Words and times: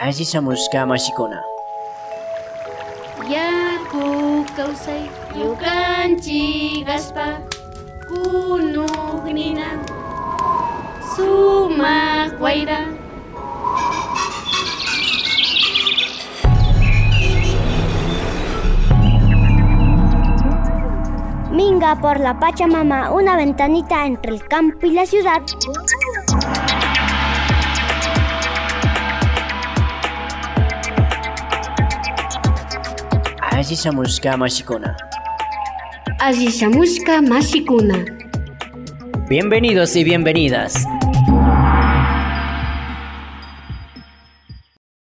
Ashisamushka 0.00 0.86
mashikuna. 0.86 1.42
Yaku 3.28 4.44
kawsay 4.56 5.04
yukanchik 5.36 6.88
aspa 6.88 7.44
kunugnina 8.08 9.68
sumaq 11.12 12.32
wayra 12.40 12.80
Minga 21.52 22.00
por 22.00 22.20
la 22.20 22.40
Pachamama, 22.40 23.12
una 23.12 23.36
ventanita 23.36 24.06
entre 24.06 24.32
el 24.32 24.48
campo 24.48 24.86
y 24.86 24.92
la 24.92 25.04
ciudad. 25.04 25.42
Mashikuna. 33.60 34.96
Mashikuna 37.28 38.04
Bienvenidos 39.28 39.96
y 39.96 40.04
bienvenidas. 40.04 40.86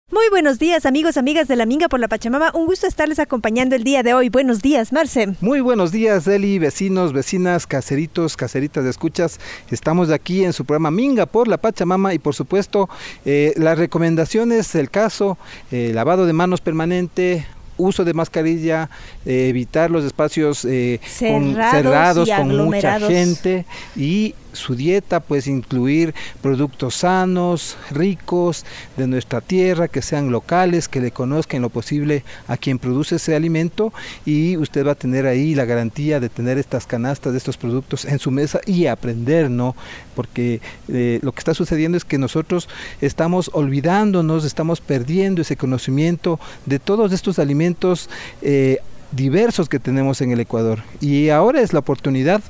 Muy 0.09 0.29
buenos 0.29 0.59
días 0.59 0.85
amigos, 0.85 1.17
amigas 1.17 1.49
de 1.49 1.57
la 1.57 1.65
Minga 1.65 1.89
por 1.89 1.99
la 1.99 2.07
Pachamama. 2.07 2.51
Un 2.53 2.67
gusto 2.67 2.87
estarles 2.87 3.19
acompañando 3.19 3.75
el 3.75 3.83
día 3.83 4.01
de 4.01 4.13
hoy. 4.13 4.29
Buenos 4.29 4.61
días, 4.61 4.93
Marce. 4.93 5.35
Muy 5.41 5.59
buenos 5.59 5.91
días, 5.91 6.25
Eli, 6.25 6.57
vecinos, 6.57 7.11
vecinas, 7.11 7.67
caseritos, 7.67 8.37
caseritas 8.37 8.85
de 8.85 8.91
escuchas. 8.91 9.41
Estamos 9.71 10.09
aquí 10.09 10.45
en 10.45 10.53
su 10.53 10.63
programa 10.63 10.89
Minga 10.89 11.25
por 11.25 11.49
la 11.49 11.57
Pachamama 11.57 12.13
y 12.13 12.19
por 12.19 12.33
supuesto 12.33 12.87
eh, 13.25 13.53
las 13.57 13.77
recomendaciones 13.77 14.71
del 14.71 14.89
caso, 14.89 15.37
eh, 15.69 15.91
lavado 15.93 16.25
de 16.25 16.31
manos 16.31 16.61
permanente, 16.61 17.45
uso 17.77 18.03
de 18.03 18.13
mascarilla, 18.13 18.89
eh, 19.25 19.47
evitar 19.49 19.89
los 19.91 20.03
espacios 20.03 20.65
eh, 20.65 20.99
con- 21.33 21.55
Cerrados 21.71 22.27
con 22.37 22.47
mucha 22.65 22.79
gente 23.11 23.65
y 23.95 24.33
su 24.57 24.75
dieta 24.75 25.19
pues 25.19 25.47
incluir 25.47 26.13
productos 26.41 26.95
sanos, 26.95 27.77
ricos 27.91 28.65
de 28.97 29.07
nuestra 29.07 29.41
tierra, 29.41 29.87
que 29.87 30.01
sean 30.01 30.31
locales, 30.31 30.87
que 30.87 31.01
le 31.01 31.11
conozcan 31.11 31.61
lo 31.61 31.69
posible 31.69 32.23
a 32.47 32.57
quien 32.57 32.79
produce 32.79 33.15
ese 33.15 33.35
alimento 33.35 33.93
y 34.25 34.57
usted 34.57 34.85
va 34.85 34.91
a 34.91 34.95
tener 34.95 35.25
ahí 35.25 35.55
la 35.55 35.65
garantía 35.65 36.19
de 36.19 36.29
tener 36.29 36.57
estas 36.57 36.85
canastas 36.85 37.31
de 37.31 37.37
estos 37.37 37.57
productos 37.57 38.05
en 38.05 38.19
su 38.19 38.31
mesa 38.31 38.59
y 38.65 38.87
aprender, 38.87 39.49
¿no? 39.49 39.75
Porque 40.15 40.61
eh, 40.87 41.19
lo 41.21 41.31
que 41.31 41.39
está 41.39 41.53
sucediendo 41.53 41.97
es 41.97 42.05
que 42.05 42.17
nosotros 42.17 42.69
estamos 43.01 43.49
olvidándonos, 43.53 44.45
estamos 44.45 44.81
perdiendo 44.81 45.41
ese 45.41 45.55
conocimiento 45.55 46.39
de 46.65 46.79
todos 46.79 47.11
estos 47.11 47.39
alimentos 47.39 48.09
eh, 48.41 48.79
diversos 49.11 49.69
que 49.69 49.79
tenemos 49.79 50.21
en 50.21 50.31
el 50.31 50.39
Ecuador. 50.39 50.79
Y 50.99 51.29
ahora 51.29 51.61
es 51.61 51.73
la 51.73 51.79
oportunidad 51.79 52.41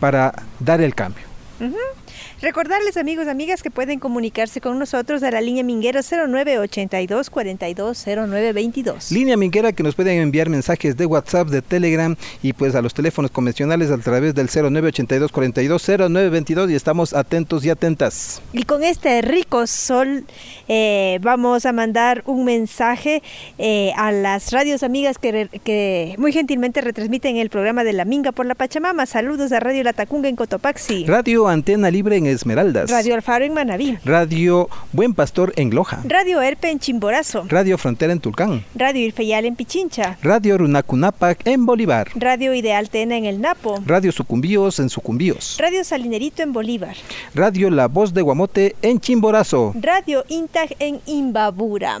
para 0.00 0.34
dar 0.60 0.80
el 0.80 0.94
cambio. 0.94 1.33
Mm-hmm. 1.64 2.33
Recordarles 2.44 2.98
amigos, 2.98 3.26
amigas 3.26 3.62
que 3.62 3.70
pueden 3.70 3.98
comunicarse 3.98 4.60
con 4.60 4.78
nosotros 4.78 5.22
a 5.22 5.30
la 5.30 5.40
línea 5.40 5.64
Minguera 5.64 6.02
0982 6.02 7.30
42 7.30 8.04
0922. 8.06 9.12
Línea 9.12 9.38
Minguera 9.38 9.72
que 9.72 9.82
nos 9.82 9.94
pueden 9.94 10.20
enviar 10.20 10.50
mensajes 10.50 10.94
de 10.94 11.06
WhatsApp, 11.06 11.48
de 11.48 11.62
Telegram 11.62 12.14
y 12.42 12.52
pues 12.52 12.74
a 12.74 12.82
los 12.82 12.92
teléfonos 12.92 13.30
convencionales 13.30 13.90
a 13.90 13.96
través 13.96 14.34
del 14.34 14.48
0982 14.48 15.32
42 15.32 15.88
0922 15.88 16.70
y 16.70 16.74
estamos 16.74 17.14
atentos 17.14 17.64
y 17.64 17.70
atentas. 17.70 18.42
Y 18.52 18.64
con 18.64 18.84
este 18.84 19.22
rico 19.22 19.66
sol 19.66 20.26
eh, 20.68 21.20
vamos 21.22 21.64
a 21.64 21.72
mandar 21.72 22.24
un 22.26 22.44
mensaje 22.44 23.22
eh, 23.56 23.92
a 23.96 24.12
las 24.12 24.52
radios 24.52 24.82
amigas 24.82 25.16
que, 25.16 26.14
muy 26.18 26.30
gentilmente 26.30 26.82
retransmiten 26.82 27.38
el 27.38 27.48
programa 27.48 27.84
de 27.84 27.94
la 27.94 28.04
Minga 28.04 28.32
por 28.32 28.44
la 28.44 28.54
Pachamama. 28.54 29.06
Saludos 29.06 29.50
a 29.52 29.60
Radio 29.60 29.82
La 29.82 29.94
Tacunga 29.94 30.28
en 30.28 30.36
Cotopaxi. 30.36 31.06
Radio 31.06 31.48
Antena 31.48 31.90
Libre 31.90 32.18
en 32.18 32.33
Esmeraldas. 32.34 32.90
Radio 32.90 33.14
Alfaro 33.14 33.44
en 33.44 33.54
Manabí. 33.54 33.98
Radio 34.04 34.68
Buen 34.92 35.14
Pastor 35.14 35.52
en 35.56 35.74
Loja. 35.74 36.00
Radio 36.04 36.42
Erpe 36.42 36.70
en 36.70 36.78
Chimborazo. 36.78 37.44
Radio 37.48 37.78
Frontera 37.78 38.12
en 38.12 38.20
Tulcán. 38.20 38.64
Radio 38.74 39.00
Irfeyal 39.06 39.44
en 39.44 39.56
Pichincha. 39.56 40.18
Radio 40.22 40.58
Runacunapac 40.58 41.46
en 41.46 41.66
Bolívar. 41.66 42.10
Radio 42.14 42.54
Ideal 42.54 42.90
Tena 42.90 43.16
en 43.16 43.24
El 43.24 43.40
Napo. 43.40 43.82
Radio 43.86 44.12
Sucumbíos 44.12 44.78
en 44.78 44.90
Sucumbíos. 44.90 45.56
Radio 45.58 45.84
Salinerito 45.84 46.42
en 46.42 46.52
Bolívar. 46.52 46.96
Radio 47.34 47.70
La 47.70 47.88
Voz 47.88 48.14
de 48.14 48.22
Guamote 48.22 48.76
en 48.82 49.00
Chimborazo. 49.00 49.72
Radio 49.80 50.24
Intag 50.28 50.74
en 50.78 51.00
Imbabura. 51.06 52.00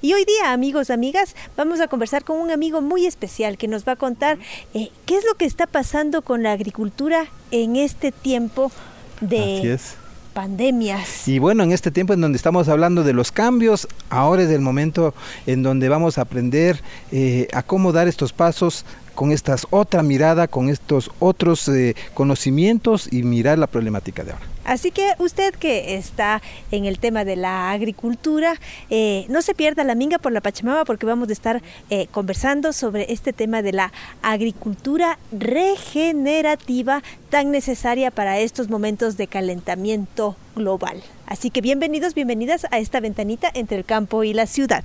Y 0.00 0.12
hoy 0.12 0.24
día, 0.24 0.52
amigos, 0.52 0.90
amigas, 0.90 1.34
vamos 1.56 1.80
a 1.80 1.88
conversar 1.88 2.24
con 2.24 2.38
un 2.38 2.50
amigo 2.50 2.80
muy 2.80 3.06
especial 3.06 3.56
que 3.56 3.68
nos 3.68 3.86
va 3.86 3.92
a 3.92 3.96
contar 3.96 4.38
eh, 4.74 4.90
qué 5.06 5.16
es 5.16 5.24
lo 5.24 5.34
que 5.34 5.44
está 5.44 5.66
pasando 5.66 6.22
con 6.22 6.42
la 6.42 6.52
agricultura 6.52 7.26
en 7.50 7.76
este 7.76 8.12
tiempo 8.12 8.70
Así 9.18 9.26
de 9.26 9.74
es. 9.74 9.96
pandemias. 10.32 11.28
Y 11.28 11.38
bueno, 11.38 11.62
en 11.62 11.72
este 11.72 11.90
tiempo 11.90 12.12
en 12.12 12.20
donde 12.20 12.36
estamos 12.36 12.68
hablando 12.68 13.04
de 13.04 13.12
los 13.12 13.32
cambios, 13.32 13.88
ahora 14.10 14.42
es 14.42 14.50
el 14.50 14.60
momento 14.60 15.14
en 15.46 15.62
donde 15.62 15.88
vamos 15.88 16.18
a 16.18 16.22
aprender 16.22 16.80
eh, 17.12 17.48
a 17.52 17.62
cómo 17.62 17.92
dar 17.92 18.08
estos 18.08 18.32
pasos 18.32 18.84
con 19.14 19.32
esta 19.32 19.56
otra 19.70 20.02
mirada, 20.02 20.46
con 20.46 20.68
estos 20.68 21.10
otros 21.18 21.68
eh, 21.68 21.96
conocimientos 22.14 23.12
y 23.12 23.24
mirar 23.24 23.58
la 23.58 23.66
problemática 23.66 24.22
de 24.22 24.32
ahora. 24.32 24.46
Así 24.68 24.90
que 24.90 25.14
usted 25.18 25.54
que 25.54 25.96
está 25.96 26.42
en 26.70 26.84
el 26.84 26.98
tema 26.98 27.24
de 27.24 27.36
la 27.36 27.70
agricultura, 27.70 28.60
eh, 28.90 29.24
no 29.30 29.40
se 29.40 29.54
pierda 29.54 29.82
la 29.82 29.94
minga 29.94 30.18
por 30.18 30.30
la 30.30 30.42
Pachamama 30.42 30.84
porque 30.84 31.06
vamos 31.06 31.30
a 31.30 31.32
estar 31.32 31.62
eh, 31.88 32.06
conversando 32.10 32.74
sobre 32.74 33.10
este 33.10 33.32
tema 33.32 33.62
de 33.62 33.72
la 33.72 33.92
agricultura 34.20 35.18
regenerativa 35.32 37.02
tan 37.30 37.50
necesaria 37.50 38.10
para 38.10 38.40
estos 38.40 38.68
momentos 38.68 39.16
de 39.16 39.26
calentamiento 39.26 40.36
global. 40.54 41.02
Así 41.24 41.48
que 41.48 41.62
bienvenidos, 41.62 42.12
bienvenidas 42.12 42.66
a 42.70 42.78
esta 42.78 43.00
ventanita 43.00 43.50
entre 43.54 43.78
el 43.78 43.86
campo 43.86 44.22
y 44.22 44.34
la 44.34 44.44
ciudad. 44.44 44.84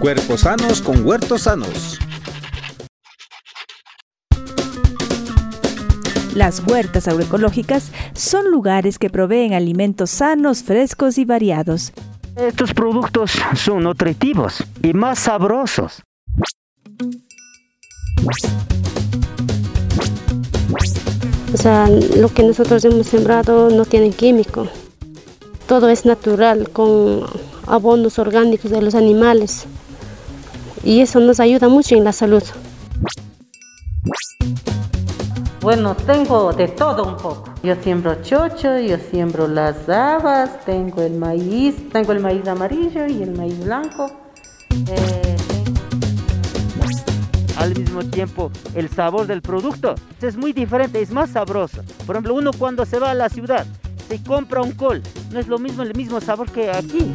Cuerpos 0.00 0.42
sanos 0.42 0.82
con 0.82 1.06
huertos 1.06 1.44
sanos. 1.44 1.98
Las 6.34 6.62
huertas 6.66 7.08
agroecológicas 7.08 7.90
son 8.14 8.50
lugares 8.50 8.98
que 8.98 9.10
proveen 9.10 9.54
alimentos 9.54 10.10
sanos, 10.10 10.62
frescos 10.62 11.18
y 11.18 11.24
variados. 11.24 11.92
Estos 12.36 12.72
productos 12.72 13.32
son 13.56 13.82
nutritivos 13.82 14.62
y 14.82 14.92
más 14.92 15.18
sabrosos. 15.18 16.02
O 21.52 21.56
sea, 21.56 21.88
lo 21.88 22.28
que 22.28 22.42
nosotros 22.42 22.84
hemos 22.84 23.06
sembrado 23.06 23.70
no 23.70 23.84
tiene 23.84 24.10
químico. 24.10 24.68
Todo 25.66 25.88
es 25.88 26.04
natural, 26.04 26.70
con 26.70 27.24
abonos 27.66 28.18
orgánicos 28.18 28.70
de 28.70 28.82
los 28.82 28.94
animales. 28.94 29.66
Y 30.84 31.00
eso 31.00 31.20
nos 31.20 31.40
ayuda 31.40 31.68
mucho 31.68 31.96
en 31.96 32.04
la 32.04 32.12
salud. 32.12 32.42
Bueno, 35.60 35.96
tengo 35.96 36.52
de 36.52 36.68
todo 36.68 37.04
un 37.04 37.16
poco. 37.16 37.44
Yo 37.62 37.74
siembro 37.82 38.22
chocho, 38.22 38.78
yo 38.78 38.96
siembro 39.10 39.48
las 39.48 39.88
habas, 39.88 40.64
tengo 40.64 41.02
el 41.02 41.14
maíz, 41.14 41.74
tengo 41.90 42.12
el 42.12 42.20
maíz 42.20 42.46
amarillo 42.46 43.06
y 43.06 43.22
el 43.22 43.36
maíz 43.36 43.64
blanco. 43.64 44.10
Eh, 44.70 45.36
Al 47.58 47.76
mismo 47.76 48.04
tiempo, 48.04 48.52
el 48.74 48.88
sabor 48.88 49.26
del 49.26 49.42
producto 49.42 49.96
es 50.22 50.36
muy 50.36 50.52
diferente, 50.52 51.02
es 51.02 51.10
más 51.10 51.30
sabroso. 51.30 51.82
Por 52.06 52.14
ejemplo, 52.14 52.34
uno 52.34 52.52
cuando 52.56 52.86
se 52.86 53.00
va 53.00 53.10
a 53.10 53.14
la 53.14 53.28
ciudad, 53.28 53.66
se 54.08 54.22
compra 54.22 54.62
un 54.62 54.72
col, 54.72 55.02
no 55.32 55.40
es 55.40 55.48
lo 55.48 55.58
mismo 55.58 55.82
el 55.82 55.92
mismo 55.96 56.20
sabor 56.20 56.48
que 56.52 56.70
aquí. 56.70 57.12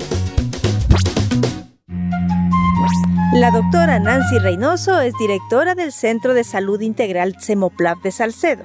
La 3.33 3.51
doctora 3.51 4.00
Nancy 4.00 4.38
Reynoso 4.39 5.01
es 5.01 5.13
directora 5.18 5.75
del 5.75 5.91
Centro 5.91 6.33
de 6.33 6.44
Salud 6.44 6.80
Integral 6.81 7.35
Semoplab 7.39 8.01
de 8.01 8.12
Salcedo. 8.12 8.63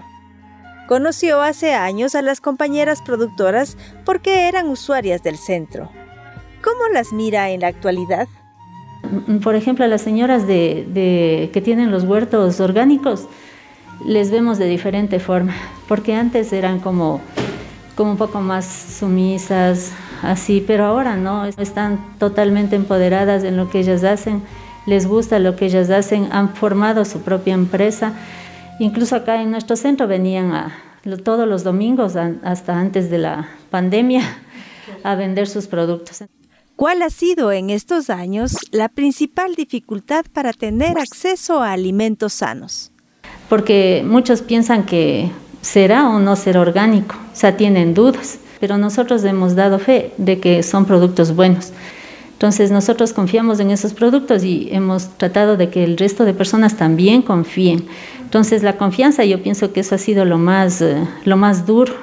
Conoció 0.86 1.40
hace 1.42 1.74
años 1.74 2.14
a 2.14 2.22
las 2.22 2.40
compañeras 2.40 3.02
productoras 3.02 3.76
porque 4.04 4.48
eran 4.48 4.68
usuarias 4.68 5.22
del 5.22 5.36
centro. 5.36 5.90
¿Cómo 6.62 6.88
las 6.92 7.12
mira 7.12 7.50
en 7.50 7.60
la 7.60 7.68
actualidad? 7.68 8.28
Por 9.42 9.54
ejemplo, 9.54 9.84
a 9.84 9.88
las 9.88 10.02
señoras 10.02 10.46
de, 10.46 10.86
de- 10.92 11.50
que 11.52 11.60
tienen 11.62 11.90
los 11.90 12.04
huertos 12.04 12.60
orgánicos, 12.60 13.26
les 14.04 14.30
vemos 14.30 14.58
de 14.58 14.66
diferente 14.66 15.18
forma, 15.18 15.54
porque 15.88 16.14
antes 16.14 16.52
eran 16.52 16.78
como, 16.80 17.20
como 17.96 18.12
un 18.12 18.16
poco 18.18 18.40
más 18.40 18.66
sumisas, 18.66 19.92
así, 20.22 20.62
pero 20.66 20.84
ahora 20.84 21.16
no, 21.16 21.44
están 21.46 21.98
totalmente 22.18 22.76
empoderadas 22.76 23.44
en 23.44 23.56
lo 23.56 23.70
que 23.70 23.80
ellas 23.80 24.04
hacen, 24.04 24.42
les 24.86 25.06
gusta 25.06 25.38
lo 25.38 25.56
que 25.56 25.66
ellas 25.66 25.90
hacen, 25.90 26.28
han 26.32 26.54
formado 26.54 27.04
su 27.04 27.20
propia 27.20 27.54
empresa. 27.54 28.12
Incluso 28.80 29.16
acá 29.16 29.42
en 29.42 29.50
nuestro 29.50 29.76
centro 29.76 30.06
venían 30.06 30.52
a- 30.52 30.72
todos 31.24 31.48
los 31.48 31.64
domingos, 31.64 32.16
hasta 32.16 32.78
antes 32.78 33.10
de 33.10 33.18
la 33.18 33.48
pandemia, 33.70 34.22
a 35.04 35.14
vender 35.14 35.46
sus 35.48 35.66
productos. 35.66 36.24
¿Cuál 36.76 37.02
ha 37.02 37.10
sido 37.10 37.50
en 37.50 37.70
estos 37.70 38.08
años 38.08 38.54
la 38.70 38.88
principal 38.88 39.54
dificultad 39.56 40.24
para 40.32 40.52
tener 40.52 40.96
acceso 40.98 41.60
a 41.62 41.72
alimentos 41.72 42.34
sanos? 42.34 42.92
Porque 43.48 44.04
muchos 44.06 44.42
piensan 44.42 44.84
que 44.84 45.30
será 45.60 46.08
o 46.08 46.20
no 46.20 46.36
será 46.36 46.60
orgánico, 46.60 47.16
o 47.32 47.36
sea, 47.36 47.56
tienen 47.56 47.94
dudas, 47.94 48.38
pero 48.60 48.78
nosotros 48.78 49.24
hemos 49.24 49.54
dado 49.54 49.78
fe 49.78 50.12
de 50.16 50.38
que 50.38 50.62
son 50.62 50.84
productos 50.84 51.34
buenos. 51.34 51.72
Entonces 52.32 52.70
nosotros 52.70 53.12
confiamos 53.12 53.58
en 53.58 53.70
esos 53.72 53.94
productos 53.94 54.44
y 54.44 54.68
hemos 54.70 55.08
tratado 55.16 55.56
de 55.56 55.70
que 55.70 55.82
el 55.82 55.96
resto 55.96 56.24
de 56.24 56.34
personas 56.34 56.76
también 56.76 57.22
confíen. 57.22 57.86
Entonces 58.20 58.62
la 58.62 58.76
confianza 58.76 59.24
yo 59.24 59.42
pienso 59.42 59.72
que 59.72 59.80
eso 59.80 59.96
ha 59.96 59.98
sido 59.98 60.24
lo 60.24 60.38
más, 60.38 60.80
eh, 60.80 61.02
lo 61.24 61.36
más 61.36 61.66
duro. 61.66 61.94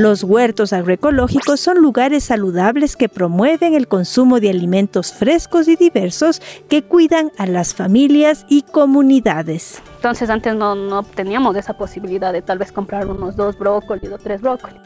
Los 0.00 0.24
huertos 0.24 0.72
agroecológicos 0.72 1.60
son 1.60 1.82
lugares 1.82 2.24
saludables 2.24 2.96
que 2.96 3.10
promueven 3.10 3.74
el 3.74 3.86
consumo 3.86 4.40
de 4.40 4.48
alimentos 4.48 5.12
frescos 5.12 5.68
y 5.68 5.76
diversos 5.76 6.40
que 6.70 6.82
cuidan 6.82 7.30
a 7.36 7.44
las 7.44 7.74
familias 7.74 8.46
y 8.48 8.62
comunidades. 8.62 9.82
Entonces 9.96 10.30
antes 10.30 10.54
no, 10.54 10.74
no 10.74 11.02
teníamos 11.02 11.54
esa 11.54 11.74
posibilidad 11.74 12.32
de 12.32 12.40
tal 12.40 12.56
vez 12.56 12.72
comprar 12.72 13.08
unos 13.08 13.36
dos 13.36 13.58
brócolis 13.58 14.10
o 14.10 14.16
tres 14.16 14.40
brócolis. 14.40 14.80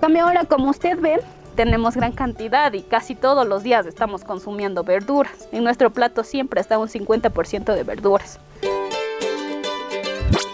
Cambio 0.00 0.24
ahora, 0.24 0.46
como 0.46 0.70
usted 0.70 0.98
ve, 0.98 1.20
tenemos 1.56 1.94
gran 1.94 2.12
cantidad 2.12 2.72
y 2.72 2.80
casi 2.80 3.14
todos 3.14 3.46
los 3.46 3.64
días 3.64 3.84
estamos 3.84 4.24
consumiendo 4.24 4.82
verduras. 4.82 5.46
En 5.52 5.62
nuestro 5.62 5.90
plato 5.90 6.24
siempre 6.24 6.62
está 6.62 6.78
un 6.78 6.88
50% 6.88 7.74
de 7.74 7.82
verduras. 7.82 8.40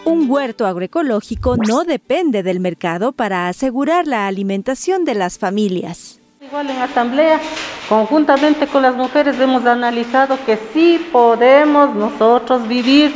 Un 0.05 0.31
huerto 0.31 0.67
agroecológico 0.67 1.57
no 1.57 1.85
depende 1.85 2.43
del 2.43 2.61
mercado 2.61 3.13
para 3.13 3.49
asegurar 3.49 4.07
la 4.07 4.27
alimentación 4.27 5.05
de 5.05 5.15
las 5.15 5.39
familias. 5.39 6.21
Igual 6.41 6.71
en 6.71 6.79
asamblea, 6.79 7.41
conjuntamente 7.89 8.67
con 8.67 8.83
las 8.83 8.97
mujeres 8.97 9.39
hemos 9.39 9.65
analizado 9.67 10.39
que 10.45 10.59
sí 10.73 11.07
podemos 11.13 11.95
nosotros 11.95 12.67
vivir 12.67 13.15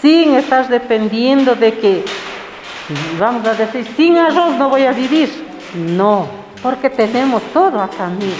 sin 0.00 0.34
estar 0.34 0.68
dependiendo 0.68 1.54
de 1.54 1.78
que, 1.78 2.04
vamos 3.20 3.46
a 3.46 3.54
decir, 3.54 3.86
sin 3.96 4.16
arroz 4.16 4.56
no 4.56 4.68
voy 4.68 4.84
a 4.84 4.92
vivir. 4.92 5.30
No, 5.74 6.26
porque 6.62 6.88
tenemos 6.90 7.42
todo 7.52 7.80
a 7.80 7.88
familia. 7.88 8.34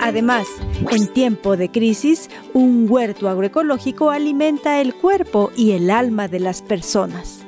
Además, 0.00 0.48
en 0.90 1.12
tiempo 1.12 1.58
de 1.58 1.70
crisis, 1.70 2.30
un 2.54 2.86
huerto 2.88 3.28
agroecológico 3.28 4.10
alimenta 4.10 4.80
el 4.80 4.94
cuerpo 4.94 5.52
y 5.56 5.72
el 5.72 5.90
alma 5.90 6.26
de 6.26 6.40
las 6.40 6.62
personas. 6.62 7.44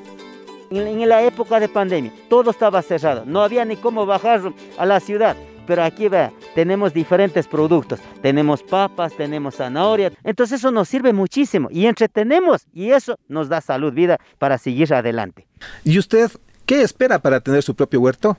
En, 0.71 1.09
la 1.09 1.23
época 1.23 1.61
de 1.61 1.69
pandemia, 1.69 2.13
todo 2.29 2.51
estaba 2.51 2.83
cerrado, 2.83 3.25
no 3.27 3.43
había 3.43 3.65
ni 3.65 3.77
cómo 3.77 4.05
bajar 4.05 4.53
a 4.79 4.87
la 4.87 5.01
ciudad. 5.01 5.37
Pero 5.67 5.83
aquí 5.85 6.09
vea, 6.09 6.33
tenemos 6.55 6.93
diferentes 6.93 7.47
productos. 7.47 8.01
Tenemos 8.21 8.63
papas, 8.63 9.13
tenemos 9.17 9.55
zanahoria. 9.57 10.13
Entonces 10.25 10.59
eso 10.59 10.71
nos 10.71 10.89
sirve 10.89 11.13
muchísimo 11.13 11.69
y 11.71 11.87
entretenemos 11.87 12.67
y 12.75 12.91
eso 12.91 13.17
nos 13.29 13.49
da 13.49 13.61
salud, 13.61 13.93
vida 13.93 14.19
para 14.39 14.59
seguir 14.59 14.93
adelante. 14.93 15.47
¿Y 15.85 15.99
usted 15.99 16.31
qué 16.67 16.83
espera 16.83 17.21
para 17.21 17.41
tener 17.41 17.63
su 17.63 17.75
propio 17.75 18.01
huerto? 18.01 18.37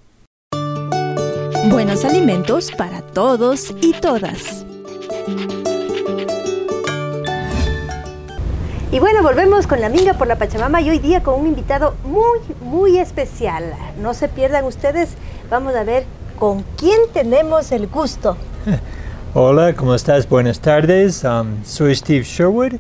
Buenos 1.69 2.03
alimentos 2.03 2.71
para 2.71 3.01
todos 3.01 3.73
y 3.81 3.93
todas. 3.93 4.65
Y 8.91 8.99
bueno, 8.99 9.23
volvemos 9.23 9.65
con 9.65 9.79
la 9.79 9.87
Minga 9.87 10.13
por 10.13 10.27
la 10.27 10.37
Pachamama 10.37 10.81
y 10.81 10.89
hoy 10.89 10.99
día 10.99 11.23
con 11.23 11.39
un 11.39 11.47
invitado 11.47 11.95
muy, 12.03 12.39
muy 12.61 12.97
especial. 12.97 13.73
No 14.01 14.13
se 14.13 14.27
pierdan 14.27 14.65
ustedes, 14.65 15.11
vamos 15.49 15.73
a 15.75 15.85
ver 15.85 16.03
con 16.37 16.63
quién 16.77 16.99
tenemos 17.13 17.71
el 17.71 17.87
gusto. 17.87 18.35
Hola, 19.33 19.73
¿cómo 19.73 19.95
estás? 19.95 20.27
Buenas 20.27 20.59
tardes. 20.59 21.23
Um, 21.23 21.63
soy 21.63 21.95
Steve 21.95 22.23
Sherwood 22.23 22.73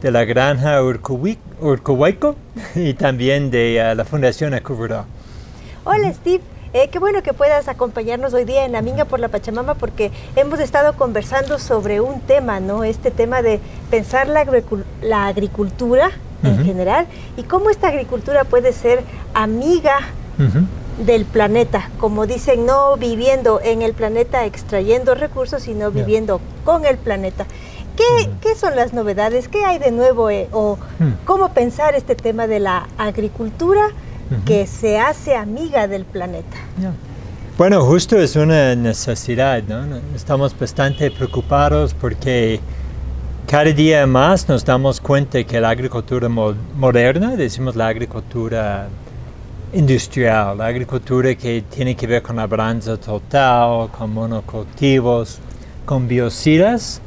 de 0.00 0.10
la 0.10 0.24
granja 0.24 0.82
Urcuhuayco 0.82 2.36
y 2.74 2.94
también 2.94 3.50
de 3.50 3.90
uh, 3.92 3.94
la 3.94 4.04
Fundación 4.06 4.54
Acubura. 4.54 5.04
Hola 5.84 6.12
Steve, 6.12 6.42
eh, 6.72 6.88
qué 6.88 6.98
bueno 6.98 7.22
que 7.22 7.32
puedas 7.32 7.68
acompañarnos 7.68 8.34
hoy 8.34 8.44
día 8.44 8.64
en 8.64 8.72
la 8.72 8.82
Minga 8.82 9.04
por 9.04 9.20
la 9.20 9.28
Pachamama 9.28 9.74
porque 9.74 10.10
hemos 10.36 10.60
estado 10.60 10.94
conversando 10.94 11.58
sobre 11.58 12.00
un 12.00 12.20
tema, 12.20 12.60
¿no? 12.60 12.84
Este 12.84 13.10
tema 13.10 13.42
de 13.42 13.60
pensar 13.90 14.26
la, 14.28 14.46
la 15.02 15.26
agricultura 15.26 16.10
en 16.42 16.64
general 16.64 17.06
y 17.36 17.44
cómo 17.44 17.70
esta 17.70 17.86
agricultura 17.86 18.42
puede 18.42 18.72
ser 18.72 19.04
amiga 19.32 19.98
del 20.98 21.24
planeta, 21.24 21.90
como 21.98 22.26
dicen, 22.26 22.66
no 22.66 22.96
viviendo 22.96 23.60
en 23.62 23.82
el 23.82 23.94
planeta 23.94 24.44
extrayendo 24.44 25.14
recursos, 25.14 25.62
sino 25.62 25.90
viviendo 25.90 26.40
con 26.64 26.84
el 26.84 26.96
planeta. 26.96 27.46
¿Qué, 27.96 28.30
¿Qué, 28.40 28.54
son 28.56 28.74
las 28.74 28.92
novedades? 28.92 29.48
¿Qué 29.48 29.64
hay 29.64 29.78
de 29.78 29.90
nuevo? 29.90 30.30
Eh, 30.30 30.48
¿O 30.52 30.78
mm. 30.98 31.24
cómo 31.26 31.50
pensar 31.50 31.94
este 31.94 32.14
tema 32.14 32.46
de 32.46 32.58
la 32.58 32.88
agricultura? 32.96 33.90
Que 34.44 34.66
se 34.66 34.98
hace 34.98 35.36
amiga 35.36 35.86
del 35.88 36.04
planeta. 36.04 36.56
Bueno, 37.58 37.84
justo 37.84 38.18
es 38.18 38.34
una 38.34 38.74
necesidad, 38.74 39.62
¿no? 39.62 40.00
Estamos 40.16 40.58
bastante 40.58 41.10
preocupados 41.10 41.94
porque 41.94 42.60
cada 43.46 43.64
día 43.64 44.06
más 44.06 44.48
nos 44.48 44.64
damos 44.64 45.00
cuenta 45.00 45.44
que 45.44 45.60
la 45.60 45.70
agricultura 45.70 46.28
moderna, 46.28 47.36
decimos 47.36 47.76
la 47.76 47.88
agricultura 47.88 48.88
industrial, 49.74 50.58
la 50.58 50.66
agricultura 50.66 51.34
que 51.34 51.62
tiene 51.68 51.94
que 51.94 52.06
ver 52.06 52.22
con 52.22 52.36
la 52.36 52.42
labranza 52.42 52.96
total, 52.96 53.90
con 53.90 54.12
monocultivos, 54.12 55.38
con 55.84 56.08
biocidas 56.08 57.00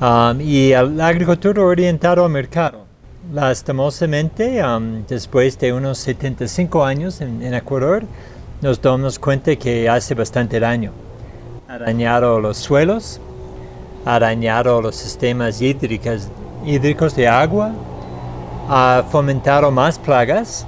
um, 0.00 0.40
y 0.40 0.70
la 0.70 1.08
agricultura 1.08 1.62
orientada 1.62 2.24
al 2.24 2.30
mercado. 2.30 2.83
Lastimosamente, 3.32 4.62
um, 4.62 5.04
después 5.06 5.58
de 5.58 5.72
unos 5.72 5.98
75 5.98 6.84
años 6.84 7.20
en, 7.20 7.54
Ecuador, 7.54 8.04
nos 8.60 8.80
damos 8.80 9.18
cuenta 9.18 9.56
que 9.56 9.88
hace 9.88 10.14
bastante 10.14 10.60
daño. 10.60 10.92
Ha 11.66 11.78
dañado 11.78 12.38
los 12.38 12.58
suelos, 12.58 13.20
ha 14.04 14.18
dañado 14.18 14.82
los 14.82 14.96
sistemas 14.96 15.62
hídricos, 15.62 16.28
hídricos 16.66 17.16
de 17.16 17.26
agua, 17.26 17.72
ha 18.68 19.02
fomentado 19.10 19.70
más 19.70 19.98
plagas 19.98 20.66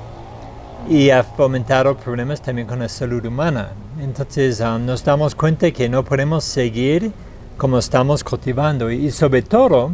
y 0.88 1.10
ha 1.10 1.22
fomentado 1.22 1.94
problemas 1.96 2.40
también 2.40 2.66
con 2.66 2.78
la 2.78 2.88
salud 2.88 3.24
humana. 3.26 3.68
Entonces 4.00 4.60
um, 4.60 4.84
nos 4.84 5.04
damos 5.04 5.34
cuenta 5.34 5.70
que 5.70 5.90
no 5.90 6.02
podemos 6.04 6.42
seguir 6.42 7.12
como 7.58 7.78
estamos 7.78 8.24
cultivando 8.24 8.90
y 8.90 9.10
sobre 9.10 9.42
todo 9.42 9.92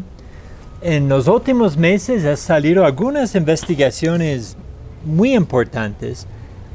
en 0.83 1.09
los 1.09 1.29
últimos 1.29 1.77
meses 1.77 2.25
han 2.25 2.37
salido 2.37 2.85
algunas 2.85 3.35
investigaciones 3.37 4.57
muy 5.05 5.35
importantes 5.35 6.27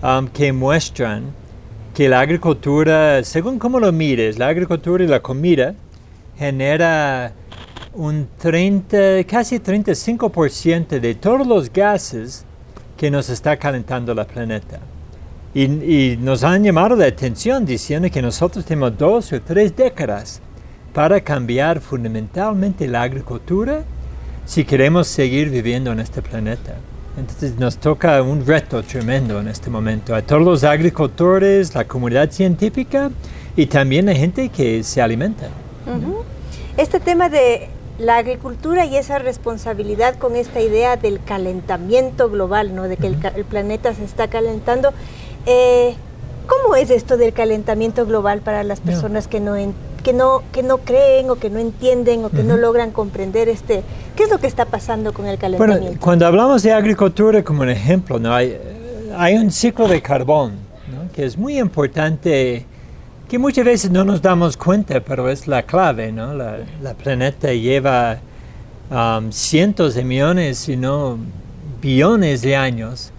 um, 0.01 0.27
que 0.27 0.53
muestran 0.53 1.23
que 1.93 2.07
la 2.07 2.21
agricultura, 2.21 3.23
según 3.23 3.59
cómo 3.59 3.79
lo 3.79 3.91
mires, 3.91 4.39
la 4.39 4.47
agricultura 4.47 5.03
y 5.03 5.07
la 5.07 5.19
comida 5.19 5.75
genera 6.37 7.33
un 7.93 8.27
30, 8.37 9.23
casi 9.27 9.59
35% 9.59 10.99
de 10.99 11.15
todos 11.15 11.45
los 11.45 11.73
gases 11.73 12.45
que 12.95 13.11
nos 13.11 13.29
está 13.29 13.57
calentando 13.57 14.13
la 14.13 14.25
planeta. 14.25 14.79
Y, 15.53 15.63
y, 15.63 16.17
nos 16.17 16.43
han 16.43 16.63
llamado 16.63 16.95
la 16.95 17.07
atención 17.07 17.65
diciendo 17.65 18.09
que 18.11 18.21
nosotros 18.21 18.63
tenemos 18.63 18.97
dos 18.97 19.33
o 19.33 19.41
tres 19.41 19.75
décadas 19.75 20.39
para 20.93 21.19
cambiar 21.21 21.81
fundamentalmente 21.81 22.87
la 22.87 23.01
agricultura 23.01 23.83
si 24.47 24.63
queremos 24.63 25.07
seguir 25.07 25.49
viviendo 25.49 25.91
en 25.91 25.99
este 25.99 26.21
planeta. 26.21 26.75
Entonces 27.17 27.57
nos 27.57 27.77
toca 27.77 28.21
un 28.21 28.45
reto 28.45 28.81
tremendo 28.81 29.39
en 29.41 29.49
este 29.49 29.69
momento 29.69 30.15
a 30.15 30.21
todos 30.21 30.41
los 30.41 30.63
agricultores, 30.63 31.75
la 31.75 31.85
comunidad 31.85 32.31
científica 32.31 33.11
y 33.55 33.65
también 33.65 34.05
la 34.05 34.15
gente 34.15 34.49
que 34.49 34.83
se 34.83 35.01
alimenta. 35.01 35.47
Este 36.77 36.99
tema 36.99 37.27
de 37.27 37.67
la 37.99 38.17
agricultura 38.17 38.85
y 38.85 38.95
esa 38.95 39.19
responsabilidad 39.19 40.15
con 40.15 40.35
esta 40.35 40.61
idea 40.61 40.95
del 40.95 41.21
calentamiento 41.23 42.29
global, 42.29 42.73
¿no? 42.73 42.83
de 42.83 42.95
que 42.95 43.07
el, 43.07 43.45
planeta 43.45 43.93
se 43.95 44.05
está 44.05 44.29
calentando. 44.29 44.93
Eh, 45.45 45.95
¿Cómo 46.45 46.75
es 46.75 46.89
esto 46.89 47.17
del 47.17 47.33
calentamiento 47.33 48.05
global 48.05 48.39
para 48.41 48.63
las 48.63 48.79
personas 48.79 49.27
que 49.27 49.41
no 49.41 49.57
entienden? 49.57 49.96
Que 50.07 50.13
no, 50.13 50.41
que 50.53 50.63
no 50.63 50.77
creen 50.77 51.29
o 51.29 51.35
que 51.35 51.49
no 51.49 51.59
entienden 51.59 52.23
o 52.23 52.29
que 52.29 52.41
no 52.41 52.55
logran 52.55 52.91
comprender 52.91 53.49
este, 53.49 53.83
qué 54.15 54.23
es 54.23 54.29
lo 54.29 54.37
que 54.37 54.47
está 54.47 54.63
pasando 54.63 55.11
con 55.11 55.25
el 55.25 55.37
calentamiento. 55.37 55.83
Bueno, 55.83 55.99
cuando 55.99 56.25
hablamos 56.25 56.63
de 56.63 56.71
agricultura 56.71 57.43
como 57.43 57.63
un 57.63 57.69
ejemplo, 57.69 58.17
¿no? 58.17 58.33
hay, 58.33 58.57
hay 59.17 59.35
un 59.35 59.51
ciclo 59.51 59.85
de 59.85 60.01
carbón 60.01 60.53
que 61.13 61.25
es 61.25 61.37
muy 61.37 61.59
importante, 61.59 62.65
que 63.27 63.37
muchas 63.37 63.65
veces 63.65 63.91
no 63.91 64.05
nos 64.05 64.21
damos 64.21 64.55
cuenta, 64.55 65.01
pero 65.01 65.27
es 65.27 65.45
la 65.45 65.63
clave. 65.63 66.09
¿no? 66.13 66.33
La, 66.33 66.59
la 66.81 66.93
planeta 66.93 67.51
lleva 67.51 68.19
um, 68.89 69.29
cientos 69.29 69.93
de 69.95 70.05
millones, 70.05 70.59
si 70.59 70.77
no 70.77 71.17
billones 71.81 72.43
de 72.43 72.55
años 72.55 73.11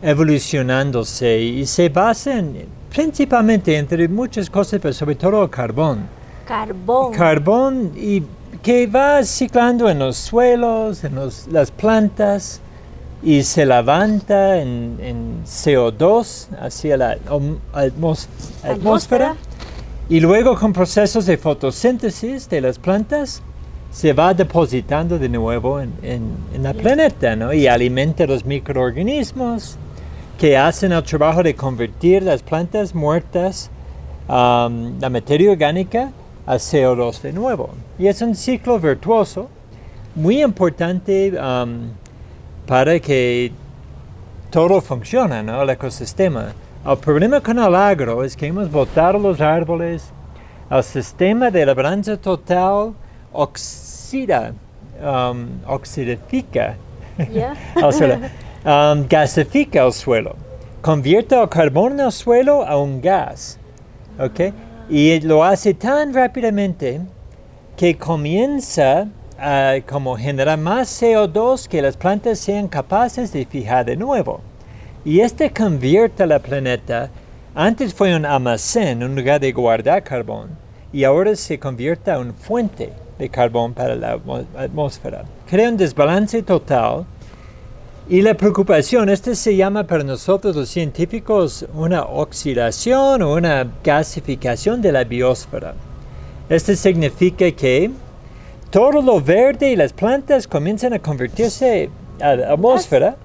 evolucionándose 0.00 1.40
y 1.40 1.66
se 1.66 1.88
basa 1.88 2.38
en, 2.38 2.66
principalmente 2.94 3.76
entre 3.76 4.06
muchas 4.06 4.48
cosas, 4.48 4.78
pero 4.80 4.94
sobre 4.94 5.16
todo 5.16 5.42
el 5.42 5.50
carbón. 5.50 6.14
Carbón. 6.46 7.12
Carbón 7.12 7.92
y 7.96 8.22
que 8.62 8.86
va 8.86 9.22
ciclando 9.24 9.88
en 9.88 9.98
los 9.98 10.16
suelos, 10.16 11.04
en 11.04 11.14
los- 11.14 11.46
las 11.48 11.70
plantas 11.70 12.60
y 13.22 13.42
se 13.42 13.64
levanta 13.66 14.58
en, 14.58 14.98
en 15.00 15.42
CO2 15.44 16.48
hacia 16.60 16.96
la 16.96 17.16
atmos- 17.74 18.26
atmósfera 18.62 19.34
y 20.08 20.20
luego 20.20 20.54
con 20.56 20.72
procesos 20.72 21.26
de 21.26 21.36
fotosíntesis 21.36 22.48
de 22.48 22.60
las 22.60 22.78
plantas 22.78 23.42
se 23.90 24.12
va 24.12 24.34
depositando 24.34 25.18
de 25.18 25.28
nuevo 25.28 25.80
en, 25.80 25.92
en- 26.02 26.36
en 26.54 26.66
el 26.66 26.74
planeta 26.76 27.34
¿no? 27.34 27.52
y 27.52 27.66
alimenta 27.66 28.26
los 28.26 28.44
microorganismos 28.44 29.76
que 30.38 30.56
hacen 30.56 30.92
el 30.92 31.02
trabajo 31.02 31.42
de 31.42 31.54
convertir 31.54 32.22
las 32.22 32.42
plantas 32.42 32.94
muertas, 32.94 33.70
um, 34.28 34.98
la 35.00 35.08
materia 35.08 35.50
orgánica, 35.50 36.10
a 36.46 36.54
CO2 36.56 37.20
de 37.22 37.32
nuevo. 37.32 37.70
Y 37.98 38.06
es 38.06 38.22
un 38.22 38.34
ciclo 38.34 38.78
virtuoso 38.78 39.48
muy 40.14 40.42
importante 40.42 41.32
um, 41.38 41.90
para 42.66 42.98
que 43.00 43.52
todo 44.50 44.80
funcione, 44.80 45.42
¿no? 45.42 45.62
el 45.62 45.70
ecosistema. 45.70 46.52
El 46.86 46.96
problema 46.98 47.40
con 47.40 47.58
el 47.58 47.74
agro 47.74 48.22
es 48.24 48.36
que 48.36 48.46
hemos 48.46 48.70
botado 48.70 49.18
los 49.18 49.40
árboles, 49.40 50.10
el 50.70 50.82
sistema 50.84 51.50
de 51.50 51.66
labranza 51.66 52.16
total 52.16 52.94
oxida, 53.32 54.52
um, 55.02 55.48
oxidifica, 55.66 56.76
Ya. 57.32 57.54
el 57.74 57.92
suelo, 57.92 58.14
um, 58.64 59.06
gasifica 59.08 59.84
el 59.84 59.92
suelo, 59.92 60.36
convierte 60.80 61.34
el 61.34 61.48
carbón 61.48 61.94
en 61.94 62.06
el 62.06 62.12
suelo 62.12 62.64
a 62.64 62.78
un 62.78 63.00
gas, 63.00 63.58
¿ok? 64.18 64.52
Y 64.88 65.20
lo 65.20 65.42
hace 65.42 65.74
tan 65.74 66.14
rápidamente 66.14 67.00
que 67.76 67.98
comienza 67.98 69.08
a 69.36 69.74
como 69.84 70.16
generar 70.16 70.58
más 70.58 71.02
CO2 71.02 71.66
que 71.66 71.82
las 71.82 71.96
plantas 71.96 72.38
sean 72.38 72.68
capaces 72.68 73.32
de 73.32 73.44
fijar 73.44 73.84
de 73.84 73.96
nuevo. 73.96 74.40
Y 75.04 75.20
este 75.20 75.50
convierte 75.52 76.22
al 76.22 76.40
planeta, 76.40 77.10
antes 77.54 77.92
fue 77.92 78.14
un 78.14 78.24
almacén, 78.24 79.02
un 79.02 79.16
lugar 79.16 79.40
de 79.40 79.50
guardar 79.50 80.04
carbón, 80.04 80.50
y 80.92 81.02
ahora 81.02 81.34
se 81.34 81.58
convierte 81.58 82.16
una 82.16 82.32
fuente 82.32 82.92
de 83.18 83.28
carbón 83.28 83.74
para 83.74 83.96
la 83.96 84.20
atmósfera. 84.56 85.24
Crea 85.48 85.68
un 85.68 85.76
desbalance 85.76 86.42
total 86.42 87.06
y 88.08 88.22
la 88.22 88.34
preocupación, 88.34 89.08
este 89.08 89.34
se 89.34 89.56
llama 89.56 89.84
para 89.84 90.04
nosotros 90.04 90.54
los 90.54 90.68
científicos 90.68 91.66
una 91.74 92.04
oxidación 92.04 93.22
o 93.22 93.34
una 93.34 93.66
gasificación 93.82 94.80
de 94.80 94.92
la 94.92 95.02
biosfera. 95.02 95.74
Esto 96.48 96.76
significa 96.76 97.50
que 97.50 97.90
todo 98.70 99.02
lo 99.02 99.20
verde 99.20 99.72
y 99.72 99.76
las 99.76 99.92
plantas 99.92 100.46
comienzan 100.46 100.92
a 100.92 101.00
convertirse 101.00 101.90
a 102.20 102.36
la 102.36 102.52
atmósfera 102.52 103.16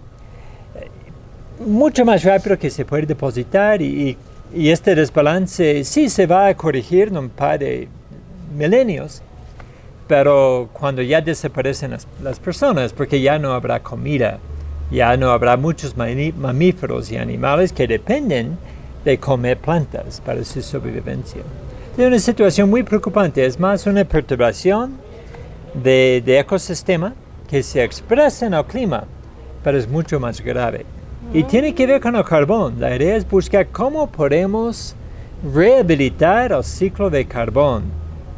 mucho 1.64 2.04
más 2.04 2.24
rápido 2.24 2.58
que 2.58 2.72
se 2.72 2.84
puede 2.84 3.06
depositar 3.06 3.84
y 3.84 4.18
este 4.52 4.96
desbalance 4.96 5.84
sí 5.84 6.10
se 6.10 6.26
va 6.26 6.48
a 6.48 6.58
corregir 6.58 7.10
en 7.10 7.18
un 7.18 7.30
par 7.30 7.60
de 7.60 7.88
milenios, 8.58 9.22
pero 10.08 10.70
cuando 10.74 11.04
ya 11.04 11.22
desaparecen 11.22 11.92
las, 11.92 12.08
las 12.24 12.40
personas, 12.40 12.94
porque 12.94 13.22
ya 13.22 13.38
no 13.38 13.54
habrá 13.54 13.82
comida, 13.82 14.40
ya 14.92 15.16
no 15.18 15.32
habrá 15.32 15.58
muchos 15.58 15.96
mamíferos 15.96 17.12
y 17.12 17.18
animales 17.18 17.72
que 17.72 17.88
dependen 17.88 18.58
de 19.06 19.18
comer 19.18 19.58
plantas 19.58 20.22
para 20.22 20.44
su 20.44 20.62
sobrevivencia. 20.62 21.42
Es 21.98 22.06
una 22.06 22.20
situación 22.20 22.70
muy 22.70 22.84
preocupante, 22.84 23.46
es 23.46 23.60
más 23.60 23.86
una 23.88 24.04
perturbación 24.04 24.98
de, 25.74 26.22
de 26.26 26.40
ecosistema 26.40 27.14
que 27.50 27.64
se 27.64 27.84
expresa 27.84 28.46
en 28.46 28.54
el 28.54 28.66
clima, 28.66 29.06
pero 29.64 29.78
es 29.78 29.88
mucho 29.88 30.20
más 30.20 30.42
grave. 30.42 30.86
Y 31.34 31.44
tiene 31.44 31.74
que 31.74 31.88
ver 31.88 32.02
con 32.02 32.16
el 32.16 32.24
carbón. 32.24 32.76
La 32.80 32.96
idea 32.96 33.16
es 33.16 33.30
buscar 33.30 33.68
cómo 33.68 34.08
podemos 34.08 34.96
rehabilitar 35.54 36.52
el 36.52 36.64
ciclo 36.64 37.10
de 37.10 37.26
carbón 37.26 37.84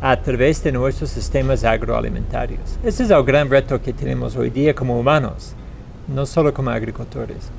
a 0.01 0.19
través 0.21 0.63
de 0.63 0.71
nuestros 0.71 1.09
sistemas 1.09 1.63
agroalimentarios. 1.63 2.77
Ese 2.83 3.03
es 3.03 3.09
el 3.09 3.23
gran 3.23 3.49
reto 3.49 3.81
que 3.81 3.93
tenemos 3.93 4.35
hoy 4.35 4.49
día 4.49 4.75
como 4.75 4.99
humanos, 4.99 5.55
no 6.07 6.25
solo 6.25 6.53
como 6.53 6.69
agricultores. 6.69 7.49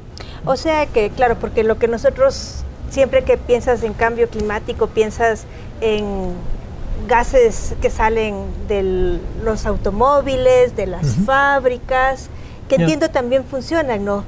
O 0.45 0.57
sea 0.57 0.87
que, 0.87 1.11
claro, 1.11 1.37
porque 1.41 1.65
lo 1.65 1.79
que 1.79 1.89
nosotros, 1.89 2.65
siempre 2.91 3.25
que 3.25 3.37
piensas 3.37 3.83
en 3.83 3.95
cambio 3.95 4.29
climático, 4.29 4.89
piensas 4.89 5.45
en 5.81 6.35
gases 7.09 7.75
que 7.81 7.91
salen 7.91 8.45
de 8.69 9.19
los 9.43 9.67
automóviles, 9.67 10.77
de 10.77 10.87
las 10.87 11.17
fábricas, 11.27 12.29
que 12.69 12.77
entiendo 12.77 13.11
también 13.11 13.45
funcionan, 13.45 14.05
¿no? 14.05 14.25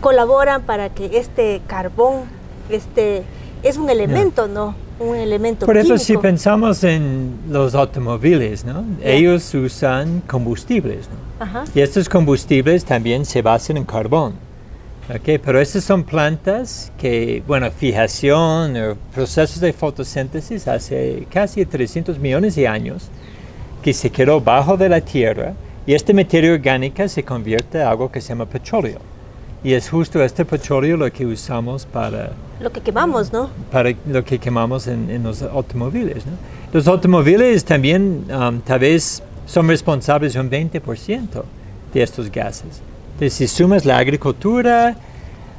Colaboran 0.00 0.62
para 0.62 0.90
que 0.90 1.18
este 1.18 1.60
carbón, 1.66 2.24
este, 2.68 3.24
es 3.62 3.76
un 3.76 3.90
elemento, 3.90 4.46
¿no? 4.46 4.74
Un 4.98 5.16
elemento 5.16 5.66
Por 5.66 5.76
eso 5.76 5.98
si 5.98 6.06
químico. 6.06 6.22
pensamos 6.22 6.82
en 6.82 7.38
los 7.50 7.74
automóviles, 7.74 8.64
¿no? 8.64 8.84
Ya. 9.00 9.10
ellos 9.10 9.54
usan 9.54 10.22
combustibles. 10.26 11.08
¿no? 11.08 11.44
Ajá. 11.44 11.64
Y 11.74 11.80
estos 11.80 12.08
combustibles 12.08 12.84
también 12.84 13.24
se 13.24 13.42
basan 13.42 13.76
en 13.76 13.84
carbón. 13.84 14.34
¿ok? 15.10 15.40
Pero 15.44 15.60
estas 15.60 15.84
son 15.84 16.02
plantas 16.02 16.90
que, 16.98 17.42
bueno, 17.46 17.70
fijación 17.70 18.76
o 18.76 18.96
procesos 19.14 19.60
de 19.60 19.72
fotosíntesis 19.72 20.66
hace 20.66 21.26
casi 21.30 21.64
300 21.66 22.18
millones 22.18 22.54
de 22.56 22.66
años 22.66 23.08
que 23.82 23.92
se 23.92 24.10
quedó 24.10 24.40
bajo 24.40 24.76
de 24.76 24.88
la 24.88 25.00
tierra 25.00 25.52
y 25.86 25.94
esta 25.94 26.12
materia 26.12 26.52
orgánica 26.52 27.08
se 27.08 27.22
convierte 27.22 27.80
en 27.80 27.86
algo 27.86 28.10
que 28.10 28.20
se 28.20 28.30
llama 28.30 28.46
petróleo. 28.46 28.98
Y 29.62 29.74
es 29.74 29.88
justo 29.88 30.22
este 30.22 30.44
petróleo 30.44 30.96
lo 30.96 31.12
que 31.12 31.24
usamos 31.26 31.86
para, 31.86 32.32
Lo 32.60 32.72
que 32.72 32.80
quemamos, 32.80 33.32
¿no? 33.32 33.50
para 33.70 33.94
lo 34.06 34.24
que 34.24 34.38
quemamos 34.38 34.86
en, 34.86 35.10
en 35.10 35.22
los 35.22 35.42
automóviles. 35.42 36.24
¿no? 36.26 36.32
Los 36.72 36.86
automóviles 36.88 37.64
también 37.64 38.24
um, 38.30 38.60
tal 38.60 38.78
vez 38.78 39.22
son 39.46 39.68
responsables 39.68 40.34
de 40.34 40.40
un 40.40 40.50
20% 40.50 41.42
de 41.92 42.02
estos 42.02 42.30
gases. 42.30 42.80
Entonces, 43.14 43.32
si 43.34 43.48
sumas 43.48 43.84
la 43.84 43.98
agricultura, 43.98 44.96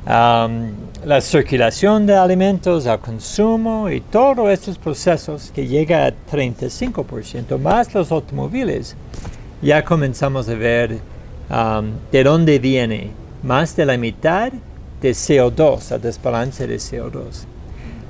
um, 0.05 0.71
la 1.05 1.21
circulación 1.21 2.05
de 2.05 2.15
alimentos, 2.15 2.85
el 2.85 2.99
consumo 2.99 3.89
y 3.89 4.01
todos 4.01 4.49
estos 4.49 4.77
procesos 4.77 5.51
que 5.53 5.67
llega 5.67 6.05
a 6.05 6.13
35% 6.31 7.57
más 7.59 7.93
los 7.93 8.11
automóviles, 8.11 8.95
ya 9.61 9.83
comenzamos 9.83 10.49
a 10.49 10.55
ver 10.55 10.99
um, 11.49 11.91
de 12.11 12.23
dónde 12.23 12.59
viene 12.59 13.11
más 13.43 13.75
de 13.75 13.85
la 13.85 13.97
mitad 13.97 14.51
de 15.01 15.11
CO2, 15.11 15.91
el 15.93 16.01
desbalance 16.01 16.67
de 16.67 16.77
CO2. 16.77 17.45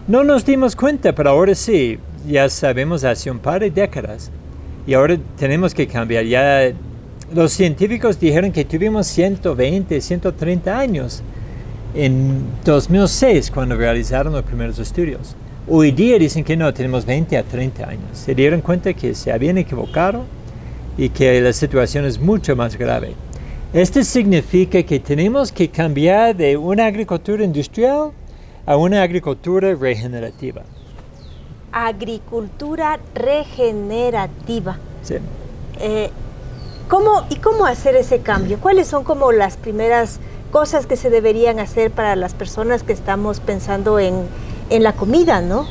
No 0.07 0.23
nos 0.23 0.45
dimos 0.45 0.75
cuenta, 0.75 1.13
pero 1.13 1.31
ahora 1.31 1.53
sí, 1.53 1.99
ya 2.27 2.49
sabemos 2.49 3.03
hace 3.03 3.29
un 3.29 3.39
par 3.39 3.61
de 3.61 3.71
décadas. 3.71 4.31
Y 4.85 4.93
ahora 4.93 5.17
tenemos 5.37 5.73
que 5.73 5.85
cambiar. 5.85 6.23
Ya 6.25 6.71
los 7.33 7.51
científicos 7.51 8.19
dijeron 8.19 8.51
que 8.51 8.63
tuvimos 8.63 9.07
120, 9.07 9.99
130 9.99 10.79
años 10.79 11.21
en 11.93 12.41
2006 12.63 13.51
cuando 13.51 13.75
realizaron 13.75 14.33
los 14.33 14.43
primeros 14.43 14.79
estudios. 14.79 15.35
Hoy 15.67 15.91
día 15.91 16.17
dicen 16.17 16.45
que 16.45 16.55
no, 16.55 16.73
tenemos 16.73 17.05
20 17.05 17.37
a 17.37 17.43
30 17.43 17.89
años. 17.89 18.09
Se 18.13 18.33
dieron 18.33 18.61
cuenta 18.61 18.93
que 18.93 19.13
se 19.13 19.33
habían 19.33 19.57
equivocado 19.57 20.23
y 20.97 21.09
que 21.09 21.41
la 21.41 21.51
situación 21.51 22.05
es 22.05 22.19
mucho 22.19 22.55
más 22.55 22.77
grave. 22.77 23.13
Esto 23.73 24.01
significa 24.01 24.81
que 24.83 24.97
tenemos 24.97 25.51
que 25.51 25.69
cambiar 25.69 26.33
de 26.33 26.55
una 26.55 26.85
agricultura 26.85 27.43
industrial 27.43 28.11
a 28.65 28.77
una 28.77 29.01
agricultura 29.01 29.75
regenerativa. 29.75 30.63
Agricultura 31.73 32.97
regenerativa. 33.13 34.77
Sí. 35.03 35.15
Eh, 35.81 36.09
¿cómo, 36.87 37.25
¿Y 37.29 37.35
cómo 37.35 37.65
hacer 37.65 37.97
ese 37.97 38.19
cambio? 38.19 38.57
¿Cuáles 38.59 38.87
son 38.87 39.03
como 39.03 39.33
las 39.33 39.57
primeras 39.57 40.21
cosas 40.49 40.85
que 40.87 40.95
se 40.95 41.09
deberían 41.09 41.59
hacer 41.59 41.91
para 41.91 42.15
las 42.15 42.33
personas 42.33 42.83
que 42.83 42.93
estamos 42.93 43.41
pensando 43.41 43.99
en, 43.99 44.15
en 44.69 44.81
la 44.81 44.93
comida, 44.93 45.41
no? 45.41 45.67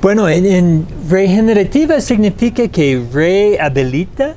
Bueno, 0.00 0.28
en, 0.28 0.46
en 0.46 0.86
regenerativa 1.10 2.00
significa 2.00 2.68
que 2.68 3.02
rehabilita 3.12 4.36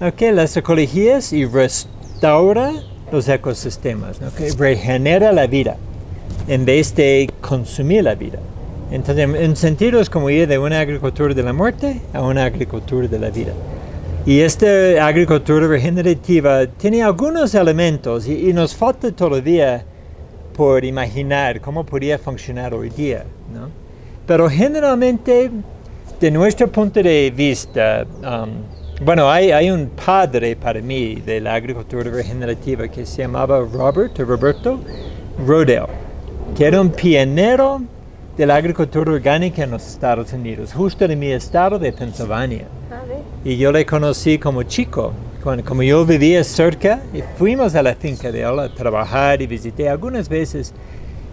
ok, 0.00 0.20
las 0.32 0.56
ecologías 0.56 1.32
y 1.32 1.44
restaura 1.44 2.72
los 3.12 3.28
ecosistemas, 3.28 4.20
¿no? 4.20 4.32
que 4.34 4.50
regenera 4.52 5.32
la 5.32 5.46
vida 5.46 5.76
en 6.48 6.64
vez 6.64 6.94
de 6.94 7.30
consumir 7.40 8.04
la 8.04 8.14
vida. 8.14 8.38
Entonces, 8.90 9.24
en, 9.24 9.36
en 9.36 9.56
sentido 9.56 10.00
es 10.00 10.10
como 10.10 10.30
ir 10.30 10.48
de 10.48 10.58
una 10.58 10.80
agricultura 10.80 11.34
de 11.34 11.42
la 11.42 11.52
muerte 11.52 12.00
a 12.12 12.22
una 12.22 12.44
agricultura 12.44 13.06
de 13.06 13.18
la 13.18 13.30
vida. 13.30 13.52
Y 14.26 14.40
esta 14.40 15.06
agricultura 15.06 15.66
regenerativa 15.66 16.66
tiene 16.66 17.02
algunos 17.02 17.54
elementos 17.54 18.26
y, 18.26 18.50
y 18.50 18.52
nos 18.52 18.74
falta 18.74 19.10
todavía 19.12 19.84
por 20.56 20.84
imaginar 20.84 21.60
cómo 21.60 21.84
podría 21.84 22.18
funcionar 22.18 22.74
hoy 22.74 22.90
día, 22.90 23.24
¿no? 23.52 23.68
Pero 24.26 24.48
generalmente, 24.48 25.50
de 26.20 26.30
nuestro 26.30 26.70
punto 26.70 27.02
de 27.02 27.32
vista, 27.34 28.04
um, 28.22 28.50
bueno, 29.02 29.30
hay, 29.30 29.50
hay, 29.50 29.70
un 29.70 29.88
padre 29.88 30.56
para 30.56 30.80
mí 30.80 31.14
de 31.16 31.40
la 31.40 31.54
agricultura 31.54 32.10
regenerativa 32.10 32.86
que 32.88 33.06
se 33.06 33.22
llamaba 33.22 33.60
Robert, 33.60 34.18
Roberto 34.18 34.78
Rodell, 35.46 35.86
que 36.54 36.66
era 36.66 36.80
un 36.80 36.90
pionero 36.90 37.80
de 38.36 38.46
la 38.46 38.56
agricultura 38.56 39.12
orgánica 39.12 39.64
en 39.64 39.70
los 39.70 39.86
Estados 39.86 40.32
Unidos, 40.32 40.72
justo 40.74 41.04
en 41.06 41.18
mi 41.18 41.28
estado 41.28 41.78
de 41.78 41.92
Pennsylvania. 41.92 42.66
Y 43.42 43.56
yo 43.56 43.72
le 43.72 43.86
conocí 43.86 44.38
como 44.38 44.62
chico, 44.64 45.12
cuando, 45.42 45.64
como 45.64 45.82
yo 45.82 46.04
vivía 46.04 46.44
cerca, 46.44 47.00
y 47.14 47.22
fuimos 47.38 47.74
a 47.74 47.82
la 47.82 47.94
finca 47.94 48.30
de 48.30 48.42
él 48.42 48.58
a 48.58 48.68
trabajar 48.68 49.40
y 49.40 49.46
visité 49.46 49.88
algunas 49.88 50.28
veces. 50.28 50.74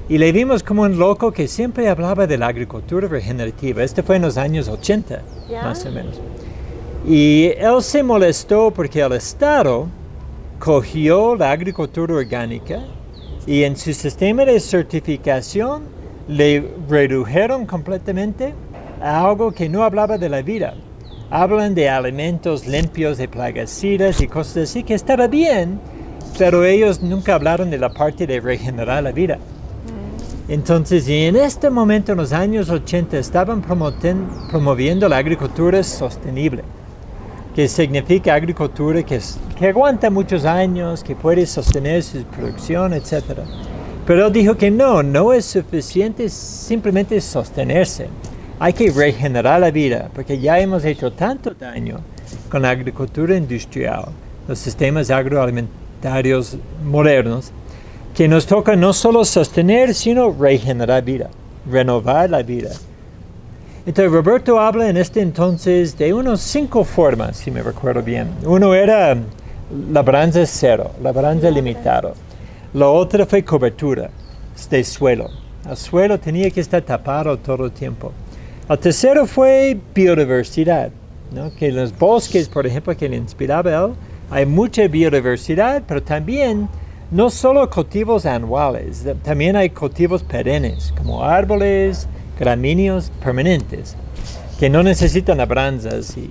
Y 0.07 0.17
le 0.17 0.31
vimos 0.31 0.63
como 0.63 0.83
un 0.83 0.97
loco 0.97 1.33
que 1.33 1.50
siempre 1.50 1.89
hablaba 1.89 2.27
de 2.27 2.38
la 2.38 2.47
agricultura 2.47 3.09
regenerativa. 3.09 3.83
Este 3.83 4.03
fue 4.03 4.15
en 4.15 4.21
los 4.21 4.38
años 4.38 4.69
80, 4.69 5.21
más 5.63 5.86
o 5.86 5.91
menos. 5.91 6.21
Y 7.08 7.54
él 7.58 7.82
se 7.82 8.04
molestó 8.04 8.70
porque 8.70 9.00
el 9.00 9.14
Estado 9.14 9.88
cogió 10.60 11.38
la 11.38 11.52
agricultura 11.52 12.16
orgánica 12.16 12.82
y 13.46 13.64
en 13.64 13.78
su 13.78 13.94
sistema 13.94 14.44
de 14.44 14.60
certificación 14.60 15.84
le 16.28 16.70
redujeron 16.90 17.66
completamente 17.66 18.54
a 19.02 19.26
algo 19.26 19.54
que 19.54 19.70
no 19.70 19.84
hablaba 19.84 20.18
de 20.18 20.28
la 20.28 20.42
vida. 20.42 20.74
Hablan 21.30 21.76
de 21.76 21.90
alimentos 21.90 22.68
limpios 22.68 23.18
de 23.18 23.30
plaguicidas 23.30 24.20
y 24.20 24.28
cosas 24.28 24.70
así, 24.70 24.84
que 24.84 24.94
estaba 24.94 25.28
bien, 25.28 25.80
pero 26.38 26.66
ellos 26.66 27.02
nunca 27.02 27.36
hablaron 27.36 27.70
de 27.70 27.78
la 27.78 27.90
parte 27.90 28.28
de 28.28 28.42
regenerar 28.42 29.02
la 29.02 29.14
vida. 29.14 29.38
Entonces, 30.50 31.08
y 31.08 31.24
en 31.24 31.38
este 31.38 31.70
momento, 31.70 32.12
en 32.12 32.18
los 32.18 32.34
años 32.34 32.70
80, 32.70 33.18
estaban 33.18 33.62
promoviendo 33.62 35.08
la 35.08 35.18
agricultura 35.18 35.82
sostenible, 35.84 36.64
que 37.58 37.68
significa 37.68 38.36
agricultura 38.36 39.02
que, 39.02 39.20
que 39.58 39.68
aguanta 39.70 40.12
muchos 40.12 40.46
años, 40.46 41.04
que 41.04 41.16
puede 41.16 41.44
sostener 41.48 42.04
su 42.04 42.24
producción, 42.26 42.94
etc. 42.94 43.40
Pero 44.06 44.30
dijo 44.30 44.56
que 44.56 44.70
no, 44.70 45.02
no 45.02 45.34
es 45.34 45.46
suficiente 45.46 46.30
simplemente 46.30 47.20
sostenerse. 47.20 48.10
Hay 48.60 48.74
que 48.74 48.92
regenerar 48.92 49.60
la 49.60 49.72
vida, 49.72 50.12
porque 50.14 50.38
ya 50.38 50.60
hemos 50.60 50.86
hecho 50.86 51.12
tanto 51.12 51.56
daño 51.56 51.98
con 52.48 52.62
la 52.62 52.70
agricultura 52.70 53.36
industrial, 53.36 54.10
los 54.48 54.60
sistemas 54.60 55.10
agroalimentarios 55.10 56.58
modernos, 56.86 57.52
que 58.14 58.28
nos 58.28 58.46
toca 58.46 58.76
no 58.76 58.94
solo 58.94 59.26
sostener, 59.26 59.96
sino 59.96 60.32
regenerar 60.32 61.04
vida, 61.04 61.32
renovar 61.68 62.30
la 62.30 62.44
vida. 62.44 62.70
Entonces 63.88 64.12
Roberto 64.12 64.60
habla 64.60 64.89
en 64.89 64.98
este 64.98 65.22
entonces 65.22 65.98
de 65.98 66.13
unos 66.13 66.41
cinco 66.41 66.84
formas, 66.84 67.38
si 67.38 67.50
me 67.51 67.63
recuerdo 67.63 68.03
bien. 68.03 68.27
Uno 68.44 68.74
era 68.74 69.15
labranza 69.89 70.46
cero, 70.46 70.91
labranza 71.01 71.50
limitado. 71.50 72.13
La 72.74 72.89
otra 72.89 73.25
fue 73.25 73.46
cobertura 73.46 74.10
de 74.70 74.84
suelo. 74.84 75.29
El 75.70 75.77
suelo 75.77 76.20
tenía 76.20 76.51
que 76.51 76.60
estar 76.60 76.82
tapado 76.82 77.38
todo 77.38 77.63
el 77.63 77.72
tiempo. 77.72 78.12
El 78.67 78.77
tercero 78.77 79.25
fue 79.25 79.79
biodiversidad, 79.96 80.89
¿no? 81.32 81.56
que 81.56 81.67
en 81.67 81.77
los 81.77 81.98
bosques, 81.98 82.50
por 82.50 82.67
ejemplo, 82.67 82.94
que 82.98 83.08
le 83.08 83.15
inspiraba 83.15 83.74
él, 83.74 83.94
hay 84.29 84.46
mucha 84.46 84.86
biodiversidad, 84.89 85.82
pero 85.88 86.03
también 86.03 86.67
no 87.10 87.29
solo 87.29 87.70
cultivos 87.70 88.25
anuales, 88.25 89.06
también 89.24 89.56
hay 89.56 89.70
cultivos 89.70 90.24
perennes, 90.24 90.93
como 90.97 91.23
árboles, 91.23 92.06
gramíneos 92.39 93.12
permanentes, 93.23 93.95
que 94.60 94.69
no 94.69 94.84
necesitan 94.84 95.38
labranzas. 95.38 96.17
Y 96.17 96.30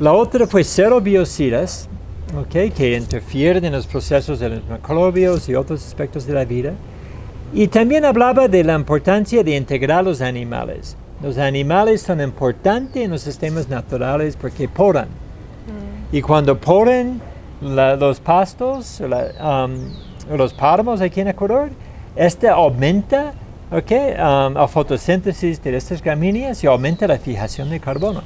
la 0.00 0.12
otra 0.12 0.46
fue 0.46 0.64
cero 0.64 1.00
biocidas, 1.00 1.88
okay, 2.36 2.70
que 2.70 2.96
interfieren 2.96 3.64
en 3.64 3.72
los 3.72 3.86
procesos 3.86 4.38
de 4.38 4.48
los 4.50 4.64
microbios 4.64 5.48
y 5.48 5.54
otros 5.54 5.86
aspectos 5.86 6.26
de 6.26 6.34
la 6.34 6.44
vida. 6.44 6.72
Y 7.52 7.68
también 7.68 8.04
hablaba 8.04 8.46
de 8.46 8.62
la 8.62 8.74
importancia 8.74 9.42
de 9.42 9.56
integrar 9.56 10.04
los 10.04 10.20
animales. 10.20 10.96
Los 11.22 11.38
animales 11.38 12.02
son 12.02 12.20
importantes 12.20 13.02
en 13.02 13.10
los 13.10 13.22
sistemas 13.22 13.68
naturales 13.68 14.36
porque 14.36 14.68
podan. 14.68 15.08
Y 16.12 16.22
cuando 16.22 16.58
podan, 16.58 17.20
la, 17.60 17.96
los 17.96 18.20
pastos, 18.20 19.00
la, 19.00 19.66
um, 19.66 20.36
los 20.36 20.54
páramos 20.54 21.00
aquí 21.00 21.20
en 21.20 21.28
Ecuador, 21.28 21.70
este 22.14 22.48
aumenta 22.48 23.32
okay, 23.70 24.12
um, 24.12 24.54
la 24.54 24.68
fotosíntesis 24.68 25.62
de 25.62 25.76
estas 25.76 26.02
gramíneas 26.02 26.62
y 26.62 26.66
aumenta 26.66 27.06
la 27.06 27.18
fijación 27.18 27.70
de 27.70 27.80
carbono. 27.80 28.22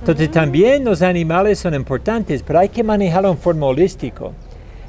Entonces 0.00 0.30
también 0.30 0.84
los 0.84 1.02
animales 1.02 1.58
son 1.58 1.74
importantes, 1.74 2.42
pero 2.42 2.60
hay 2.60 2.68
que 2.68 2.84
manejarlo 2.84 3.30
en 3.30 3.38
forma 3.38 3.66
holística, 3.66 4.26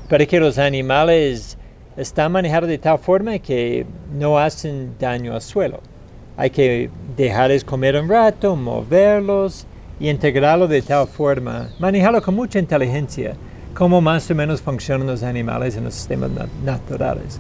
para 0.09 0.25
que 0.25 0.39
los 0.39 0.57
animales 0.57 1.57
están 1.95 2.31
manejados 2.31 2.69
de 2.69 2.77
tal 2.77 2.99
forma 2.99 3.39
que 3.39 3.85
no 4.17 4.37
hacen 4.37 4.93
daño 4.99 5.33
al 5.33 5.41
suelo. 5.41 5.79
Hay 6.35 6.51
que 6.51 6.89
dejarles 7.15 7.63
comer 7.63 7.95
un 7.95 8.07
rato, 8.07 8.55
moverlos 8.55 9.65
y 9.99 10.09
integrarlo 10.09 10.67
de 10.67 10.81
tal 10.83 11.07
forma, 11.07 11.69
manejarlo 11.79 12.21
con 12.21 12.35
mucha 12.35 12.59
inteligencia 12.59 13.35
cómo 13.77 14.01
más 14.01 14.29
o 14.31 14.33
menos 14.33 14.59
funcionan 14.59 15.05
los 15.05 15.21
animales 15.21 15.77
en 15.77 15.83
los 15.83 15.93
sistemas 15.93 16.31
naturales. 16.65 17.39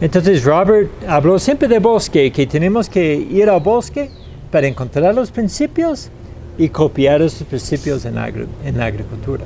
Entonces 0.00 0.44
Robert 0.44 0.90
habló 1.08 1.38
siempre 1.38 1.66
de 1.68 1.78
bosque, 1.78 2.30
que 2.30 2.46
tenemos 2.46 2.88
que 2.88 3.14
ir 3.14 3.50
al 3.50 3.60
bosque 3.60 4.10
para 4.50 4.66
encontrar 4.66 5.14
los 5.14 5.30
principios 5.30 6.10
y 6.56 6.68
copiar 6.68 7.22
esos 7.22 7.46
principios 7.46 8.04
en, 8.04 8.16
en 8.64 8.78
la 8.78 8.86
agricultura. 8.86 9.44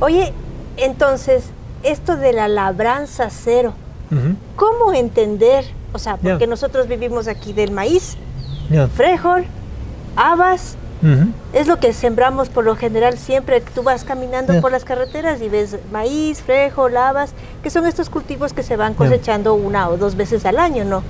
Oye, 0.00 0.32
entonces, 0.76 1.44
esto 1.82 2.16
de 2.16 2.32
la 2.32 2.48
labranza 2.48 3.28
cero, 3.30 3.74
¿cómo 4.56 4.92
entender? 4.92 5.64
O 5.92 5.98
sea, 5.98 6.16
porque 6.16 6.46
nosotros 6.46 6.88
vivimos 6.88 7.28
aquí 7.28 7.52
del 7.52 7.70
maíz, 7.70 8.16
frijol, 8.94 9.44
habas, 10.16 10.76
es 11.52 11.66
lo 11.66 11.78
que 11.78 11.92
sembramos 11.92 12.48
por 12.48 12.64
lo 12.64 12.76
general 12.76 13.16
siempre. 13.18 13.62
Tú 13.74 13.82
vas 13.82 14.04
caminando 14.04 14.60
por 14.60 14.70
las 14.70 14.84
carreteras 14.84 15.40
y 15.40 15.48
ves 15.48 15.78
maíz, 15.90 16.42
frejo, 16.42 16.88
lavas, 16.88 17.32
que 17.62 17.70
son 17.70 17.86
estos 17.86 18.10
cultivos 18.10 18.52
que 18.52 18.62
se 18.62 18.76
van 18.76 18.94
cosechando 18.94 19.54
una 19.54 19.88
o 19.88 19.96
dos 19.96 20.16
veces 20.16 20.44
al 20.44 20.58
año, 20.58 20.84
¿no? 20.84 21.02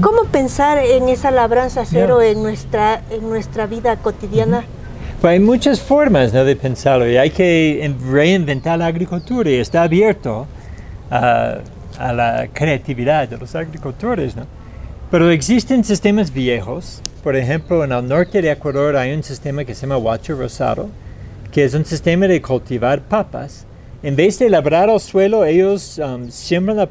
¿Cómo 0.00 0.24
pensar 0.24 0.78
en 0.78 1.08
esa 1.08 1.30
labranza 1.30 1.84
cero 1.84 2.20
en, 2.20 2.42
nuestra, 2.42 3.02
en 3.10 3.28
nuestra 3.28 3.66
vida 3.66 3.96
cotidiana? 3.96 4.64
Pues 5.20 5.32
hay 5.32 5.40
muchas 5.40 5.80
formas 5.80 6.32
¿no? 6.32 6.44
de 6.44 6.56
pensarlo 6.56 7.08
y 7.08 7.16
hay 7.16 7.30
que 7.30 7.94
reinventar 8.10 8.78
la 8.78 8.86
agricultura 8.86 9.50
y 9.50 9.54
está 9.54 9.82
abierto 9.82 10.46
a 11.10 12.12
la 12.12 12.48
creatividad 12.52 13.28
de 13.28 13.38
los 13.38 13.54
agricultores. 13.54 14.34
¿no? 14.34 14.46
Pero 15.10 15.30
existen 15.30 15.84
sistemas 15.84 16.32
viejos 16.32 17.00
por 17.28 17.36
ejemplo, 17.36 17.84
en 17.84 17.92
el 17.92 18.08
norte 18.08 18.40
de 18.40 18.50
Ecuador 18.50 18.96
hay 18.96 19.12
un 19.12 19.22
sistema 19.22 19.62
que 19.62 19.74
se 19.74 19.82
llama 19.82 19.98
Huacho 19.98 20.34
Rosado, 20.34 20.88
que 21.52 21.62
es 21.62 21.74
un 21.74 21.84
sistema 21.84 22.26
de 22.26 22.40
cultivar 22.40 23.02
papas. 23.02 23.66
En 24.02 24.16
vez 24.16 24.38
de 24.38 24.48
labrar 24.48 24.88
el 24.88 24.98
suelo, 24.98 25.44
ellos 25.44 25.98
um, 25.98 26.30
siembran 26.30 26.88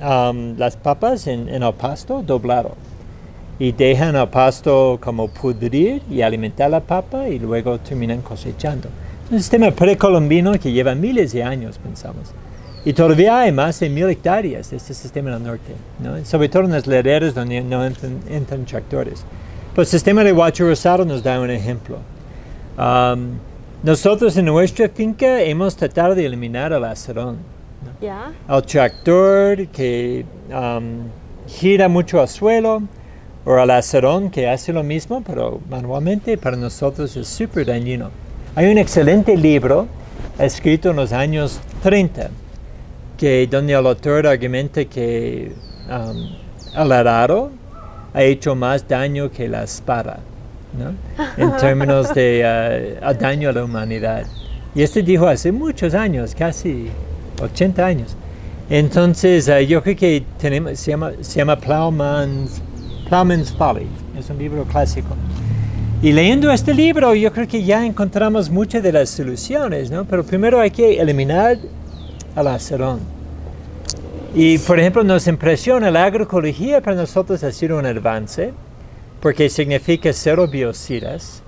um, 0.00 0.56
las 0.56 0.78
papas 0.78 1.26
en, 1.26 1.50
el 1.50 1.74
pasto 1.74 2.22
doblado 2.22 2.74
y 3.58 3.72
dejan 3.72 4.16
el 4.16 4.28
pasto 4.28 4.98
como 4.98 5.28
pudrir 5.28 6.00
y 6.08 6.22
alimentar 6.22 6.70
la 6.70 6.80
papa 6.80 7.28
y 7.28 7.38
luego 7.38 7.78
terminan 7.78 8.22
cosechando. 8.22 8.88
Es 9.26 9.30
un 9.30 9.38
sistema 9.40 9.70
precolombino 9.72 10.58
que 10.58 10.72
lleva 10.72 10.94
miles 10.94 11.34
de 11.34 11.42
años, 11.42 11.76
pensamos. 11.76 12.32
Y 12.86 12.92
todavía 12.92 13.40
hay 13.40 13.52
más 13.52 13.80
de 13.80 13.88
mil 13.88 14.10
hectáreas 14.10 14.70
de 14.70 14.76
este 14.76 14.92
sistema 14.92 15.30
en 15.30 15.36
el 15.36 15.44
norte, 15.44 16.24
sobre 16.24 16.50
todo 16.50 16.64
en 16.64 16.72
las 16.72 16.86
laderas 16.86 17.34
donde 17.34 17.62
no 17.62 17.82
entran, 17.84 18.66
tractores. 18.66 19.24
Pues 19.74 19.88
el 19.88 19.92
sistema 19.92 20.22
de 20.22 20.32
Huacho 20.32 20.68
Rosado 20.68 21.04
nos 21.06 21.22
da 21.22 21.40
un 21.40 21.50
ejemplo. 21.50 21.96
Um, 22.76 23.38
nosotros 23.82 24.36
en 24.36 24.44
nuestra 24.44 24.88
finca 24.90 25.40
hemos 25.40 25.74
tratado 25.76 26.14
de 26.14 26.26
eliminar 26.26 26.72
el 26.72 26.84
acerón. 26.84 27.38
El 28.48 28.62
tractor 28.62 29.66
que 29.68 30.26
um, 30.50 31.08
gira 31.46 31.88
mucho 31.88 32.20
al 32.20 32.28
suelo, 32.28 32.82
o 33.46 33.58
el 33.58 33.70
acerón 33.70 34.30
que 34.30 34.48
hace 34.48 34.74
lo 34.74 34.82
mismo, 34.82 35.22
pero 35.26 35.58
manualmente 35.70 36.36
para 36.36 36.56
nosotros 36.56 37.16
es 37.16 37.28
súper 37.28 37.66
dañino. 37.66 38.10
Hay 38.54 38.70
un 38.70 38.76
excelente 38.76 39.36
libro 39.36 39.86
escrito 40.38 40.90
en 40.90 40.96
los 40.96 41.12
años 41.12 41.60
30 41.82 42.30
que 43.16 43.46
donde 43.46 43.72
el 43.72 43.86
autor 43.86 44.26
argumenta 44.26 44.84
que 44.84 45.52
um, 45.88 46.80
el 46.82 46.92
arado 46.92 47.50
ha 48.12 48.22
hecho 48.22 48.54
más 48.54 48.86
daño 48.86 49.30
que 49.30 49.48
la 49.48 49.64
espada, 49.64 50.20
¿no? 50.78 50.94
en 51.36 51.56
términos 51.60 52.14
de 52.14 52.96
uh, 53.00 53.14
daño 53.14 53.50
a 53.50 53.52
la 53.52 53.64
humanidad. 53.64 54.26
Y 54.74 54.82
esto 54.82 55.00
dijo 55.02 55.26
hace 55.26 55.52
muchos 55.52 55.94
años, 55.94 56.34
casi 56.34 56.88
80 57.40 57.86
años. 57.86 58.16
Entonces, 58.70 59.46
eh, 59.48 59.66
yo 59.66 59.82
creo 59.82 59.96
que 59.96 60.24
tenemos, 60.38 60.78
se 60.78 60.90
llama, 60.92 61.12
se 61.20 61.38
llama 61.38 61.56
Plowman's, 61.56 62.62
Plowman's 63.08 63.52
Folly, 63.52 63.86
es 64.18 64.30
un 64.30 64.38
libro 64.38 64.64
clásico. 64.64 65.14
Y 66.02 66.12
leyendo 66.12 66.50
este 66.50 66.74
libro, 66.74 67.14
yo 67.14 67.32
creo 67.32 67.46
que 67.46 67.62
ya 67.62 67.84
encontramos 67.84 68.50
muchas 68.50 68.82
de 68.82 68.92
las 68.92 69.10
soluciones, 69.10 69.90
¿no? 69.90 70.04
Pero 70.04 70.24
primero 70.24 70.60
hay 70.60 70.70
que 70.70 71.00
eliminar 71.00 71.58
al 72.34 72.48
acerón. 72.48 73.00
Y, 74.34 74.58
por 74.58 74.80
ejemplo, 74.80 75.04
nos 75.04 75.26
impresiona 75.28 75.90
la 75.90 76.04
agroecología 76.04 76.80
para 76.80 76.96
nosotros 76.96 77.44
ha 77.44 77.52
sido 77.52 77.78
un 77.78 77.86
avance, 77.86 78.52
porque 79.20 79.48
significa 79.48 80.12
cero 80.12 80.48
biocidas. 80.48 81.42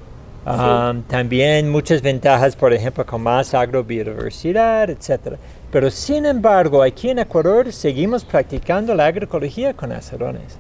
Um, 0.47 1.03
También 1.03 1.69
muchas 1.69 2.01
ventajas, 2.01 2.55
por 2.55 2.73
ejemplo, 2.73 3.05
con 3.05 3.23
más 3.23 3.53
agrobiodiversidad, 3.53 4.91
etc. 4.91 5.37
Pero 5.73 5.91
sin 5.91 6.25
embargo, 6.25 6.81
aquí 6.81 7.11
en 7.11 7.19
Ecuador 7.19 7.73
seguimos 7.73 8.25
practicando 8.25 8.95
la 8.95 9.07
agroecología 9.07 9.75
con 9.75 9.91
acerones. 9.91 10.57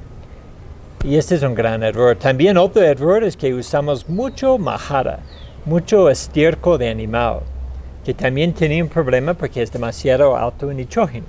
Y 1.04 1.16
este 1.16 1.36
es 1.36 1.42
un 1.42 1.54
gran 1.54 1.84
error. 1.84 2.16
También 2.16 2.56
otro 2.56 2.82
error 2.82 3.22
es 3.22 3.36
que 3.36 3.54
usamos 3.54 4.08
mucho 4.08 4.58
majara, 4.58 5.20
mucho 5.64 6.10
estiércol 6.10 6.78
de 6.78 6.88
animal, 6.88 7.42
que 8.06 8.14
también 8.14 8.52
tiene 8.52 8.80
un 8.80 8.88
problema 8.88 9.34
porque 9.34 9.60
es 9.60 9.72
demasiado 9.72 10.36
alto 10.36 10.70
en 10.70 10.76
nitrógeno. 10.76 11.26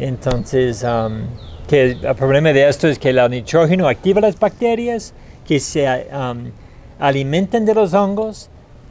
Entonces, 0.00 0.82
um, 0.82 1.20
que 1.68 1.92
el 1.92 2.14
problema 2.16 2.52
de 2.52 2.68
esto 2.68 2.88
es 2.88 2.98
que 2.98 3.10
el 3.10 3.30
nitrógeno 3.30 3.86
activa 3.86 4.20
las 4.20 4.36
bacterias 4.36 5.14
que 5.46 5.60
se 5.60 5.86
um, 6.12 6.50
alimentan 6.98 7.64
de 7.64 7.72
los 7.72 7.94
hongos 7.94 8.50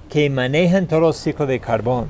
que 0.09 0.29
manejan 0.29 0.87
todo 0.87 1.09
el 1.09 1.13
ciclo 1.13 1.45
de 1.45 1.59
carbón. 1.59 2.05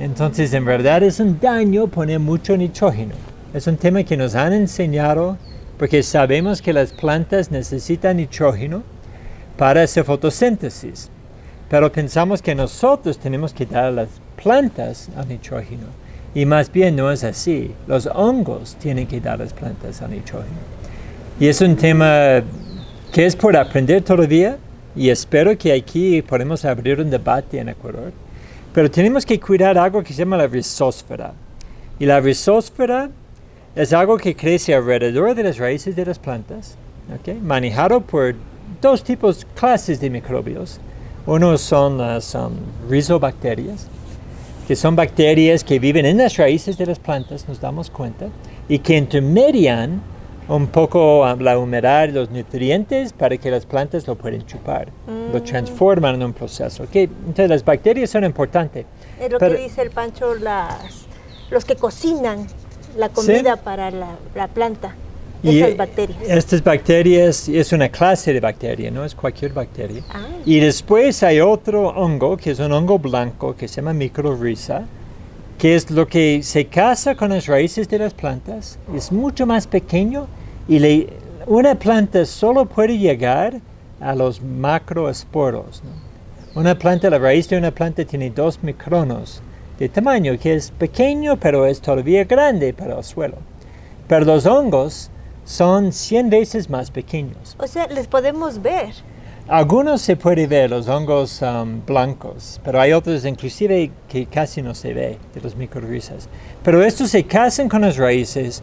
Entonces, 0.00 0.52
en 0.52 0.64
verdad 0.64 1.04
es 1.04 1.20
un 1.20 1.38
daño 1.38 1.86
poner 1.86 2.18
mucho 2.18 2.56
nitrógeno. 2.56 3.14
Es 3.54 3.68
un 3.68 3.76
tema 3.76 4.02
que 4.02 4.16
nos 4.16 4.34
han 4.34 4.52
enseñado 4.52 5.38
porque 5.78 6.02
sabemos 6.02 6.60
que 6.60 6.72
las 6.72 6.90
plantas 6.90 7.52
necesitan 7.52 8.16
nitrógeno 8.16 8.82
para 9.56 9.84
hacer 9.84 10.02
fotosíntesis. 10.02 11.08
Pero 11.68 11.92
pensamos 11.92 12.40
que 12.40 12.54
nosotros 12.54 13.18
tenemos 13.18 13.52
que 13.52 13.66
dar 13.66 13.84
a 13.84 13.90
las 13.90 14.08
plantas 14.42 15.10
el 15.20 15.28
nitrógeno. 15.28 15.86
Y 16.34 16.46
más 16.46 16.70
bien 16.70 16.96
no 16.96 17.10
es 17.10 17.24
así. 17.24 17.74
Los 17.86 18.06
hongos 18.06 18.76
tienen 18.76 19.06
que 19.06 19.20
dar 19.20 19.34
a 19.34 19.44
las 19.44 19.52
plantas 19.52 20.00
el 20.00 20.10
nitrógeno. 20.10 20.56
Y 21.40 21.46
es 21.46 21.60
un 21.60 21.76
tema 21.76 22.42
que 23.12 23.26
es 23.26 23.36
por 23.36 23.56
aprender 23.56 24.02
todavía 24.02 24.58
y 24.96 25.10
espero 25.10 25.56
que 25.56 25.72
aquí 25.72 26.22
podemos 26.22 26.64
abrir 26.64 27.00
un 27.00 27.10
debate 27.10 27.58
en 27.58 27.68
Ecuador. 27.68 28.12
Pero 28.72 28.90
tenemos 28.90 29.24
que 29.24 29.38
cuidar 29.38 29.78
algo 29.78 30.02
que 30.02 30.12
se 30.12 30.20
llama 30.20 30.36
la 30.36 30.46
rizósfera. 30.46 31.32
Y 31.98 32.06
la 32.06 32.20
rizósfera 32.20 33.10
es 33.74 33.92
algo 33.92 34.16
que 34.16 34.34
crece 34.34 34.74
alrededor 34.74 35.34
de 35.34 35.44
las 35.44 35.58
raíces 35.58 35.94
de 35.94 36.04
las 36.04 36.18
plantas, 36.18 36.76
¿okay? 37.18 37.38
manejado 37.40 38.00
por 38.00 38.34
dos 38.80 39.04
tipos, 39.04 39.46
clases 39.54 40.00
de 40.00 40.10
microbios. 40.10 40.80
Uno 41.28 41.58
son 41.58 41.98
las 41.98 42.34
um, 42.34 42.52
rizobacterias, 42.88 43.86
que 44.66 44.74
son 44.74 44.96
bacterias 44.96 45.62
que 45.62 45.78
viven 45.78 46.06
en 46.06 46.16
las 46.16 46.38
raíces 46.38 46.78
de 46.78 46.86
las 46.86 46.98
plantas, 46.98 47.46
nos 47.46 47.60
damos 47.60 47.90
cuenta, 47.90 48.28
y 48.66 48.78
que 48.78 48.96
intermedian 48.96 50.00
un 50.48 50.68
poco 50.68 51.30
um, 51.30 51.38
la 51.40 51.58
humedad 51.58 52.08
los 52.08 52.30
nutrientes 52.30 53.12
para 53.12 53.36
que 53.36 53.50
las 53.50 53.66
plantas 53.66 54.06
lo 54.06 54.14
puedan 54.14 54.46
chupar, 54.46 54.88
lo 55.30 55.40
Mm. 55.40 55.44
transforman 55.44 56.14
en 56.14 56.22
un 56.22 56.32
proceso. 56.32 56.84
¿ok? 56.84 56.94
Entonces 56.96 57.50
las 57.50 57.62
bacterias 57.62 58.08
son 58.08 58.24
importantes. 58.24 58.86
Es 59.20 59.30
lo 59.30 59.38
pero- 59.38 59.54
que 59.56 59.62
dice 59.64 59.82
el 59.82 59.90
Pancho, 59.90 60.34
las, 60.34 61.04
los 61.50 61.66
que 61.66 61.76
cocinan 61.76 62.46
la 62.96 63.10
comida 63.10 63.56
para 63.56 63.90
la, 63.90 64.16
la 64.34 64.48
planta, 64.48 64.94
Y 65.42 65.60
esas 65.60 65.76
bacterias. 65.76 66.18
Estas 66.28 66.64
bacterias 66.64 67.48
es 67.48 67.72
una 67.72 67.88
clase 67.88 68.32
de 68.32 68.40
bacteria, 68.40 68.90
no 68.90 69.04
es 69.04 69.14
cualquier 69.14 69.52
bacteria. 69.52 70.02
Ah. 70.10 70.26
Y 70.44 70.58
después 70.58 71.22
hay 71.22 71.40
otro 71.40 71.88
hongo, 71.90 72.36
que 72.36 72.50
es 72.50 72.58
un 72.58 72.72
hongo 72.72 72.98
blanco, 72.98 73.54
que 73.54 73.68
se 73.68 73.76
llama 73.76 73.92
microrhiza, 73.92 74.82
que 75.56 75.74
es 75.76 75.90
lo 75.90 76.06
que 76.06 76.42
se 76.42 76.66
casa 76.66 77.14
con 77.14 77.30
las 77.30 77.46
raíces 77.46 77.88
de 77.88 77.98
las 77.98 78.14
plantas, 78.14 78.78
es 78.94 79.10
mucho 79.12 79.46
más 79.46 79.66
pequeño 79.66 80.26
y 80.68 80.78
le- 80.78 81.08
una 81.46 81.74
planta 81.76 82.24
solo 82.26 82.64
puede 82.66 82.98
llegar 82.98 83.60
a 84.00 84.14
los 84.14 84.40
macroesporos. 84.42 85.82
¿no? 85.84 86.60
Una 86.60 86.78
planta, 86.78 87.10
la 87.10 87.18
raíz 87.18 87.48
de 87.48 87.58
una 87.58 87.70
planta 87.70 88.04
tiene 88.04 88.30
dos 88.30 88.62
micronos 88.62 89.40
de 89.78 89.88
tamaño, 89.88 90.36
que 90.38 90.54
es 90.54 90.70
pequeño, 90.72 91.36
pero 91.36 91.66
es 91.66 91.80
todavía 91.80 92.24
grande 92.24 92.72
para 92.72 92.98
el 92.98 93.04
suelo. 93.04 93.36
Pero 94.08 94.24
los 94.24 94.46
hongos 94.46 95.10
son 95.48 95.92
100 95.92 96.28
veces 96.28 96.68
más 96.68 96.90
pequeños. 96.90 97.56
O 97.58 97.66
sea, 97.66 97.86
les 97.86 98.06
podemos 98.06 98.60
ver. 98.60 98.92
Algunos 99.48 100.02
se 100.02 100.14
puede 100.14 100.46
ver, 100.46 100.68
los 100.68 100.88
hongos 100.88 101.40
um, 101.40 101.80
blancos, 101.86 102.60
pero 102.62 102.78
hay 102.78 102.92
otros 102.92 103.24
inclusive 103.24 103.90
que 104.06 104.26
casi 104.26 104.60
no 104.60 104.74
se 104.74 104.92
ve 104.92 105.18
de 105.32 105.40
los 105.40 105.56
microrrizas. 105.56 106.28
Pero 106.62 106.84
estos 106.84 107.08
se 107.08 107.24
casan 107.24 107.70
con 107.70 107.80
las 107.80 107.96
raíces 107.96 108.62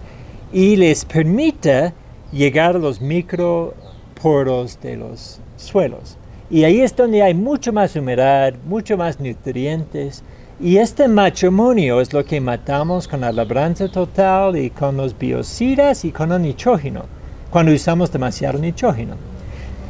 y 0.53 0.75
les 0.75 1.03
permite 1.05 1.91
llegar 2.31 2.75
a 2.75 2.79
los 2.79 3.01
microporos 3.01 4.79
de 4.79 4.97
los 4.97 5.39
suelos. 5.57 6.17
Y 6.51 6.65
ahí 6.65 6.81
es 6.81 6.95
donde 6.95 7.23
hay 7.23 7.33
mucho 7.33 7.73
más 7.73 7.95
humedad, 7.95 8.53
mucho 8.63 8.95
más 8.95 9.19
nutrientes. 9.19 10.23
Y 10.59 10.77
este 10.77 11.09
matrimonio 11.09 11.99
es 11.99 12.13
lo 12.13 12.23
que 12.23 12.39
matamos 12.39 13.09
con 13.09 13.21
la 13.21 13.31
labranza 13.33 13.89
total 13.89 14.57
y 14.57 14.69
con 14.69 14.95
los 14.95 15.17
biocidas 15.17 16.05
y 16.05 16.13
con 16.13 16.31
el 16.31 16.43
nitrógeno, 16.43 17.03
cuando 17.49 17.73
usamos 17.73 18.09
demasiado 18.09 18.57
nitrógeno. 18.59 19.15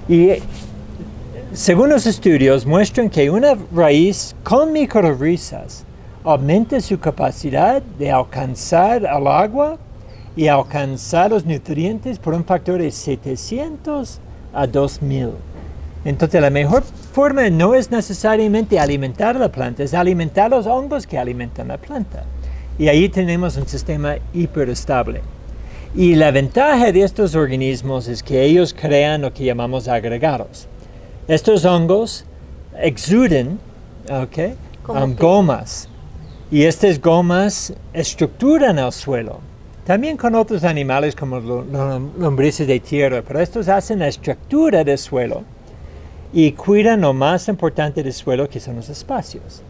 Y 0.10 0.30
eh, 0.30 0.42
según 1.54 1.90
los 1.90 2.08
estudios 2.08 2.66
muestran 2.66 3.12
que 3.12 3.30
una 3.30 3.56
raíz 3.76 4.36
con 4.44 4.74
microrrizas 4.74 5.84
aumenta 6.24 6.82
su 6.82 7.00
capacidad 7.00 7.84
de 8.00 8.12
alcanzar 8.12 9.04
el 9.04 9.28
agua 9.28 9.78
y 10.36 10.48
alcanzar 10.48 11.30
los 11.30 11.46
nutrientes 11.46 12.18
por 12.18 12.34
un 12.34 12.44
factor 12.44 12.82
de 12.82 12.90
700 12.90 14.20
a 14.52 14.66
2000. 14.66 15.30
Entonces 16.06 16.42
la 16.42 16.50
mejor 16.50 16.84
forma 17.16 17.50
no 17.50 17.74
es 17.76 17.90
necesariamente 17.92 18.78
alimentar 18.78 19.38
la 19.38 19.50
planta, 19.50 19.84
es 19.84 19.94
alimentar 19.94 20.50
los 20.52 20.68
hongos 20.68 21.08
que 21.08 21.18
alimentan 21.18 21.70
la 21.70 21.78
planta. 21.78 22.26
Y 22.78 22.90
ahí 22.90 23.08
tenemos 23.08 23.56
un 23.56 23.66
sistema 23.68 24.18
hiperestable. 24.34 25.22
Y 25.96 26.16
la 26.16 26.32
ventaja 26.32 26.92
de 26.92 27.04
estos 27.04 27.34
organismos 27.34 28.10
es 28.10 28.22
que 28.22 28.44
ellos 28.44 28.76
crean 28.78 29.22
lo 29.22 29.34
que 29.34 29.46
llamamos 29.46 29.88
agregados. 29.88 30.68
Estos 31.30 31.64
hongos 31.64 32.26
exuden 32.78 33.60
okay, 34.12 34.56
¿Cómo 34.84 35.06
um, 35.06 35.16
gomas 35.16 35.88
y 36.52 36.64
estas 36.64 37.00
gomas 37.00 37.74
estructuran 37.94 38.78
el 38.78 38.92
suelo. 38.92 39.40
También 39.86 40.18
con 40.18 40.36
otros 40.36 40.66
animales 40.66 41.16
como 41.16 41.40
lo- 41.40 41.64
lo- 41.64 42.00
lombrices 42.20 42.68
de 42.68 42.80
tierra, 42.82 43.24
pero 43.26 43.40
estos 43.40 43.70
hacen 43.70 44.00
la 44.00 44.10
estructura 44.10 44.84
del 44.84 44.98
suelo 44.98 45.44
y 46.38 46.52
cuidan 46.52 47.00
lo 47.00 47.14
más 47.14 47.48
importante 47.48 48.04
del 48.04 48.12
suelo 48.12 48.50
que 48.50 48.60
son 48.60 48.76
los 48.76 48.90
espacios. 48.90 49.62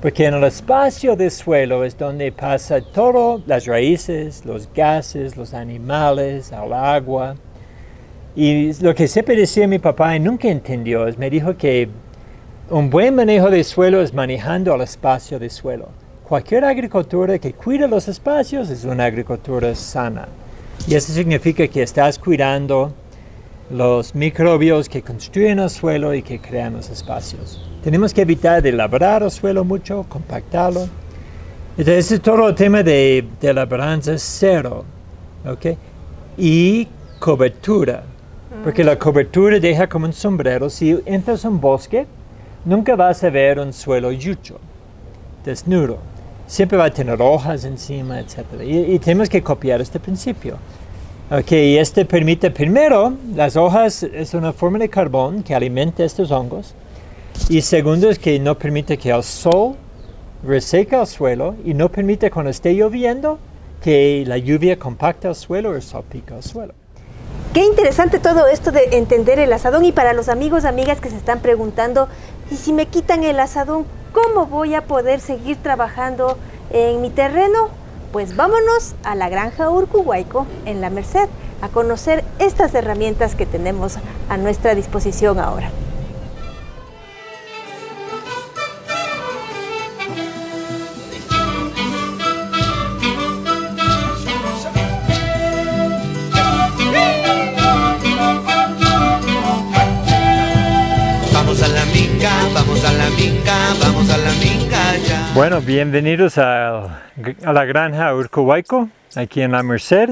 Porque 0.00 0.26
en 0.26 0.34
el 0.34 0.44
espacio 0.44 1.16
del 1.16 1.32
suelo 1.32 1.82
es 1.82 1.98
donde 1.98 2.30
pasa 2.30 2.80
todo, 2.80 3.42
las 3.48 3.66
raíces, 3.66 4.44
los 4.44 4.72
gases, 4.72 5.36
los 5.36 5.52
animales, 5.54 6.52
el 6.52 6.72
agua. 6.72 7.34
Y 8.36 8.72
lo 8.74 8.94
que 8.94 9.08
siempre 9.08 9.34
decía 9.34 9.66
mi 9.66 9.80
papá 9.80 10.14
y 10.14 10.20
nunca 10.20 10.46
entendió 10.46 11.08
es, 11.08 11.18
me 11.18 11.28
dijo 11.28 11.56
que 11.56 11.88
un 12.70 12.90
buen 12.90 13.16
manejo 13.16 13.50
del 13.50 13.64
suelo 13.64 14.00
es 14.00 14.14
manejando 14.14 14.72
el 14.72 14.82
espacio 14.82 15.40
del 15.40 15.50
suelo. 15.50 15.88
Cualquier 16.28 16.64
agricultura 16.64 17.40
que 17.40 17.54
cuida 17.54 17.88
los 17.88 18.06
espacios 18.06 18.70
es 18.70 18.84
una 18.84 19.06
agricultura 19.06 19.74
sana. 19.74 20.28
Y 20.86 20.94
eso 20.94 21.12
significa 21.12 21.66
que 21.66 21.82
estás 21.82 22.20
cuidando 22.20 22.92
los 23.70 24.14
microbios 24.14 24.88
que 24.88 25.02
construyen 25.02 25.58
el 25.58 25.70
suelo 25.70 26.14
y 26.14 26.22
que 26.22 26.40
crean 26.40 26.74
los 26.74 26.90
espacios. 26.90 27.60
Tenemos 27.82 28.12
que 28.14 28.22
evitar 28.22 28.62
de 28.62 28.72
labrar 28.72 29.22
el 29.22 29.30
suelo 29.30 29.64
mucho, 29.64 30.04
compactarlo. 30.08 30.88
Entonces, 31.76 32.06
ese 32.06 32.14
es 32.16 32.22
todo 32.22 32.48
el 32.48 32.54
tema 32.54 32.82
de, 32.82 33.26
de 33.40 33.52
labranza 33.52 34.16
cero. 34.16 34.84
¿ok? 35.46 35.76
Y 36.36 36.88
cobertura. 37.18 38.02
Porque 38.62 38.84
la 38.84 38.98
cobertura 38.98 39.58
deja 39.58 39.88
como 39.88 40.06
un 40.06 40.12
sombrero. 40.12 40.70
Si 40.70 40.98
entras 41.04 41.44
a 41.44 41.48
un 41.48 41.60
bosque, 41.60 42.06
nunca 42.64 42.96
vas 42.96 43.22
a 43.24 43.30
ver 43.30 43.58
un 43.58 43.72
suelo 43.72 44.10
yucho, 44.12 44.58
desnudo. 45.44 45.98
Siempre 46.46 46.78
va 46.78 46.84
a 46.84 46.90
tener 46.90 47.20
hojas 47.20 47.64
encima, 47.64 48.20
etc. 48.20 48.38
Y, 48.62 48.94
y 48.94 48.98
tenemos 48.98 49.28
que 49.28 49.42
copiar 49.42 49.80
este 49.80 49.98
principio. 49.98 50.56
Ok, 51.30 51.52
este 51.52 52.04
permite 52.04 52.50
primero, 52.50 53.14
las 53.34 53.56
hojas 53.56 54.02
es 54.02 54.34
una 54.34 54.52
forma 54.52 54.78
de 54.78 54.90
carbón 54.90 55.42
que 55.42 55.54
alimenta 55.54 56.04
estos 56.04 56.30
hongos. 56.30 56.74
Y 57.48 57.62
segundo 57.62 58.10
es 58.10 58.18
que 58.18 58.38
no 58.38 58.58
permite 58.58 58.98
que 58.98 59.10
el 59.10 59.22
sol 59.22 59.74
reseca 60.46 61.00
el 61.00 61.06
suelo 61.06 61.54
y 61.64 61.72
no 61.72 61.88
permite 61.88 62.30
cuando 62.30 62.50
esté 62.50 62.74
lloviendo 62.74 63.38
que 63.82 64.22
la 64.26 64.36
lluvia 64.36 64.78
compacta 64.78 65.28
el 65.30 65.34
suelo 65.34 65.70
o 65.70 65.80
salpica 65.80 66.36
el 66.36 66.42
suelo. 66.42 66.74
Qué 67.54 67.64
interesante 67.64 68.18
todo 68.18 68.46
esto 68.46 68.70
de 68.70 68.98
entender 68.98 69.38
el 69.38 69.50
asadón 69.54 69.86
y 69.86 69.92
para 69.92 70.12
los 70.12 70.28
amigos, 70.28 70.66
amigas 70.66 71.00
que 71.00 71.08
se 71.08 71.16
están 71.16 71.40
preguntando, 71.40 72.06
y 72.50 72.56
si 72.56 72.74
me 72.74 72.84
quitan 72.84 73.24
el 73.24 73.40
asadón, 73.40 73.86
¿cómo 74.12 74.44
voy 74.44 74.74
a 74.74 74.82
poder 74.82 75.20
seguir 75.20 75.56
trabajando 75.56 76.36
en 76.70 77.00
mi 77.00 77.08
terreno? 77.08 77.70
Pues 78.14 78.36
vámonos 78.36 78.94
a 79.02 79.16
la 79.16 79.28
granja 79.28 79.68
Urcuhuayco 79.68 80.46
en 80.66 80.80
La 80.80 80.88
Merced 80.88 81.28
a 81.60 81.68
conocer 81.68 82.22
estas 82.38 82.72
herramientas 82.76 83.34
que 83.34 83.44
tenemos 83.44 83.98
a 84.28 84.36
nuestra 84.36 84.76
disposición 84.76 85.40
ahora. 85.40 85.72
Vamos 101.32 101.62
a 101.62 101.66
la 101.66 101.84
minga, 101.86 102.30
vamos 102.54 102.84
a 102.84 102.92
la 102.92 103.10
minga, 103.10 103.74
vamos 103.80 104.08
a 104.08 104.18
la 104.18 104.30
minga 104.34 104.96
ya. 104.98 105.23
Bueno, 105.34 105.60
bienvenidos 105.60 106.38
a, 106.38 107.02
la 107.42 107.64
granja 107.64 108.14
Urcuhuayco, 108.14 108.88
aquí 109.16 109.42
en 109.42 109.50
La 109.50 109.64
Merced. 109.64 110.10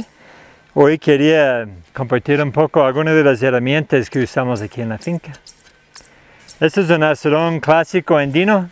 Hoy 0.74 0.98
quería 0.98 1.68
compartir 1.94 2.42
un 2.42 2.50
poco 2.50 2.84
algunas 2.84 3.14
de 3.14 3.22
las 3.22 3.40
herramientas 3.40 4.10
que 4.10 4.18
usamos 4.18 4.60
aquí 4.60 4.80
en 4.80 4.88
la 4.88 4.98
finca. 4.98 5.30
Este 6.58 6.80
es 6.80 6.90
un 6.90 7.04
asadón 7.04 7.60
clásico 7.60 8.16
andino. 8.16 8.68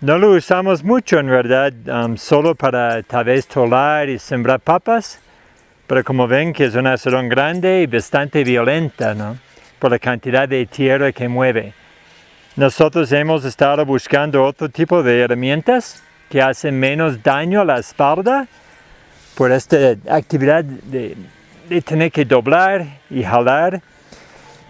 No 0.00 0.16
lo 0.16 0.30
usamos 0.30 0.82
mucho 0.82 1.18
en 1.18 1.26
verdad, 1.26 1.74
um, 1.86 2.16
solo 2.16 2.54
para 2.54 3.02
tal 3.02 3.26
vez 3.26 3.46
tolar 3.46 4.08
y 4.08 4.18
sembrar 4.18 4.60
papas, 4.60 5.20
pero 5.86 6.02
como 6.02 6.26
ven 6.26 6.54
que 6.54 6.64
es 6.64 6.74
un 6.74 6.86
asadón 6.86 7.28
grande 7.28 7.82
y 7.82 7.86
bastante 7.86 8.44
violenta, 8.44 9.14
¿no? 9.14 9.36
por 9.78 9.90
la 9.90 9.98
cantidad 9.98 10.48
de 10.48 10.64
tierra 10.64 11.12
que 11.12 11.28
mueve. 11.28 11.74
Nosotros 12.60 13.10
hemos 13.12 13.46
estado 13.46 13.86
buscando 13.86 14.44
otro 14.44 14.68
tipo 14.68 15.02
de 15.02 15.20
herramientas 15.20 16.02
que 16.28 16.42
hacen 16.42 16.78
menos 16.78 17.22
daño 17.22 17.62
a 17.62 17.64
la 17.64 17.78
espalda 17.78 18.46
por 19.34 19.50
esta 19.50 19.96
actividad 20.10 20.62
de, 20.62 21.16
de 21.70 21.80
tener 21.80 22.12
que 22.12 22.26
doblar 22.26 22.86
y 23.08 23.22
jalar 23.22 23.80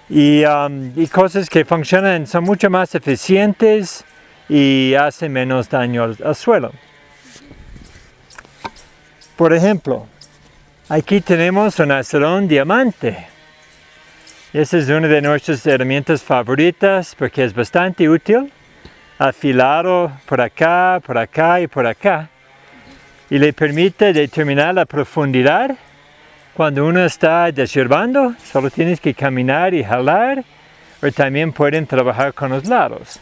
y, 0.09 0.45
um, 0.45 0.93
y, 0.95 1.09
cosas 1.09 1.51
que 1.51 1.65
funcionan, 1.65 2.29
son 2.29 2.45
mucho 2.45 2.71
más 2.71 2.95
eficientes 2.95 4.05
y 4.49 4.95
hacen 4.95 5.33
menos 5.33 5.69
daño 5.69 6.05
al, 6.05 6.17
al 6.25 6.37
suelo. 6.37 6.71
Por 9.35 9.53
ejemplo, 9.53 10.07
aquí 10.89 11.21
tenemos 11.23 11.77
un 11.81 11.91
acerón 11.91 12.47
diamante. 12.47 13.27
Esa 14.53 14.79
es 14.79 14.89
una 14.89 15.07
de 15.07 15.23
nuestras 15.23 15.65
herramientas 15.65 16.25
favoritas 16.25 17.15
porque 17.17 17.45
es 17.45 17.55
bastante 17.55 18.09
útil, 18.09 18.51
afilado 19.17 20.11
por 20.27 20.41
acá, 20.41 21.01
por 21.07 21.17
acá 21.17 21.61
y 21.61 21.69
por 21.69 21.87
acá, 21.87 22.29
y 23.31 23.39
le 23.39 23.53
permite 23.53 24.13
determinar 24.13 24.75
la 24.75 24.87
profundidad. 24.87 25.77
Cuando 26.53 26.85
uno 26.85 27.05
está 27.05 27.53
deshiervando, 27.53 28.35
solo 28.43 28.73
tienes 28.73 28.99
que 28.99 29.15
caminar 29.15 29.73
y 29.73 29.85
jalar, 29.85 30.43
o 31.01 31.13
también 31.13 31.53
pueden 31.53 31.87
trabajar 31.87 32.35
con 32.35 32.51
los 32.51 32.67
lados. 32.67 33.21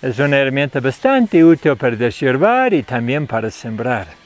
Es 0.00 0.18
una 0.20 0.38
herramienta 0.38 0.80
bastante 0.80 1.44
útil 1.44 1.76
para 1.76 1.96
deshiervar 1.96 2.72
y 2.72 2.82
también 2.82 3.26
para 3.26 3.50
sembrar. 3.50 4.21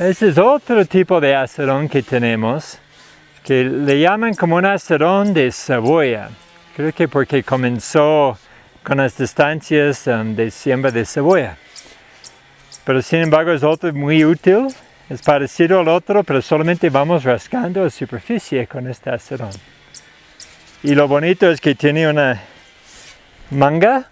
Ese 0.00 0.28
es 0.28 0.38
otro 0.38 0.86
tipo 0.86 1.20
de 1.20 1.36
acerón 1.36 1.86
que 1.86 2.02
tenemos, 2.02 2.78
que 3.44 3.64
le 3.64 4.00
llaman 4.00 4.32
como 4.32 4.56
un 4.56 4.64
acerón 4.64 5.34
de 5.34 5.52
cebolla. 5.52 6.30
Creo 6.74 6.90
que 6.94 7.06
porque 7.06 7.42
comenzó 7.42 8.38
con 8.82 8.96
las 8.96 9.18
distancias 9.18 10.06
um, 10.06 10.34
de 10.34 10.50
siembra 10.50 10.90
de 10.90 11.04
cebolla. 11.04 11.58
Pero 12.82 13.02
sin 13.02 13.18
embargo 13.18 13.52
es 13.52 13.62
otro 13.62 13.92
muy 13.92 14.24
útil, 14.24 14.68
es 15.10 15.20
parecido 15.20 15.80
al 15.80 15.88
otro, 15.88 16.24
pero 16.24 16.40
solamente 16.40 16.88
vamos 16.88 17.22
rascando 17.24 17.84
la 17.84 17.90
superficie 17.90 18.66
con 18.66 18.88
este 18.88 19.10
acerón. 19.10 19.52
Y 20.82 20.94
lo 20.94 21.08
bonito 21.08 21.50
es 21.50 21.60
que 21.60 21.74
tiene 21.74 22.08
una 22.08 22.40
manga 23.50 24.08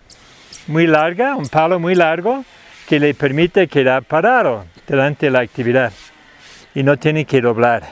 muy 0.66 0.87
larga, 0.87 1.35
un 1.35 1.48
palo 1.48 1.81
muy 1.81 1.94
largo, 1.94 2.44
que 2.88 2.98
le 2.98 3.12
permite 3.12 3.68
quedar 3.68 4.03
parado 4.03 4.64
durante 4.87 5.29
la 5.29 5.40
actividad 5.40 5.92
y 6.74 6.83
no 6.83 6.96
tiene 6.96 7.27
que 7.27 7.42
doblar. 7.42 7.83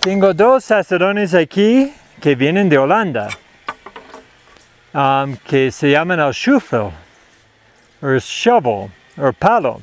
Tengo 0.00 0.34
dos 0.34 0.68
azarones 0.72 1.34
aquí 1.34 1.92
que 2.20 2.34
vienen 2.34 2.68
de 2.68 2.78
Holanda, 2.78 3.28
um, 4.92 5.36
que 5.46 5.70
se 5.70 5.90
llaman 5.90 6.18
el 6.18 6.32
shuffle, 6.32 6.90
o 8.02 8.18
shovel, 8.18 8.90
o 9.18 9.32
palo. 9.38 9.80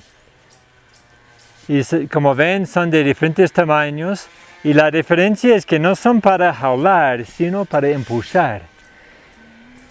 Y 1.70 2.08
como 2.08 2.36
ven 2.36 2.68
son 2.68 2.90
de 2.90 3.06
diferentes 3.06 3.54
tamaños 3.54 4.28
y 4.66 4.74
la 4.74 4.92
diferencia 4.92 5.56
es 5.56 5.66
que 5.66 5.80
no 5.80 5.96
son 5.96 6.20
para 6.20 6.54
jalar, 6.54 7.26
sino 7.26 7.64
para 7.64 7.90
impulsar 7.90 8.73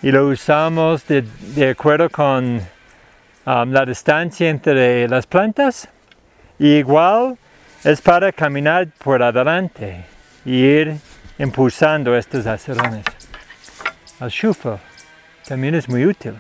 y 0.03 0.11
lo 0.11 0.27
usamos 0.27 1.07
de, 1.07 1.23
de 1.55 1.71
acuerdo 1.71 2.11
con 2.11 2.61
um, 3.47 3.71
la 3.71 3.85
distancia 3.87 4.51
entre 4.51 5.09
las 5.09 5.27
plantas. 5.27 5.89
Y 6.59 6.77
igual 6.77 7.39
es 7.85 8.01
para 8.01 8.33
caminar 8.33 8.89
por 9.03 9.23
adelante 9.23 10.05
y 10.45 10.57
ir 10.57 10.97
impulsando 11.39 12.17
estos 12.17 12.47
acerones. 12.47 13.05
El 14.21 14.29
shuffle 14.29 14.79
también 15.47 15.75
es 15.75 15.89
muy 15.89 16.05
útil. 16.05 16.35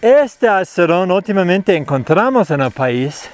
Este 0.00 0.48
acerón 0.48 1.10
últimamente 1.10 1.74
encontramos 1.74 2.50
en 2.50 2.60
el 2.60 2.70
país 2.70 3.28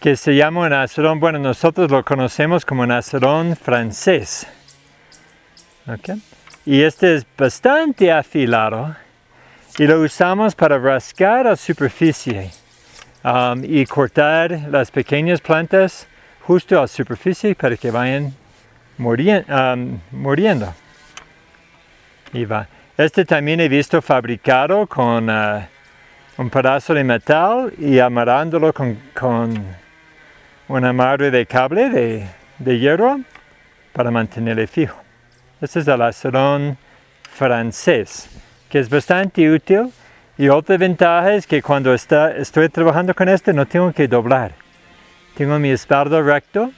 que 0.00 0.16
se 0.16 0.34
llama 0.34 0.66
un 0.66 0.72
acerón, 0.72 1.18
bueno, 1.18 1.38
nosotros 1.38 1.90
lo 1.90 2.04
conocemos 2.04 2.64
como 2.64 2.82
un 2.82 2.92
acerón 2.92 3.56
francés. 3.56 4.46
Okay. 5.86 6.20
Y 6.64 6.82
este 6.82 7.16
es 7.16 7.26
bastante 7.36 8.10
afilado 8.10 8.96
y 9.76 9.86
lo 9.86 10.00
usamos 10.00 10.54
para 10.54 10.78
rascar 10.78 11.44
la 11.44 11.56
superficie 11.56 12.50
um, 13.22 13.62
y 13.62 13.84
cortar 13.84 14.52
las 14.70 14.90
pequeñas 14.90 15.42
plantas 15.42 16.06
justo 16.40 16.78
a 16.78 16.82
la 16.82 16.88
superficie 16.88 17.54
para 17.54 17.76
que 17.76 17.90
vayan 17.90 18.32
um, 18.98 20.00
muriendo. 20.10 20.72
Este 22.96 23.26
también 23.26 23.60
he 23.60 23.68
visto 23.68 24.00
fabricado 24.00 24.86
con 24.86 25.28
uh, 25.28 25.60
un 26.38 26.48
pedazo 26.48 26.94
de 26.94 27.04
metal 27.04 27.74
y 27.78 27.98
amarrándolo 27.98 28.72
con, 28.72 28.98
con 29.12 29.52
un 30.68 30.84
amarre 30.84 31.30
de 31.30 31.44
cable 31.44 31.90
de, 31.90 32.26
de 32.58 32.78
hierro 32.78 33.20
para 33.92 34.10
mantenerle 34.10 34.66
fijo. 34.66 35.03
Este 35.60 35.80
es 35.80 35.88
el 35.88 36.02
acerón 36.02 36.76
francés, 37.30 38.28
que 38.68 38.78
es 38.78 38.88
bastante 38.88 39.50
útil. 39.50 39.92
Y 40.36 40.48
otra 40.48 40.76
ventaja 40.76 41.34
es 41.34 41.46
que 41.46 41.62
cuando 41.62 41.94
está, 41.94 42.32
estoy 42.32 42.68
trabajando 42.68 43.14
con 43.14 43.28
este 43.28 43.52
no 43.52 43.66
tengo 43.66 43.92
que 43.92 44.08
doblar. 44.08 44.52
Tengo 45.36 45.58
mi 45.58 45.70
espalda 45.70 46.20
recto 46.20 46.70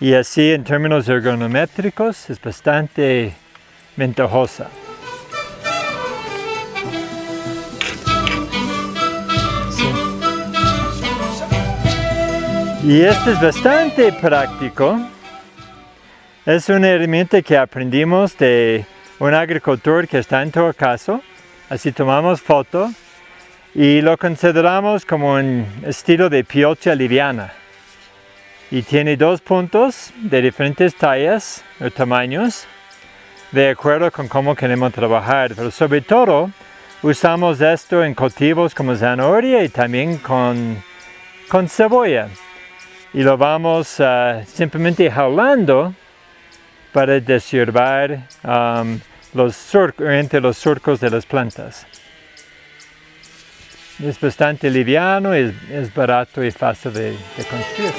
y 0.00 0.14
así 0.14 0.52
en 0.52 0.64
términos 0.64 1.08
ergonométricos 1.08 2.28
es 2.30 2.40
bastante 2.40 3.32
ventajosa. 3.96 4.68
Y 12.82 13.02
este 13.02 13.32
es 13.32 13.40
bastante 13.40 14.12
práctico 14.12 14.98
es 16.46 16.70
una 16.70 16.88
herramienta 16.88 17.42
que 17.42 17.56
aprendimos 17.56 18.36
de 18.38 18.86
un 19.18 19.34
agricultor 19.34 20.08
que 20.08 20.18
está 20.18 20.42
en 20.42 20.50
todo 20.50 20.72
caso. 20.72 21.20
Así 21.68 21.92
tomamos 21.92 22.40
foto 22.40 22.90
y 23.74 24.00
lo 24.00 24.16
consideramos 24.16 25.04
como 25.04 25.34
un 25.34 25.66
estilo 25.84 26.30
de 26.30 26.42
piocha 26.42 26.94
liviana. 26.94 27.52
Y 28.70 28.82
tiene 28.82 29.16
dos 29.16 29.42
puntos 29.42 30.12
de 30.16 30.40
diferentes 30.40 30.94
tallas 30.94 31.62
o 31.78 31.90
tamaños, 31.90 32.66
de 33.52 33.70
acuerdo 33.70 34.10
con 34.10 34.26
cómo 34.26 34.54
queremos 34.54 34.92
trabajar. 34.92 35.52
Pero 35.54 35.70
sobre 35.70 36.00
todo, 36.00 36.50
usamos 37.02 37.60
esto 37.60 38.02
en 38.02 38.14
cultivos 38.14 38.74
como 38.74 38.96
zanahoria 38.96 39.62
y 39.62 39.68
también 39.68 40.16
con, 40.16 40.82
con 41.48 41.68
cebolla. 41.68 42.28
Y 43.12 43.22
lo 43.22 43.36
vamos 43.36 44.00
ah, 44.00 44.42
simplemente 44.46 45.10
jalando 45.10 45.94
para 46.92 47.20
deshiervar 47.20 48.20
um, 48.42 48.98
los 49.34 49.56
sur- 49.56 49.94
entre 49.98 50.40
los 50.40 50.56
surcos 50.56 51.00
de 51.00 51.10
las 51.10 51.24
plantas. 51.24 51.86
Es 54.02 54.18
bastante 54.18 54.70
liviano, 54.70 55.34
es, 55.34 55.52
es 55.70 55.92
barato 55.92 56.42
y 56.42 56.50
fácil 56.50 56.92
de 56.92 57.16
construir. 57.48 57.92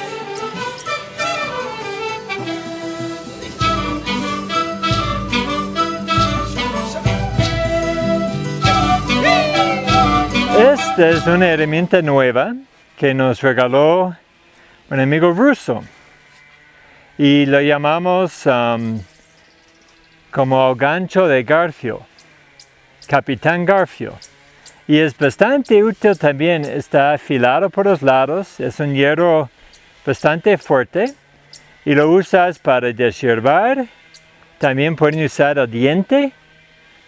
Esta 10.58 11.08
es 11.08 11.26
una 11.26 11.48
herramienta 11.48 12.02
nueva 12.02 12.54
que 12.96 13.14
nos 13.14 13.40
regaló 13.40 14.14
un 14.90 15.00
amigo 15.00 15.32
ruso 15.32 15.82
y 17.18 17.46
lo 17.46 17.60
llamamos 17.60 18.46
um, 18.46 19.00
como 20.30 20.74
gancho 20.74 21.28
de 21.28 21.42
Garfio, 21.42 22.00
Capitán 23.06 23.64
Garfio. 23.64 24.14
Y 24.88 24.98
es 24.98 25.16
bastante 25.16 25.82
útil 25.84 26.18
también, 26.18 26.64
está 26.64 27.12
afilado 27.12 27.70
por 27.70 27.86
los 27.86 28.02
lados, 28.02 28.58
es 28.58 28.80
un 28.80 28.94
hierro 28.94 29.50
bastante 30.04 30.58
fuerte 30.58 31.12
y 31.84 31.94
lo 31.94 32.10
usas 32.10 32.58
para 32.58 32.92
deshiervar. 32.92 33.86
También 34.58 34.96
pueden 34.96 35.24
usar 35.24 35.58
el 35.58 35.70
diente 35.70 36.32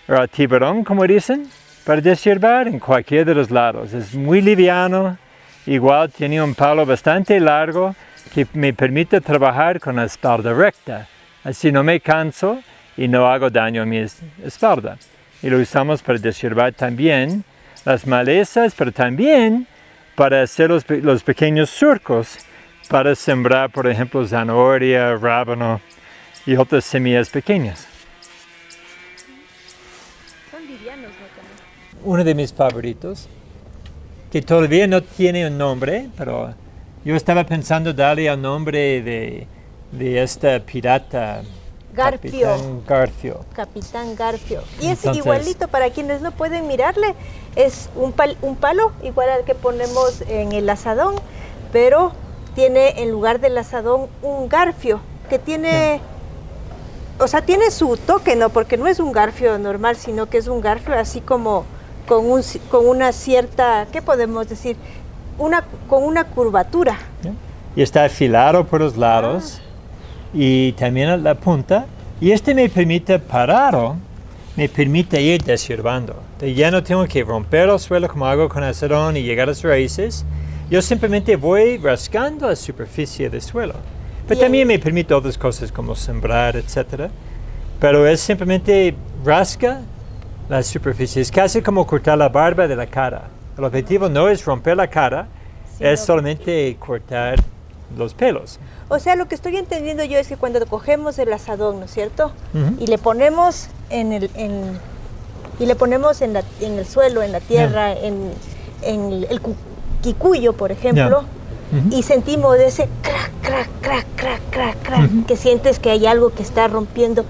o 0.09 0.15
el 0.15 0.29
tiburón, 0.29 0.85
como 0.85 1.07
dicen, 1.07 1.49
para 1.85 2.01
deshiervar 2.01 2.69
en 2.69 2.79
cualquiera 2.79 3.25
de 3.25 3.35
los 3.35 3.51
lados. 3.51 3.93
Es 3.93 4.15
muy 4.15 4.41
liviano, 4.41 5.19
igual 5.67 6.11
tiene 6.11 6.43
un 6.43 6.55
palo 6.55 6.85
bastante 6.85 7.41
largo 7.41 7.95
que 8.33 8.47
me 8.55 8.73
permite 8.73 9.21
trabajar 9.21 9.81
con 9.81 9.97
la 9.97 10.05
espalda 10.05 10.53
recta. 10.53 11.07
Así 11.43 11.71
no 11.71 11.83
me 11.85 12.01
canso 12.01 12.63
y 12.97 13.09
no 13.09 13.27
hago 13.27 13.51
daño 13.51 13.83
a 13.83 13.87
mi 13.87 13.99
es- 13.99 14.21
espalda. 14.45 14.97
Y 15.43 15.51
lo 15.51 15.59
usamos 15.59 16.03
para 16.03 16.19
deshiervar 16.19 16.73
también 16.73 17.45
las 17.85 18.07
malezas, 18.07 18.75
pero 18.75 18.93
también 18.93 19.67
para 20.15 20.43
hacer 20.43 20.71
los, 20.71 20.89
los 20.89 21.23
pequeños 21.23 21.71
surcos 21.71 22.39
para 22.89 23.15
sembrar, 23.15 23.71
por 23.71 23.87
ejemplo, 23.87 24.27
zanahoria, 24.27 25.15
rábano 25.17 25.81
y 26.47 26.57
otras 26.57 26.85
semillas 26.85 27.29
pequeñas. 27.31 27.87
Son 30.51 30.65
livianos, 30.67 31.11
¿no? 31.11 32.11
Uno 32.11 32.25
de 32.25 32.35
mis 32.35 32.53
favoritos, 32.53 33.29
que 34.31 34.43
todavía 34.43 34.87
no 34.87 35.03
tiene 35.03 35.47
un 35.47 35.57
nombre, 35.59 36.09
pero 36.17 36.55
yo 37.05 37.15
estaba 37.17 37.45
pensando 37.45 37.93
darle 37.93 38.27
el 38.29 38.41
nombre 38.41 39.03
de, 39.03 39.47
de 39.93 40.23
esta 40.23 40.59
pirata. 40.61 41.43
Garfio. 41.93 42.49
Capitán 42.49 42.83
Garfio. 42.87 43.41
Capitán 43.55 44.17
Garfio. 44.17 44.63
Y 44.81 44.87
es 44.89 44.99
Entonces- 44.99 45.17
igualito, 45.25 45.69
para 45.69 45.91
quienes 45.91 46.23
no 46.23 46.33
pueden 46.33 46.67
mirarle, 46.67 47.15
es 47.55 47.89
un, 47.95 48.13
pal- 48.13 48.37
un 48.43 48.57
palo, 48.57 48.91
igual 49.05 49.29
al 49.31 49.45
que 49.45 49.55
ponemos 49.55 50.23
en 50.29 50.51
el 50.53 50.69
asadón, 50.69 51.15
pero 51.73 52.13
tiene 52.57 53.01
en 53.03 53.11
lugar 53.13 53.41
del 53.41 53.57
asadón 53.59 54.09
un 54.23 54.49
garfio, 54.49 55.01
que 55.31 55.39
tiene, 55.39 56.01
o 57.21 57.29
sea, 57.29 57.43
tiene 57.43 57.71
su 57.71 57.97
toque, 57.97 58.35
¿no? 58.35 58.49
Porque 58.51 58.77
no 58.77 58.89
es 58.89 58.99
un 58.99 59.13
garfio 59.13 59.57
normal, 59.59 59.95
sino 59.95 60.27
que 60.27 60.39
es 60.39 60.49
un 60.49 60.61
garfio 60.61 60.95
así 60.99 61.21
como 61.21 61.65
con, 62.09 62.27
un, 62.29 62.43
con 62.73 62.89
una 62.89 63.13
cierta, 63.13 63.87
¿qué 63.93 64.03
podemos 64.03 64.49
decir? 64.49 64.77
Una, 65.39 65.65
con 65.89 66.05
una 66.05 66.25
curvatura. 66.25 66.99
y 67.77 67.83
está 67.83 68.05
afilado 68.05 68.65
por 68.65 68.81
los 68.81 68.97
lados 68.97 69.61
y 70.33 70.73
también 70.73 71.23
la 71.23 71.35
punta. 71.35 71.87
Y 72.21 72.31
este 72.31 72.55
me 72.55 72.69
permite 72.69 73.19
parado, 73.19 73.97
me 74.57 74.69
permite 74.69 75.21
ir 75.21 75.43
deshiervando. 75.43 76.17
De 76.39 76.55
ya 76.55 76.71
no 76.71 76.83
tengo 76.83 77.07
que 77.07 77.23
romper 77.25 77.69
el 77.69 77.79
suelo 77.79 78.09
como 78.09 78.27
hago 78.27 78.49
con 78.49 78.63
acerón 78.63 79.17
y 79.17 79.23
llegar 79.23 79.49
a 79.49 79.53
las 79.53 79.63
raíces. 79.63 80.25
Yo 80.71 80.81
simplemente 80.81 81.37
voy 81.37 81.79
rascando 81.79 82.49
la 82.49 82.57
superficie 82.57 83.29
del 83.29 83.43
suelo. 83.43 83.75
Pero 84.27 84.41
también 84.41 84.67
me 84.67 84.79
permite 84.79 85.13
otras 85.13 85.37
cosas 85.37 85.71
como 85.71 85.95
sembrar, 85.95 86.57
etc. 86.57 87.11
Pero 87.79 88.07
es 88.07 88.21
simplemente 88.21 88.95
rasca 89.25 89.83
la 90.49 90.63
superficie. 90.63 91.21
Es 91.21 91.31
casi 91.31 91.61
como 91.61 91.87
cortar 91.87 92.17
la 92.17 92.29
barba 92.31 92.67
de 92.67 92.77
la 92.77 92.87
cara. 92.87 93.29
El 93.59 93.65
objetivo 93.65 94.09
no 94.09 94.29
es 94.29 94.45
romper 94.45 94.77
la 94.77 94.89
cara, 94.89 95.29
es 95.81 96.01
solamente 96.01 96.77
cortar 96.79 97.37
los 97.97 98.15
pelos. 98.15 98.59
O 98.89 98.99
sea, 98.99 99.15
lo 99.17 99.29
que 99.29 99.35
estoy 99.35 99.57
entendiendo 99.57 100.05
yo 100.05 100.19
es 100.19 100.29
que 100.29 100.37
cuando 100.37 100.65
cogemos 100.67 101.19
el 101.19 101.33
asadón, 101.33 101.79
¿no 101.81 101.85
es 101.87 101.93
cierto? 101.93 102.33
Y 102.79 102.87
le 102.87 102.99
ponemos 102.99 103.69
en 103.91 104.13
el, 104.13 104.31
en- 104.35 104.79
y 105.61 105.67
le 105.67 105.77
ponemos 105.77 106.21
en, 106.23 106.33
la- 106.33 106.43
en 106.61 106.79
el 106.79 106.87
suelo, 106.87 107.23
en 107.23 107.31
la 107.33 107.41
tierra, 107.41 107.93
en, 107.93 108.33
en 108.83 109.25
el 109.31 109.41
cu- 109.41 109.55
quicuyo, 110.03 110.53
por 110.55 110.73
ejemplo, 110.73 111.23
y 111.91 112.03
sentimos 112.03 112.57
ese 112.59 112.89
crack, 113.03 113.31
crack, 113.43 113.69
crack, 113.81 114.07
crack, 114.17 114.41
crack, 114.51 114.83
crack, 114.83 115.27
que 115.27 115.37
sientes 115.37 115.79
que 115.81 115.91
hay 115.91 116.07
algo 116.07 116.31
que 116.31 116.43
está 116.43 116.67
rompiendo. 116.69 117.25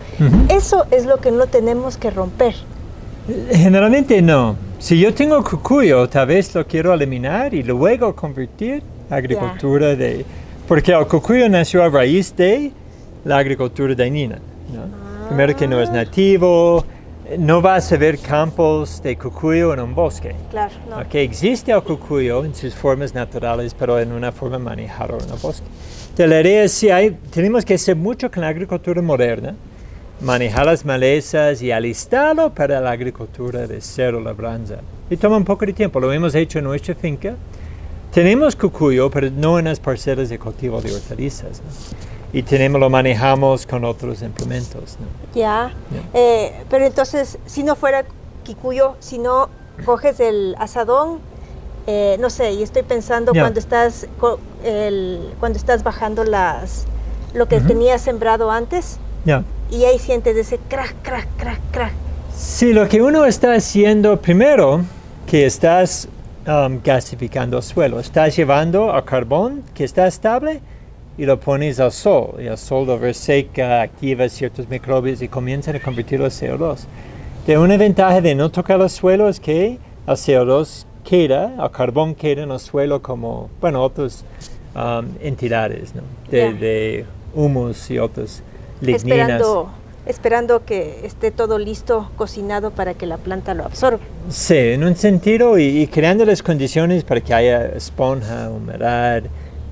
Eso 0.48 0.86
es 0.90 1.06
lo 1.06 1.18
que 1.18 1.30
no 1.30 1.46
tenemos 1.46 1.96
que 1.96 2.10
romper. 2.10 2.54
Generalmente 3.52 4.20
no. 4.22 4.56
Si 4.78 4.98
yo 4.98 5.14
tengo 5.14 5.42
cucuyo, 5.42 6.08
tal 6.08 6.26
vez 6.26 6.54
lo 6.54 6.66
quiero 6.66 6.92
eliminar 6.92 7.54
y 7.54 7.62
luego 7.62 8.14
convertir 8.14 8.82
a 9.08 9.16
agricultura 9.16 9.94
de... 9.94 10.24
Porque 10.68 10.92
el 10.92 11.06
cucuyo 11.06 11.48
nació 11.48 11.82
a 11.82 11.88
raíz 11.88 12.34
de 12.36 12.70
la 13.24 13.38
agricultura 13.38 13.94
dañina. 13.94 14.38
¿no? 14.72 15.28
Primero 15.28 15.56
que 15.56 15.66
no 15.66 15.80
es 15.80 15.90
nativo, 15.90 16.84
no 17.38 17.62
vas 17.62 17.90
a 17.92 17.96
ver 17.96 18.18
campos 18.18 19.02
de 19.02 19.16
cucuyo 19.16 19.72
en 19.72 19.80
un 19.80 19.94
bosque. 19.94 20.34
Claro, 20.50 20.74
no. 20.88 20.98
Ok, 20.98 21.14
existe 21.14 21.72
el 21.72 21.82
cucuyo 21.82 22.44
en 22.44 22.54
sus 22.54 22.74
formas 22.74 23.14
naturales, 23.14 23.74
pero 23.74 23.98
en 23.98 24.12
una 24.12 24.32
forma 24.32 24.58
manejada 24.58 25.16
en 25.16 25.30
el 25.30 25.38
bosque. 25.40 25.66
De 26.16 26.26
la 26.26 26.40
idea 26.40 26.64
es 26.64 26.72
sí 26.72 26.90
hay, 26.90 27.16
tenemos 27.30 27.64
que 27.64 27.74
hacer 27.74 27.96
mucho 27.96 28.30
con 28.30 28.42
la 28.42 28.48
agricultura 28.48 29.00
moderna, 29.00 29.54
manejar 30.24 30.66
las 30.66 30.84
malezas 30.84 31.60
y 31.62 31.70
alistarlo 31.70 32.50
para 32.50 32.80
la 32.80 32.90
agricultura 32.90 33.66
de 33.66 33.80
cero 33.80 34.20
labranza. 34.20 34.76
Y 35.10 35.16
toma 35.16 35.36
un 35.36 35.44
poco 35.44 35.66
de 35.66 35.72
tiempo, 35.72 36.00
lo 36.00 36.12
hemos 36.12 36.34
hecho 36.34 36.58
en 36.58 36.64
nuestra 36.64 36.94
finca. 36.94 37.34
Tenemos 38.12 38.56
cucuyo, 38.56 39.10
pero 39.10 39.30
no 39.30 39.58
en 39.58 39.66
las 39.66 39.78
parcelas 39.80 40.28
de 40.28 40.38
cultivo 40.38 40.80
de 40.80 40.94
hortalizas. 40.94 41.60
¿no? 41.60 41.98
Y 42.32 42.42
tenemos, 42.42 42.80
lo 42.80 42.88
manejamos 42.90 43.66
con 43.66 43.84
otros 43.84 44.22
implementos. 44.22 44.96
¿no? 44.98 45.06
Ya. 45.34 45.72
Eh, 46.14 46.64
pero 46.70 46.86
entonces, 46.86 47.38
si 47.46 47.62
no 47.62 47.76
fuera 47.76 48.04
Kikuyo, 48.44 48.94
si 49.00 49.18
no 49.18 49.48
coges 49.84 50.20
el 50.20 50.54
asadón, 50.58 51.18
eh, 51.86 52.16
no 52.18 52.30
sé, 52.30 52.52
y 52.52 52.62
estoy 52.62 52.82
pensando 52.82 53.32
Ya. 53.34 53.42
cuando 53.42 53.60
estás 53.60 54.06
el- 54.64 55.34
cuando 55.38 55.58
estás 55.58 55.82
bajando 55.82 56.24
las 56.24 56.86
lo 57.34 57.46
que 57.46 57.56
Ujú. 57.56 57.66
tenías 57.66 58.00
sembrado 58.00 58.50
antes 58.50 58.98
Ya. 59.26 59.42
Y 59.74 59.84
ahí 59.84 59.98
sientes 59.98 60.36
ese 60.36 60.58
crack, 60.68 60.94
crack, 61.02 61.26
crack, 61.36 61.60
crack. 61.72 61.92
Sí, 62.36 62.72
lo 62.72 62.88
que 62.88 63.02
uno 63.02 63.24
está 63.24 63.54
haciendo 63.54 64.20
primero, 64.20 64.82
que 65.26 65.46
estás 65.46 66.08
um, 66.46 66.78
gasificando 66.82 67.56
el 67.58 67.62
suelo, 67.62 68.00
estás 68.00 68.36
llevando 68.36 68.92
a 68.92 69.04
carbón 69.04 69.62
que 69.74 69.84
está 69.84 70.06
estable 70.06 70.60
y 71.18 71.24
lo 71.26 71.38
pones 71.40 71.80
al 71.80 71.92
sol. 71.92 72.36
Y 72.38 72.46
el 72.46 72.58
sol 72.58 72.86
lo 72.86 72.98
reseca, 72.98 73.82
activa 73.82 74.28
ciertos 74.28 74.68
microbios 74.68 75.22
y 75.22 75.28
comienzan 75.28 75.76
a 75.76 75.80
convertirlo 75.80 76.26
en 76.26 76.30
CO2. 76.30 76.80
De 77.46 77.58
una 77.58 77.76
ventaja 77.76 78.20
de 78.20 78.34
no 78.34 78.50
tocar 78.50 78.80
el 78.80 78.90
suelo 78.90 79.28
es 79.28 79.38
que 79.40 79.78
el 80.06 80.14
CO2 80.16 80.86
queda, 81.04 81.54
el 81.62 81.70
carbón 81.70 82.14
queda 82.14 82.42
en 82.42 82.50
el 82.50 82.60
suelo 82.60 83.02
como, 83.02 83.50
bueno, 83.60 83.82
otras 83.82 84.24
um, 84.74 85.06
entidades, 85.20 85.94
¿no? 85.94 86.02
De, 86.30 86.38
Ya. 86.38 86.52
de 86.52 87.04
humus 87.34 87.90
y 87.90 87.98
otras 87.98 88.42
ligninas. 88.80 89.40
Esperando 89.40 89.70
esperando 90.06 90.64
que 90.66 91.00
esté 91.04 91.30
todo 91.30 91.58
listo, 91.58 92.10
cocinado 92.16 92.70
para 92.70 92.92
que 92.92 93.06
la 93.06 93.16
planta 93.16 93.54
lo 93.54 93.64
absorba. 93.64 94.00
Sí, 94.28 94.54
en 94.56 94.84
un 94.84 94.96
sentido 94.96 95.58
y, 95.58 95.64
y 95.80 95.86
creando 95.86 96.26
las 96.26 96.42
condiciones 96.42 97.04
para 97.04 97.22
que 97.22 97.32
haya 97.32 97.64
esponja, 97.68 98.50
humedad, 98.50 99.22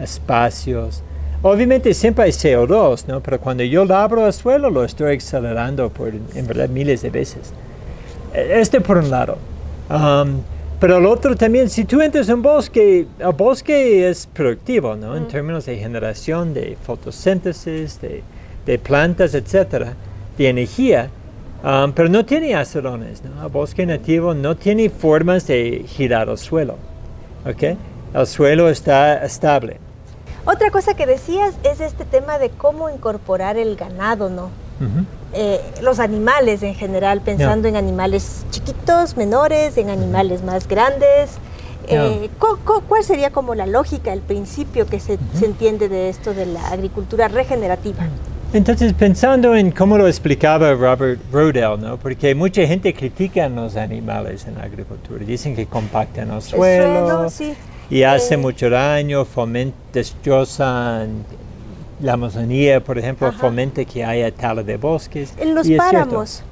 espacios. 0.00 1.02
Obviamente 1.42 1.92
siempre 1.92 2.24
hay 2.24 2.30
CO2, 2.30 3.04
¿no? 3.08 3.20
Pero 3.20 3.40
cuando 3.40 3.62
yo 3.64 3.84
labro 3.84 4.26
el 4.26 4.32
suelo 4.32 4.70
lo 4.70 4.84
estoy 4.84 5.16
acelerando 5.16 5.90
por, 5.90 6.08
en 6.08 6.46
verdad, 6.46 6.68
miles 6.68 7.02
de 7.02 7.10
veces. 7.10 7.52
E- 8.32 8.60
Este 8.60 8.80
por 8.80 8.98
un 8.98 9.10
lado. 9.10 9.36
Um, 9.90 10.40
pero 10.80 10.98
el 10.98 11.06
otro 11.06 11.36
también, 11.36 11.68
si 11.68 11.84
tú 11.84 12.00
entras 12.00 12.28
en 12.28 12.36
un 12.36 12.42
bosque, 12.42 13.06
el 13.18 13.32
bosque 13.36 14.08
es 14.08 14.26
productivo, 14.26 14.96
¿no? 14.96 15.16
En 15.16 15.28
términos 15.28 15.66
de 15.66 15.76
generación 15.76 16.54
de 16.54 16.76
fotosíntesis, 16.84 18.00
de, 18.00 18.22
de 18.66 18.78
plantas, 18.78 19.34
etcétera, 19.34 19.94
de 20.38 20.48
energía. 20.48 21.10
Um, 21.64 21.92
pero 21.92 22.08
no 22.08 22.24
tiene 22.24 22.56
acerones, 22.56 23.22
¿no? 23.22 23.44
El 23.44 23.52
bosque 23.52 23.86
nativo 23.86 24.34
no 24.34 24.56
tiene 24.56 24.90
formas 24.90 25.46
de 25.46 25.84
girar 25.86 26.28
el 26.28 26.36
suelo, 26.36 26.76
¿ok? 27.46 27.76
El 28.14 28.26
suelo 28.26 28.68
está 28.68 29.24
estable. 29.24 29.78
Otra 30.44 30.72
cosa 30.72 30.94
que 30.94 31.06
decías 31.06 31.54
es 31.62 31.80
este 31.80 32.04
tema 32.04 32.38
de 32.38 32.50
cómo 32.50 32.90
incorporar 32.90 33.56
el 33.56 33.76
ganado, 33.76 34.28
¿no? 34.28 34.50
eh, 35.32 35.60
los 35.80 36.00
animales 36.00 36.62
en 36.64 36.74
general, 36.74 37.20
pensando 37.20 37.68
en 37.68 37.76
animales 37.76 38.44
chiquitos, 38.50 39.16
menores, 39.16 39.76
en 39.76 39.90
animales 39.90 40.42
más 40.42 40.66
grandes. 40.66 41.30
Eh, 41.86 42.28
¿Cuál 42.88 43.04
sería 43.04 43.30
como 43.30 43.54
la 43.54 43.66
lógica, 43.66 44.12
el 44.12 44.20
principio 44.20 44.86
que 44.86 45.00
se, 45.00 45.18
se, 45.38 45.46
entiende 45.46 45.88
de 45.88 46.08
esto 46.08 46.32
de 46.32 46.46
la 46.46 46.68
agricultura 46.68 47.28
regenerativa? 47.28 48.04
Entonces, 48.54 48.92
pensando 48.92 49.56
en 49.56 49.70
cómo 49.70 49.96
lo 49.96 50.06
explicaba 50.06 50.74
Robert 50.74 51.18
Rodell, 51.32 51.80
¿no? 51.80 51.96
porque 51.96 52.34
mucha 52.34 52.66
gente 52.66 52.92
critica 52.92 53.46
a 53.46 53.48
los 53.48 53.76
animales 53.76 54.46
en 54.46 54.56
la 54.56 54.64
agricultura, 54.64 55.24
dicen 55.24 55.56
que 55.56 55.64
compactan 55.64 56.30
el 56.30 56.42
suelo, 56.42 57.28
y 57.88 58.02
hace 58.02 58.34
eh, 58.34 58.36
mucho 58.36 58.68
daño, 58.68 59.24
fomentan, 59.24 59.80
destrozan 59.94 61.24
la 62.00 62.12
Amazonía, 62.12 62.84
por 62.84 62.98
ejemplo, 62.98 63.32
fomenta 63.32 63.86
que 63.86 64.04
haya 64.04 64.30
tala 64.30 64.62
de 64.62 64.76
bosques. 64.76 65.32
En 65.38 65.54
los 65.54 65.66
páramos 65.70 66.42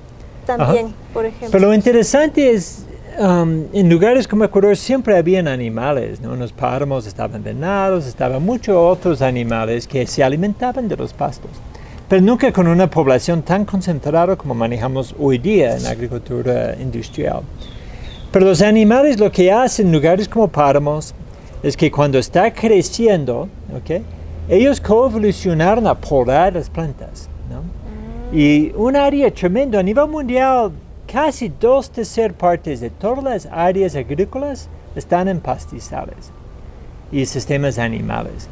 también, 0.47 0.95
por 1.13 1.27
ejemplo. 1.27 1.49
Pero 1.53 1.67
lo 1.67 1.75
interesante 1.75 2.51
es, 2.51 2.87
um, 3.19 3.67
en 3.75 3.91
lugares 3.91 4.27
como 4.27 4.45
Ecuador 4.45 4.75
siempre 4.75 5.19
habían 5.19 5.49
animales, 5.49 6.19
¿no? 6.23 6.33
En 6.33 6.41
los 6.41 6.53
páramos 6.53 7.07
estaban 7.07 7.43
venados, 7.43 8.07
estaban 8.07 8.43
muchos 8.43 8.75
otros 8.75 9.21
animales 9.21 9.87
que 9.87 10.07
se 10.07 10.25
alimentaban 10.25 10.89
de 10.89 10.97
los 10.97 11.13
pastos. 11.13 11.51
Pero 12.11 12.23
nunca 12.23 12.51
con 12.51 12.67
una 12.67 12.91
población 12.91 13.43
tan 13.43 13.65
concentrada 13.65 14.35
como 14.35 14.53
manejamos 14.53 15.15
hoy 15.17 15.39
día 15.39 15.77
en 15.77 15.87
agricultura 15.87 16.75
industrial. 16.75 17.43
Pero 18.33 18.47
los 18.47 18.63
animales 18.63 19.21
lo 19.21 19.31
que 19.31 19.53
hacen 19.53 19.87
en 19.87 19.93
lugares 19.93 20.29
como 20.29 20.49
páramos 20.49 21.15
es 21.63 21.77
que 21.77 21.89
cuando 21.89 22.19
está 22.19 22.53
creciendo, 22.53 23.49
¿okay? 23.79 24.03
ellos 24.49 24.81
coevolucionaron 24.81 25.87
a 25.87 25.95
podar 25.95 26.55
las 26.55 26.69
plantas. 26.69 27.29
¿no? 27.49 27.63
Y 28.37 28.73
un 28.75 28.97
área 28.97 29.33
tremendo 29.33 29.79
a 29.79 29.83
nivel 29.85 30.09
mundial, 30.09 30.73
casi 31.07 31.49
dos 31.61 31.93
terceras 31.93 32.37
partes 32.37 32.81
de 32.81 32.91
todas 32.91 33.23
las 33.23 33.47
áreas 33.47 33.95
agrícolas 33.95 34.69
están 34.97 35.29
en 35.29 35.39
pastizales 35.39 36.33
y 37.13 37.25
sistemas 37.25 37.79
animales. 37.79 38.49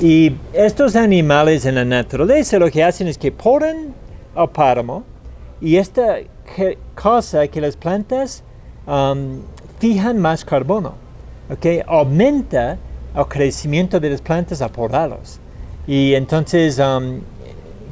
Y 0.00 0.34
estos 0.52 0.96
animales 0.96 1.66
en 1.66 1.74
la 1.74 1.84
naturaleza 1.84 2.58
lo 2.58 2.70
que 2.70 2.82
hacen 2.82 3.08
es 3.08 3.18
que 3.18 3.30
podan 3.30 3.94
al 4.34 4.50
páramo 4.50 5.04
y 5.60 5.76
esta 5.76 6.18
cosa 6.94 7.46
que 7.48 7.60
las 7.60 7.76
plantas 7.76 8.42
um, 8.86 9.40
fijan 9.78 10.18
más 10.18 10.44
carbono, 10.44 10.94
¿okay? 11.50 11.82
aumenta 11.86 12.78
el 13.16 13.26
crecimiento 13.26 14.00
de 14.00 14.10
las 14.10 14.20
plantas 14.20 14.62
a 14.62 14.68
podarlos. 14.68 15.38
Y 15.86 16.14
entonces, 16.14 16.78
um, 16.78 17.20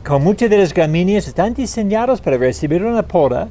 con 0.04 0.22
muchas 0.22 0.48
de 0.50 0.58
las 0.58 0.72
gramíneas 0.72 1.28
están 1.28 1.54
diseñados 1.54 2.20
para 2.20 2.36
recibir 2.38 2.84
una 2.84 3.02
poda, 3.02 3.48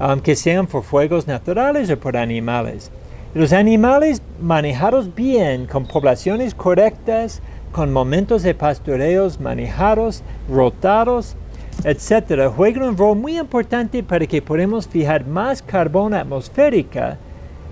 um, 0.00 0.20
que 0.20 0.36
sean 0.36 0.66
por 0.66 0.82
fuegos 0.82 1.26
naturales 1.26 1.90
o 1.90 1.98
por 1.98 2.16
animales. 2.16 2.90
Los 3.34 3.52
animales 3.52 4.22
manejados 4.40 5.14
bien, 5.14 5.66
con 5.66 5.86
poblaciones 5.86 6.54
correctas, 6.54 7.42
con 7.72 7.92
momentos 7.92 8.42
de 8.42 8.54
pastoreos 8.54 9.40
manejados, 9.40 10.22
rotados, 10.50 11.36
etc., 11.84 12.48
juegan 12.54 12.82
un 12.84 12.96
rol 12.96 13.16
muy 13.16 13.38
importante 13.38 14.02
para 14.02 14.26
que 14.26 14.42
podamos 14.42 14.86
fijar 14.86 15.26
más 15.26 15.62
carbono 15.62 16.16
atmosférico 16.16 17.16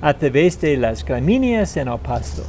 a 0.01 0.15
través 0.15 0.61
de 0.61 0.77
las 0.77 1.05
gramíneas 1.05 1.77
en 1.77 1.89
el 1.89 1.99
pasto. 1.99 2.43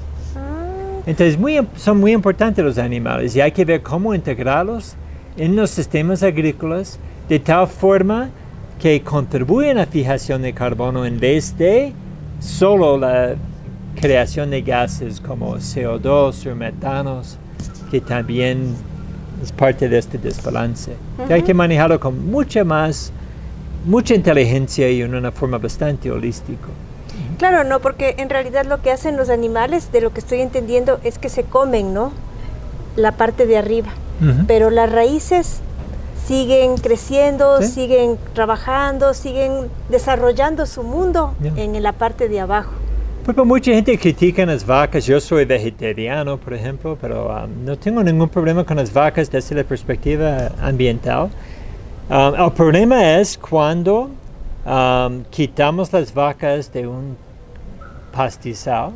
Entonces 1.05 1.37
son 1.77 1.99
muy 1.99 2.11
importantes 2.11 2.63
los 2.63 2.77
animales 2.77 3.35
y 3.35 3.41
hay 3.41 3.51
que 3.51 3.63
ver 3.63 3.81
cómo 3.81 4.13
integrarlos 4.13 4.95
en 5.37 5.55
los 5.55 5.69
sistemas 5.69 6.21
agrícolas 6.21 6.99
de 7.29 7.39
tal 7.39 7.67
forma 7.67 8.29
que 8.79 9.01
contribuyen 9.01 9.77
a 9.77 9.81
la 9.81 9.85
fijación 9.85 10.41
de 10.41 10.53
carbono 10.53 11.05
en 11.05 11.19
vez 11.19 11.57
de 11.57 11.93
solo 12.39 12.97
la 12.97 13.35
creación 13.99 14.51
de 14.51 14.61
gases 14.61 15.19
como 15.19 15.55
CO2 15.57 16.51
o 16.51 16.55
metanos, 16.55 17.37
que 17.91 17.99
también 17.99 18.75
es 19.43 19.51
parte 19.51 19.89
de 19.89 19.97
este 19.97 20.17
desbalance. 20.17 20.95
Hay 21.29 21.43
que 21.43 21.53
manejarlo 21.53 21.99
con 21.99 22.29
mucha 22.29 22.63
más, 22.63 23.11
mucha 23.85 24.13
inteligencia 24.13 24.89
y 24.89 25.01
en 25.01 25.15
una 25.15 25.31
forma 25.31 25.57
bastante 25.57 26.11
holística. 26.11 26.67
Claro, 27.37 27.63
no, 27.63 27.79
porque 27.79 28.15
en 28.17 28.29
realidad 28.29 28.65
lo 28.65 28.81
que 28.81 28.91
hacen 28.91 29.17
los 29.17 29.29
animales, 29.29 29.91
de 29.91 30.01
lo 30.01 30.11
que 30.11 30.19
estoy 30.19 30.41
entendiendo, 30.41 30.99
es 31.03 31.19
que 31.19 31.29
se 31.29 31.43
comen, 31.43 31.93
¿no? 31.93 32.11
La 32.95 33.11
parte 33.13 33.45
de 33.45 33.57
arriba. 33.57 33.89
Pero 34.47 34.71
las 34.71 34.91
raíces 34.91 35.59
siguen 36.25 36.77
creciendo, 36.77 37.61
siguen 37.61 38.17
trabajando, 38.33 39.13
siguen 39.13 39.69
desarrollando 39.89 40.65
su 40.65 40.81
mundo 40.81 41.35
en 41.55 41.81
la 41.83 41.93
parte 41.93 42.27
de 42.27 42.39
abajo. 42.39 42.71
Pues, 43.35 43.45
mucha 43.45 43.73
gente 43.73 43.97
critica 43.97 44.45
las 44.45 44.65
vacas. 44.65 45.05
Yo 45.05 45.19
soy 45.19 45.43
vegetariano, 45.43 46.37
por 46.37 46.53
ejemplo, 46.53 46.97
pero 46.99 47.27
um, 47.27 47.65
no 47.65 47.75
tengo 47.77 48.01
ningún 48.01 48.29
problema 48.29 48.63
con 48.63 48.77
las 48.77 48.93
vacas 48.93 49.29
desde 49.29 49.53
la 49.53 49.65
perspectiva 49.65 50.49
ambiental. 50.61 51.29
Um, 52.09 52.35
el 52.41 52.51
problema 52.53 53.19
es 53.19 53.37
cuando 53.37 54.09
um, 54.65 55.25
quitamos 55.29 55.91
las 55.91 56.13
vacas 56.13 56.71
de 56.71 56.87
un 56.87 57.17
pastizal 58.13 58.91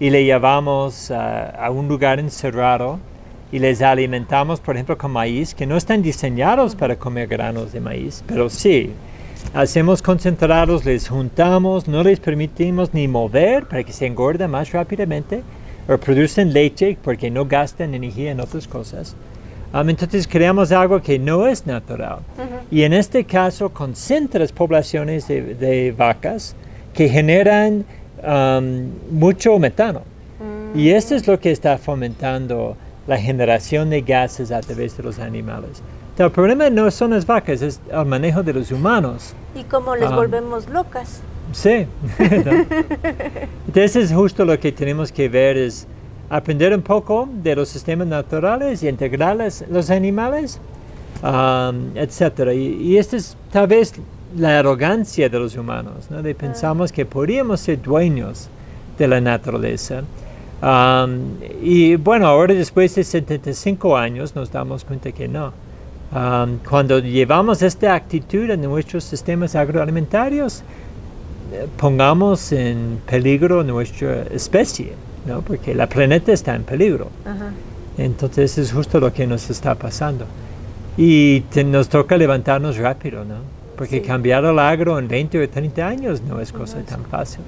y 0.00 0.10
le 0.10 0.24
llevamos 0.24 1.12
a 1.12 1.70
un 1.70 1.86
lugar 1.86 2.18
encerrado 2.18 2.98
y 3.52 3.60
les 3.60 3.82
alimentamos, 3.82 4.58
por 4.58 4.74
ejemplo, 4.74 4.98
con 4.98 5.12
maíz, 5.12 5.54
que 5.54 5.64
no 5.64 5.76
están 5.76 6.02
diseñados 6.02 6.74
para 6.74 6.96
comer 6.96 7.28
granos 7.28 7.70
de 7.70 7.80
maíz, 7.80 8.24
pero 8.26 8.50
sí, 8.50 8.90
hacemos 9.54 10.02
concentrados, 10.02 10.84
les 10.84 11.08
juntamos, 11.08 11.88
no 11.88 12.02
les 12.02 12.20
permitimos 12.20 12.92
ni 12.94 13.08
mover 13.08 13.66
para 13.66 13.82
que 13.84 13.92
se 13.92 14.06
engorden 14.06 14.50
más 14.50 14.72
rápidamente, 14.72 15.42
o 15.88 15.98
producen 15.98 16.52
leche 16.52 16.96
porque 17.02 17.30
no 17.30 17.46
gastan 17.46 17.94
energía 17.94 18.32
en 18.32 18.40
otras 18.40 18.66
cosas. 18.66 19.14
Um, 19.72 19.88
entonces 19.88 20.26
creamos 20.26 20.72
algo 20.72 21.02
que 21.02 21.18
no 21.18 21.46
es 21.46 21.66
natural. 21.66 22.20
Y 22.70 22.82
en 22.82 22.92
este 22.92 23.24
caso 23.24 23.70
concentras 23.70 24.52
poblaciones 24.52 25.28
de 25.28 25.94
vacas 25.96 26.54
que 26.94 27.08
generan 27.08 27.84
Um, 28.26 28.90
mucho 29.10 29.58
metano. 29.58 30.02
Y 30.74 30.90
esto 30.90 31.14
es 31.14 31.26
lo 31.26 31.38
que 31.38 31.52
está 31.52 31.78
fomentando 31.78 32.76
la 33.06 33.18
generación 33.18 33.88
de 33.88 34.02
gases 34.02 34.50
a 34.50 34.60
través 34.60 34.96
de 34.96 35.02
los 35.02 35.18
animales. 35.18 35.82
El 36.18 36.30
problema 36.30 36.70
no 36.70 36.90
son 36.90 37.10
las 37.10 37.26
vacas, 37.26 37.62
es 37.62 37.80
el 37.90 38.06
manejo 38.06 38.42
de 38.42 38.52
los 38.52 38.70
humanos. 38.70 39.34
Y 39.54 39.64
cómo 39.64 39.94
les 39.96 40.08
um, 40.08 40.16
volvemos 40.16 40.68
locas. 40.68 41.20
Sí. 41.52 41.86
Entonces 43.66 44.12
justo 44.12 44.44
lo 44.44 44.58
que 44.58 44.72
tenemos 44.72 45.12
que 45.12 45.28
ver 45.28 45.56
es 45.56 45.86
aprender 46.30 46.74
un 46.74 46.82
poco 46.82 47.28
de 47.30 47.54
los 47.54 47.68
sistemas 47.68 48.06
naturales 48.06 48.82
y 48.82 48.88
integrar 48.88 49.36
los 49.70 49.90
animales, 49.90 50.58
um, 51.22 51.96
etc. 51.96 52.52
Y, 52.54 52.92
y 52.92 52.98
esto 52.98 53.16
es 53.16 53.36
tal 53.52 53.66
vez 53.66 53.92
la 54.36 54.58
arrogancia 54.58 55.28
de 55.28 55.38
los 55.38 55.56
humanos, 55.56 56.10
¿no? 56.10 56.22
de 56.22 56.34
pensamos 56.34 56.92
que 56.92 57.06
podríamos 57.06 57.60
ser 57.60 57.80
dueños 57.80 58.48
de 58.98 59.08
la 59.08 59.20
naturaleza. 59.20 60.02
Um, 60.62 61.36
y 61.62 61.96
bueno, 61.96 62.26
ahora 62.26 62.54
después 62.54 62.94
de 62.94 63.04
75 63.04 63.96
años 63.96 64.34
nos 64.34 64.50
damos 64.50 64.84
cuenta 64.84 65.12
que 65.12 65.28
no. 65.28 65.52
Um, 66.12 66.58
cuando 66.58 67.00
llevamos 67.00 67.62
esta 67.62 67.94
actitud 67.94 68.48
en 68.48 68.62
nuestros 68.62 69.04
sistemas 69.04 69.56
agroalimentarios, 69.56 70.62
eh, 71.52 71.66
pongamos 71.76 72.52
en 72.52 73.00
peligro 73.06 73.64
nuestra 73.64 74.22
especie, 74.30 74.92
¿no? 75.26 75.42
porque 75.42 75.74
la 75.74 75.88
planeta 75.88 76.32
está 76.32 76.54
en 76.54 76.62
peligro. 76.62 77.08
Entonces 77.98 78.56
es 78.58 78.72
justo 78.72 79.00
lo 79.00 79.12
que 79.12 79.26
nos 79.26 79.50
está 79.50 79.74
pasando. 79.74 80.26
Y 80.96 81.42
nos 81.66 81.88
toca 81.88 82.16
levantarnos 82.16 82.76
rápido, 82.78 83.24
¿no? 83.24 83.36
Porque 83.76 84.00
cambiar 84.00 84.44
el 84.44 84.58
agro 84.58 84.98
en 84.98 85.08
20 85.08 85.42
o 85.42 85.48
30 85.48 85.86
años 85.86 86.22
no 86.22 86.40
es 86.40 86.52
cosa 86.52 86.78
tan 86.80 87.04
fácil. 87.04 87.42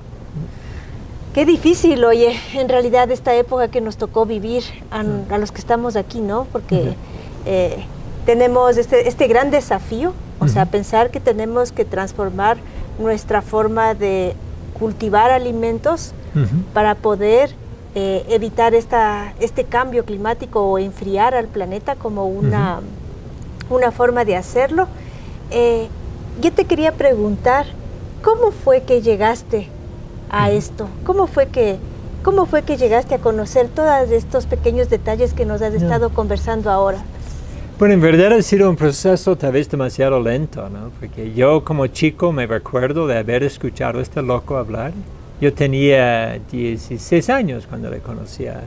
Qué 1.33 1.47
difícil, 1.47 2.05
oye, 2.05 2.35
en 2.55 2.69
realidad 2.69 3.11
esta 3.11 3.35
época 3.35 3.69
que 3.69 3.81
nos 3.81 3.97
tocó 3.97 4.27
vivir 4.27 4.63
a, 4.91 5.03
los 5.39 5.53
que 5.53 5.59
estamos 5.59 5.97
aquí, 5.97 6.21
¿no? 6.21 6.47
Porque 6.53 6.95
eh, 7.47 7.85
tenemos 8.29 8.77
este, 8.77 9.09
este, 9.09 9.27
gran 9.27 9.51
desafío, 9.51 10.13
o 10.39 10.49
sea, 10.49 10.67
pensar 10.67 11.11
que 11.11 11.19
tenemos 11.19 11.73
que 11.73 11.87
transformar 11.87 12.59
nuestra 12.99 13.41
forma 13.41 13.95
de 13.95 14.35
cultivar 14.79 15.31
alimentos 15.31 16.13
para 16.75 16.95
poder 16.95 17.55
eh, 17.95 18.27
evitar 18.29 18.75
esta, 18.75 19.33
este 19.41 19.65
cambio 19.65 20.05
climático 20.05 20.61
o 20.61 20.79
enfriar 20.79 21.35
al 21.35 21.47
planeta 21.47 21.97
como 21.97 22.27
una, 22.27 22.81
una 23.71 23.93
forma 23.93 24.27
de 24.27 24.37
hacerlo. 24.37 24.89
Eh, 25.51 25.89
yo 26.43 26.53
te 26.53 26.67
quería 26.67 26.93
preguntar, 26.93 27.65
¿cómo 28.23 28.51
fue 28.51 28.83
que 28.83 29.01
llegaste 29.01 29.69
a 30.29 30.51
esto? 30.51 30.87
¿Cómo 31.07 31.29
fue 31.29 31.47
que, 31.47 31.79
cómo 32.23 32.45
fue 32.45 32.61
que 32.61 32.77
llegaste 32.77 33.15
a 33.15 33.21
conocer 33.21 33.69
todos 33.69 34.11
estos 34.11 34.45
pequeños 34.45 34.91
detalles 34.91 35.33
que 35.33 35.47
nos 35.47 35.63
has 35.63 35.73
estado 35.73 36.11
conversando 36.11 36.71
ahora? 36.71 37.03
Bueno, 37.79 37.95
en 37.95 38.01
verdad 38.01 38.33
ha 38.33 38.43
sido 38.43 38.69
un 38.69 38.75
proceso 38.75 39.37
tal 39.37 39.53
vez 39.53 39.71
demasiado 39.71 40.21
lento, 40.21 40.69
¿no? 40.69 40.91
Porque 40.99 41.33
yo 41.33 41.63
como 41.65 41.87
chico 41.87 42.33
me 42.33 42.45
recuerdo 42.45 43.07
de 43.07 43.17
haber 43.17 43.45
escuchado 43.45 44.01
a 44.01 44.03
este 44.03 44.21
loco 44.21 44.57
hablar. 44.57 44.93
Yo 45.41 45.55
tenía 45.55 46.41
16 46.51 47.31
años 47.31 47.69
cuando 47.69 47.89
le 47.89 48.01
conocía 48.01 48.63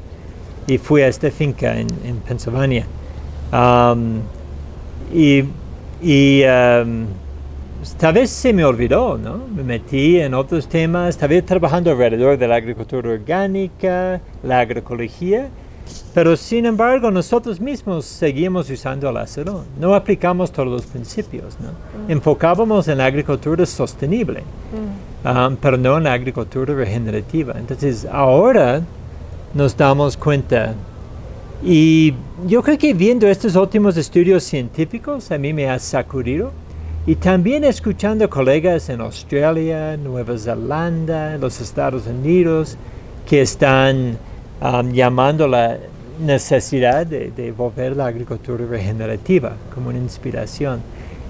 y 0.66 0.78
fui 0.78 1.02
a 1.02 1.10
esta 1.10 1.30
finca 1.30 1.78
en, 1.78 1.88
en 2.06 2.18
Pennsylvania. 2.26 2.86
Um, 3.52 4.22
y 5.14 5.44
y 6.02 6.44
um, 6.46 7.06
tal 7.98 8.14
vez 8.14 8.30
se 8.30 8.54
me 8.54 8.64
olvidó, 8.64 9.18
¿no? 9.18 9.42
Me 9.54 9.62
metí 9.62 10.20
en 10.20 10.34
otros 10.34 10.68
temas, 10.68 11.20
vez 11.28 11.46
trabajando 11.46 11.92
alrededor 11.92 12.38
de 12.38 12.48
la 12.48 12.56
agricultura 12.56 13.10
orgánica, 13.10 14.20
la 14.42 14.62
agroecología, 14.62 15.50
pero 16.14 16.36
sin 16.36 16.66
embargo 16.66 17.10
nosotros 17.12 17.60
mismos 17.60 18.06
seguimos 18.06 18.70
usando 18.70 19.10
el 19.10 19.18
acero, 19.18 19.64
no 19.80 19.94
aplicamos 19.96 20.52
todos 20.52 20.70
los 20.70 20.86
principios, 20.86 21.58
¿no? 21.60 21.70
Mm. 22.08 22.12
Enfocábamos 22.12 22.88
en 22.88 22.98
la 22.98 23.06
agricultura 23.06 23.66
sostenible, 23.66 24.44
Mm. 25.24 25.28
um, 25.28 25.56
pero 25.56 25.78
no 25.78 25.98
en 25.98 26.04
la 26.06 26.14
agricultura 26.14 26.74
regenerativa. 26.74 27.54
Entonces 27.58 28.06
ahora 28.12 28.82
nos 29.54 29.76
damos 29.76 30.18
cuenta 30.18 30.74
y 31.64 32.14
yo 32.48 32.64
creo 32.64 32.78
que 32.78 32.94
viendo 32.94 33.28
estos 33.28 33.56
últimos 33.56 33.96
estudios 33.98 34.44
científicos 34.44 35.30
a 35.32 35.38
mí 35.38 35.54
me 35.54 35.70
ha 35.70 35.78
sacudido 35.78 36.52
y 37.06 37.16
también 37.16 37.64
escuchando 37.64 38.30
colegas 38.30 38.90
en 38.90 39.02
Australia, 39.02 39.98
Nueva 39.98 40.38
Zelanda, 40.38 41.38
los 41.38 41.60
Estados 41.62 42.08
Unidos 42.08 42.78
que 43.28 43.42
están 43.42 44.18
um, 44.62 44.92
llamando 44.92 45.48
la 45.48 45.78
necesidad 46.20 47.06
de, 47.06 47.32
de 47.32 47.52
volver 47.52 47.96
la 47.98 48.08
agricultura 48.08 48.66
regenerativa 48.66 49.54
como 49.74 49.90
una 49.90 49.98
inspiración. 49.98 50.82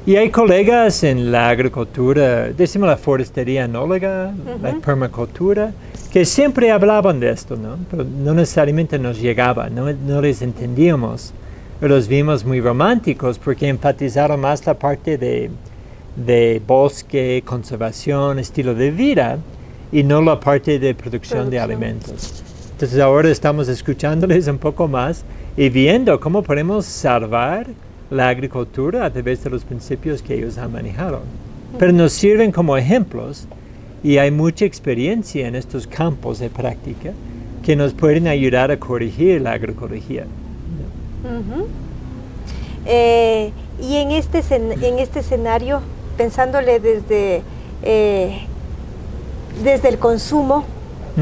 Y 0.04 0.16
hay 0.16 0.32
colegas 0.32 1.04
en 1.04 1.32
la 1.32 1.50
agricultura, 1.50 2.50
decimos 2.50 2.90
la 2.90 2.98
forestería 2.98 3.66
anóloga, 3.66 4.34
la 4.60 4.74
permacultura, 4.74 5.74
que 6.12 6.26
siempre 6.26 6.72
hablaban 6.72 7.20
de 7.20 7.30
esto, 7.30 7.56
¿no? 7.56 7.78
Pero 7.90 8.04
no 8.04 8.34
necesariamente 8.34 8.98
nos 8.98 9.22
llegaba, 9.22 9.70
no, 9.70 9.94
no 9.94 10.22
les 10.22 10.42
entendíamos. 10.42 11.34
Los 11.80 12.08
vimos 12.08 12.44
muy 12.44 12.60
románticos 12.62 13.38
porque 13.38 13.68
enfatizaron 13.68 14.40
más 14.40 14.66
la 14.66 14.74
parte 14.74 15.20
de, 15.20 15.52
de 16.16 16.62
bosque, 16.66 17.44
conservación, 17.46 18.40
estilo 18.40 18.74
de 18.74 18.90
vida 18.90 19.38
y 19.92 20.04
no 20.04 20.22
la 20.22 20.40
parte 20.40 20.80
de 20.80 20.96
producción 20.96 21.52
de 21.52 21.60
alimentos. 21.60 22.44
Entonces 22.82 23.00
ahora 23.00 23.30
estamos 23.30 23.68
escuchándoles 23.68 24.48
un 24.48 24.58
poco 24.58 24.88
más 24.88 25.24
y 25.56 25.70
viendo 25.70 26.20
cómo 26.20 26.42
podemos 26.42 26.84
salvar 26.84 27.68
la 28.10 28.28
agricultura 28.28 29.06
a 29.06 29.14
través 29.14 29.44
de 29.44 29.52
los 29.52 29.64
principios 29.64 30.24
que 30.24 30.34
ellos 30.34 30.58
han 30.58 30.72
manejado. 30.72 31.22
Pero 31.78 31.92
nos 31.92 32.12
sirven 32.12 32.52
como 32.52 32.76
ejemplos 32.76 33.46
y 34.04 34.18
hay 34.18 34.32
mucha 34.32 34.66
experiencia 34.66 35.48
en 35.48 35.54
estos 35.54 35.86
campos 35.86 36.40
de 36.40 36.50
práctica 36.50 37.12
que 37.64 37.76
nos 37.76 37.94
pueden 37.94 38.28
ayudar 38.28 38.72
a 38.72 38.80
corregir 38.80 39.42
la 39.42 39.52
agroecología. 39.52 40.26
Ujú. 41.24 41.68
Eh, 42.88 43.52
y 43.80 43.98
en 43.98 44.10
este, 44.10 44.42
en 44.56 44.98
este 44.98 45.20
escenario, 45.20 45.82
pensándole 46.18 46.80
desde, 46.80 47.44
eh, 47.84 48.40
desde 49.64 49.88
el 49.88 50.00
consumo, 50.00 50.66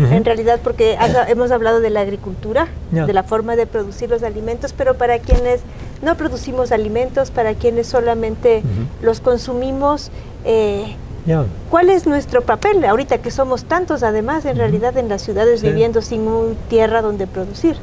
Ujú. 0.05 0.13
en 0.13 0.25
realidad 0.25 0.59
porque 0.63 0.95
has- 0.97 1.29
hemos 1.29 1.51
hablado 1.51 1.79
de 1.79 1.89
la 1.89 2.01
agricultura, 2.01 2.67
Ya. 2.91 3.05
de 3.05 3.13
la 3.13 3.23
forma 3.23 3.55
de 3.55 3.65
producir 3.67 4.09
los 4.09 4.23
alimentos, 4.23 4.73
pero 4.73 4.95
para 4.95 5.19
quienes 5.19 5.61
no 6.01 6.15
producimos 6.15 6.71
alimentos, 6.71 7.31
para 7.31 7.53
quienes 7.55 7.87
solamente 7.87 8.61
los 9.01 9.19
consumimos, 9.19 10.11
eh, 10.45 10.95
Ya. 11.25 11.43
¿cuál 11.69 11.89
es 11.89 12.07
nuestro 12.07 12.41
papel 12.41 12.83
ahorita 12.85 13.17
que 13.19 13.29
somos 13.31 13.65
tantos 13.65 14.03
además 14.03 14.45
en 14.45 14.57
realidad 14.57 14.97
en 14.97 15.09
las 15.09 15.21
ciudades 15.21 15.59
Sí. 15.59 15.67
viviendo 15.67 16.01
sin 16.01 16.21
un 16.21 16.55
tierra 16.69 17.01
donde 17.01 17.27
producir? 17.27 17.75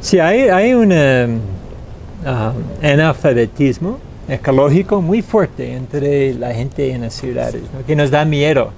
Sí, 0.00 0.18
hay, 0.18 0.48
hay 0.48 0.74
un 0.74 0.92
um, 0.92 1.40
um, 2.26 2.54
analfabetismo 2.82 3.98
ecológico 4.28 5.00
muy 5.02 5.20
fuerte 5.22 5.74
entre 5.74 6.34
la 6.34 6.52
gente 6.54 6.92
en 6.92 7.02
las 7.02 7.14
ciudades, 7.14 7.62
¿no? 7.74 7.84
que 7.86 7.96
nos 7.96 8.10
da 8.10 8.24
miedo. 8.24 8.70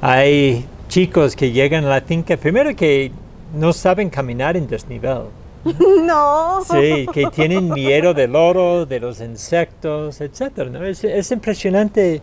Hay 0.00 0.66
chicos 0.92 1.34
que 1.34 1.50
llegan 1.50 1.86
a 1.86 1.88
la 1.88 2.00
finca, 2.02 2.36
primero 2.36 2.76
que 2.76 3.10
no 3.54 3.72
saben 3.72 4.10
caminar 4.10 4.58
en 4.58 4.66
desnivel. 4.66 5.22
no. 6.04 6.60
Sí, 6.70 7.06
que 7.14 7.24
tienen 7.34 7.70
miedo 7.72 8.12
del 8.12 8.36
oro, 8.36 8.84
de 8.84 9.00
los 9.00 9.18
insectos, 9.22 10.20
etc. 10.20 10.68
¿no? 10.70 10.84
Es, 10.84 11.02
es 11.02 11.30
impresionante. 11.32 12.20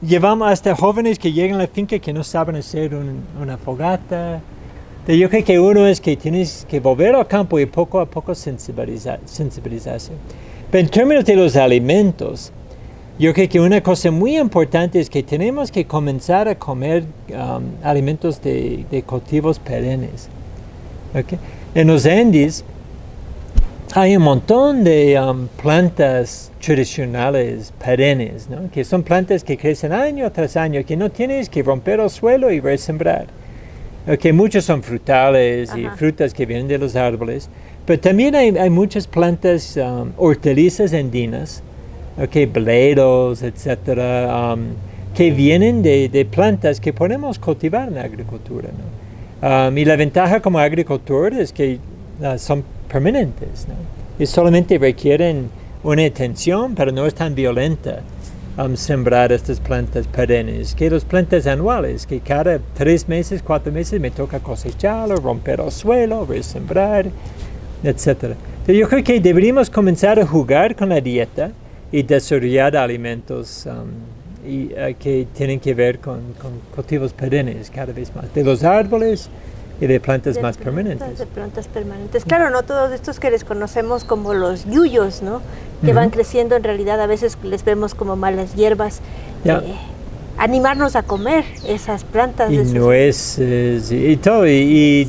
Llevamos 0.00 0.50
hasta 0.50 0.74
jóvenes 0.74 1.18
que 1.18 1.32
llegan 1.32 1.56
a 1.56 1.64
la 1.64 1.66
finca 1.66 1.98
que 1.98 2.14
no 2.14 2.24
saben 2.24 2.56
hacer 2.56 2.94
un- 2.94 3.24
una 3.40 3.58
fogata. 3.58 4.40
Yo 5.06 5.28
creo 5.28 5.44
que 5.44 5.60
uno 5.60 5.86
es 5.86 6.00
que 6.00 6.16
tienes 6.16 6.66
que 6.70 6.80
volver 6.80 7.14
al 7.14 7.26
campo 7.26 7.58
y 7.60 7.66
poco 7.66 8.00
a 8.00 8.06
poco 8.06 8.32
sensibiliza- 8.34 9.18
sensibilizarse. 9.26 10.12
Pero 10.70 10.84
en 10.84 10.90
términos 10.90 11.24
de 11.26 11.36
los 11.36 11.56
alimentos, 11.56 12.52
yo 13.18 13.32
creo 13.34 13.48
que 13.48 13.60
una 13.60 13.82
cosa 13.82 14.10
muy 14.10 14.38
importante 14.38 14.98
es 14.98 15.10
que 15.10 15.22
tenemos 15.22 15.70
que 15.70 15.84
comenzar 15.84 16.48
a 16.48 16.54
comer 16.54 17.04
um, 17.28 17.62
alimentos 17.82 18.40
de, 18.40 18.84
de 18.90 19.02
cultivos 19.02 19.58
perennes. 19.58 20.28
¿ok? 21.14 21.38
En 21.74 21.88
los 21.88 22.06
Andes 22.06 22.64
hay 23.94 24.16
un 24.16 24.22
montón 24.22 24.84
de 24.84 25.20
um, 25.20 25.48
plantas 25.60 26.50
tradicionales 26.64 27.72
perennes, 27.84 28.48
¿no? 28.48 28.70
que 28.70 28.84
son 28.84 29.02
plantas 29.02 29.44
que 29.44 29.58
crecen 29.58 29.92
año 29.92 30.30
tras 30.32 30.56
año, 30.56 30.82
que 30.84 30.96
no 30.96 31.10
tienes 31.10 31.50
que 31.50 31.62
romper 31.62 32.00
el 32.00 32.08
suelo 32.08 32.50
y 32.50 32.60
resembrar. 32.60 33.26
Ok, 34.08 34.32
muchos 34.32 34.64
son 34.64 34.82
frutales 34.82 35.70
y 35.76 35.84
Ajá. 35.84 35.96
frutas 35.96 36.32
que 36.32 36.46
vienen 36.46 36.66
de 36.66 36.78
los 36.78 36.96
árboles, 36.96 37.48
pero 37.86 38.00
también 38.00 38.34
hay, 38.34 38.56
hay 38.56 38.70
muchas 38.70 39.06
plantas 39.06 39.76
um, 39.76 40.10
hortalizas 40.16 40.92
andinas, 40.94 41.62
ok, 42.18 42.52
bledos, 42.52 43.42
etcétera, 43.42 44.54
um, 44.54 44.60
que 45.14 45.30
vienen 45.30 45.82
de, 45.82 46.08
de 46.08 46.24
plantas 46.24 46.80
que 46.80 46.92
podemos 46.92 47.38
cultivar 47.38 47.88
en 47.88 47.94
la 47.94 48.02
agricultura. 48.02 48.68
¿no? 48.70 49.68
Um, 49.68 49.76
y 49.76 49.84
la 49.84 49.96
ventaja 49.96 50.40
como 50.40 50.58
agricultor 50.58 51.34
es 51.34 51.52
que 51.52 51.78
uh, 52.20 52.38
son 52.38 52.64
permanentes 52.90 53.66
¿no? 53.68 53.74
y 54.18 54.26
solamente 54.26 54.78
requieren 54.78 55.50
una 55.82 56.04
atención, 56.04 56.74
pero 56.74 56.92
no 56.92 57.06
es 57.06 57.14
tan 57.14 57.34
violenta 57.34 58.00
um, 58.56 58.76
sembrar 58.76 59.32
estas 59.32 59.58
plantas 59.58 60.06
perennes 60.06 60.74
que 60.74 60.88
las 60.88 61.04
plantas 61.04 61.46
anuales, 61.46 62.06
que 62.06 62.20
cada 62.20 62.60
tres 62.74 63.08
meses, 63.08 63.42
cuatro 63.42 63.72
meses 63.72 64.00
me 64.00 64.10
toca 64.10 64.38
cosecharlo, 64.38 65.16
romper 65.16 65.60
el 65.60 65.72
suelo, 65.72 66.24
resembrar, 66.24 67.06
etc. 67.82 68.06
Entonces, 68.06 68.76
yo 68.76 68.88
creo 68.88 69.02
que 69.02 69.20
deberíamos 69.20 69.68
comenzar 69.68 70.20
a 70.20 70.26
jugar 70.26 70.76
con 70.76 70.90
la 70.90 71.00
dieta 71.00 71.50
y 71.92 72.02
desarrollar 72.02 72.76
alimentos 72.76 73.66
um, 73.66 74.48
y, 74.50 74.70
eh, 74.74 74.96
que 74.98 75.26
tienen 75.34 75.60
que 75.60 75.74
ver 75.74 75.98
con, 76.00 76.20
con 76.40 76.52
cultivos 76.74 77.12
perennes 77.12 77.70
cada 77.70 77.92
vez 77.92 78.14
más, 78.16 78.32
de 78.34 78.42
los 78.42 78.64
árboles 78.64 79.28
y 79.80 79.86
de 79.86 80.00
plantas 80.00 80.36
De 80.36 80.42
más 80.42 80.56
plantas, 80.56 80.74
permanentes. 80.74 81.18
De 81.18 81.26
plantas 81.26 81.68
permanentes. 81.68 82.24
Claro, 82.24 82.50
no 82.50 82.62
todos 82.62 82.92
estos 82.92 83.20
que 83.20 83.30
les 83.30 83.44
conocemos 83.44 84.04
como 84.04 84.32
los 84.34 84.64
yuyos, 84.64 85.22
¿no? 85.22 85.40
Que 85.82 85.88
Ujú. 85.88 85.96
van 85.96 86.10
creciendo 86.10 86.56
en 86.56 86.64
realidad 86.64 87.00
a 87.00 87.06
veces 87.06 87.36
les 87.42 87.64
vemos 87.64 87.94
como 87.94 88.16
malas 88.16 88.54
hierbas. 88.54 89.00
Ya. 89.44 89.58
Eh, 89.58 89.74
animarnos 90.38 90.96
a 90.96 91.02
comer 91.02 91.44
esas 91.66 92.04
plantas. 92.04 92.50
y 92.50 92.56
esos- 92.56 92.72
nueces 92.74 93.92
y, 93.92 94.06
y 94.06 94.16
todo. 94.16 94.46
Y, 94.46 94.52
y 94.52 95.08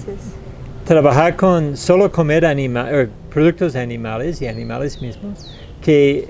trabajar 0.85 1.35
con 1.35 1.77
solo 1.77 2.11
comer 2.11 2.43
anima- 2.45 2.89
er, 2.91 3.09
productos 3.31 3.75
animales 3.75 4.41
y 4.41 4.47
animales 4.47 5.01
mismos 5.01 5.49
que 5.81 6.27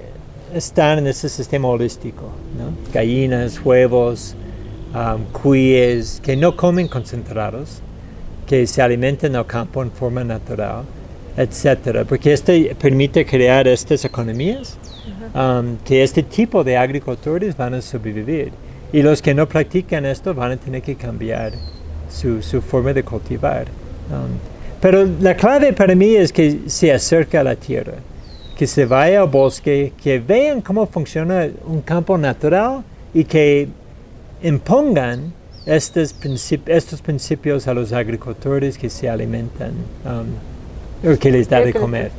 están 0.56 1.00
en 1.00 1.08
ese 1.08 1.30
sistema 1.30 1.68
holístico. 1.68 2.24
¿no? 2.58 2.92
Gallinas, 2.94 3.60
huevos, 3.64 4.36
um, 4.94 5.24
cuíes, 5.32 6.22
que 6.24 6.36
no 6.36 6.56
comen 6.56 6.88
concentrados, 6.88 7.82
que 8.48 8.68
se 8.68 8.82
alimentan 8.82 9.36
al 9.36 9.46
campo 9.46 9.82
en 9.82 9.92
forma 9.92 10.24
natural, 10.24 10.84
etcétera, 11.36 12.06
porque 12.06 12.34
este 12.34 12.76
permite 12.76 13.26
crear 13.26 13.68
estas 13.68 14.06
economías 14.06 14.78
um, 15.34 15.78
que 15.84 16.04
este 16.04 16.24
tipo 16.24 16.64
de 16.64 16.78
agricultores 16.78 17.58
van 17.58 17.74
a 17.74 17.82
sobrevivir. 17.82 18.52
Y 18.92 19.02
los 19.02 19.22
que 19.22 19.34
no 19.34 19.48
practican 19.48 20.06
esto 20.06 20.36
van 20.36 20.52
a 20.52 20.58
tener 20.58 20.84
que 20.84 20.96
cambiar 20.96 21.54
su, 22.10 22.44
su 22.44 22.62
forma 22.62 22.94
de 22.94 23.04
cultivar. 23.04 23.66
Um, 24.12 24.38
pero 24.80 25.08
la 25.22 25.36
clave 25.36 25.74
para 25.74 25.96
mí 25.96 26.14
es 26.16 26.32
que 26.32 26.64
se 26.68 26.92
acerque 26.92 27.38
a 27.38 27.44
la 27.44 27.56
tierra, 27.56 27.94
que 28.58 28.68
se 28.68 28.86
vaya 28.86 29.22
al 29.22 29.30
bosque, 29.30 29.94
que 30.02 30.20
vean 30.20 30.62
cómo 30.62 30.86
funciona 30.86 31.48
un 31.66 31.82
campo 31.82 32.18
natural 32.18 32.84
y 33.14 33.24
que 33.24 33.68
impongan 34.42 35.34
estos, 35.66 36.14
princip- 36.20 36.68
estos 36.68 37.02
principios 37.02 37.68
a 37.68 37.74
los 37.74 37.94
agricultores 37.94 38.78
que 38.78 38.90
se 38.90 39.10
alimentan 39.10 39.72
um, 40.06 41.12
o 41.12 41.18
que 41.18 41.32
les 41.32 41.50
da 41.50 41.62
de 41.62 41.74
comer. 41.74 42.12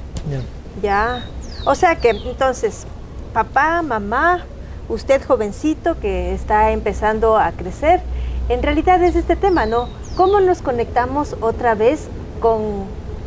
Ya. 0.82 1.24
O 1.66 1.74
sea 1.74 1.96
que 1.96 2.10
entonces, 2.10 2.86
papá, 3.32 3.82
mamá, 3.82 4.44
usted 4.88 5.22
jovencito 5.24 5.98
que 6.00 6.34
está 6.34 6.72
empezando 6.72 7.36
a 7.38 7.52
crecer, 7.52 8.00
en 8.48 8.62
realidad 8.62 9.02
es 9.02 9.14
este 9.16 9.36
tema, 9.36 9.66
¿no? 9.66 9.88
¿Cómo 10.16 10.40
nos 10.40 10.62
conectamos 10.62 11.36
otra 11.40 11.74
vez 11.74 12.08
con 12.40 12.84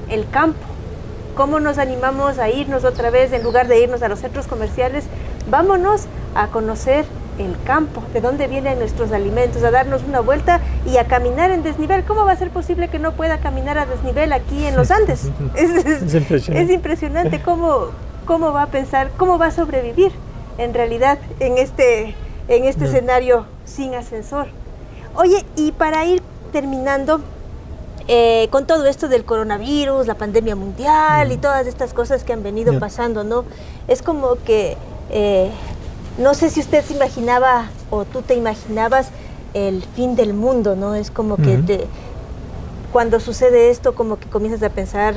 el 0.10 0.28
campo? 0.30 0.60
¿Cómo 1.38 1.60
nos 1.60 1.78
animamos 1.78 2.40
a 2.40 2.50
irnos 2.50 2.84
otra 2.84 3.10
vez 3.12 3.32
en 3.32 3.44
lugar 3.44 3.68
de 3.68 3.80
irnos 3.80 4.02
a 4.02 4.10
los 4.10 4.20
centros 4.20 4.48
comerciales? 4.48 5.06
Vámonos 5.50 6.08
a 6.36 6.48
conocer 6.48 7.06
el 7.38 7.56
campo, 7.64 8.02
de 8.12 8.22
dónde 8.22 8.48
vienen 8.48 8.80
nuestros 8.80 9.12
alimentos, 9.12 9.64
a 9.64 9.70
darnos 9.70 10.02
una 10.04 10.20
vuelta 10.20 10.60
y 10.88 10.98
a 10.98 11.06
caminar 11.06 11.52
en 11.52 11.62
desnivel. 11.62 12.04
¿Cómo 12.06 12.26
va 12.26 12.32
a 12.32 12.36
ser 12.38 12.50
posible 12.50 12.88
que 12.90 12.98
no 12.98 13.12
pueda 13.12 13.38
caminar 13.40 13.78
a 13.78 13.86
desnivel 13.86 14.34
aquí 14.34 14.66
en 14.66 14.76
los 14.76 14.90
Andes? 14.90 15.30
Es, 15.56 15.70
es- 15.86 16.02
Es 16.02 16.14
impresionante. 16.16 16.64
es 16.64 16.76
impresionante 16.76 17.42
cómo, 17.44 17.90
cómo 18.26 18.52
va 18.52 18.64
a 18.64 18.68
pensar, 18.68 19.12
cómo 19.18 19.38
va 19.38 19.46
a 19.48 19.52
sobrevivir 19.52 20.12
en 20.58 20.74
realidad 20.74 21.20
en 21.40 21.60
este, 21.60 22.16
en 22.48 22.66
este 22.66 22.86
escenario 22.86 23.46
sin 23.66 23.94
ascensor. 23.94 24.48
Oye, 25.14 25.46
y 25.56 25.72
para 25.74 26.04
ir 26.06 26.24
terminando, 26.52 27.22
eh, 28.08 28.48
con 28.52 28.66
todo 28.66 28.86
esto 28.86 29.08
del 29.08 29.26
coronavirus, 29.26 30.08
la 30.08 30.16
pandemia 30.16 30.56
mundial 30.56 31.32
y 31.32 31.38
todas 31.38 31.68
estas 31.68 31.94
cosas 31.94 32.24
que 32.24 32.34
han 32.34 32.44
venido 32.44 32.72
pasando, 32.80 33.24
¿no? 33.24 33.44
Es 33.88 34.02
como 34.02 34.36
que, 34.46 34.78
eh, 35.10 35.50
no 36.18 36.34
sé 36.34 36.50
si 36.50 36.60
usted 36.62 36.84
se 36.86 36.94
imaginaba 36.94 37.66
o 37.90 38.06
tú 38.06 38.22
te 38.22 38.34
imaginabas 38.36 39.10
el 39.54 39.84
fin 39.84 40.16
del 40.16 40.34
mundo, 40.34 40.76
¿no? 40.76 40.96
Es 40.96 41.12
como 41.12 41.36
que 41.38 41.58
te- 41.66 41.88
cuando 42.94 43.20
sucede 43.20 43.70
esto, 43.70 43.94
como 43.96 44.18
que 44.20 44.28
comienzas 44.30 44.64
a 44.64 44.74
pensar, 44.74 45.14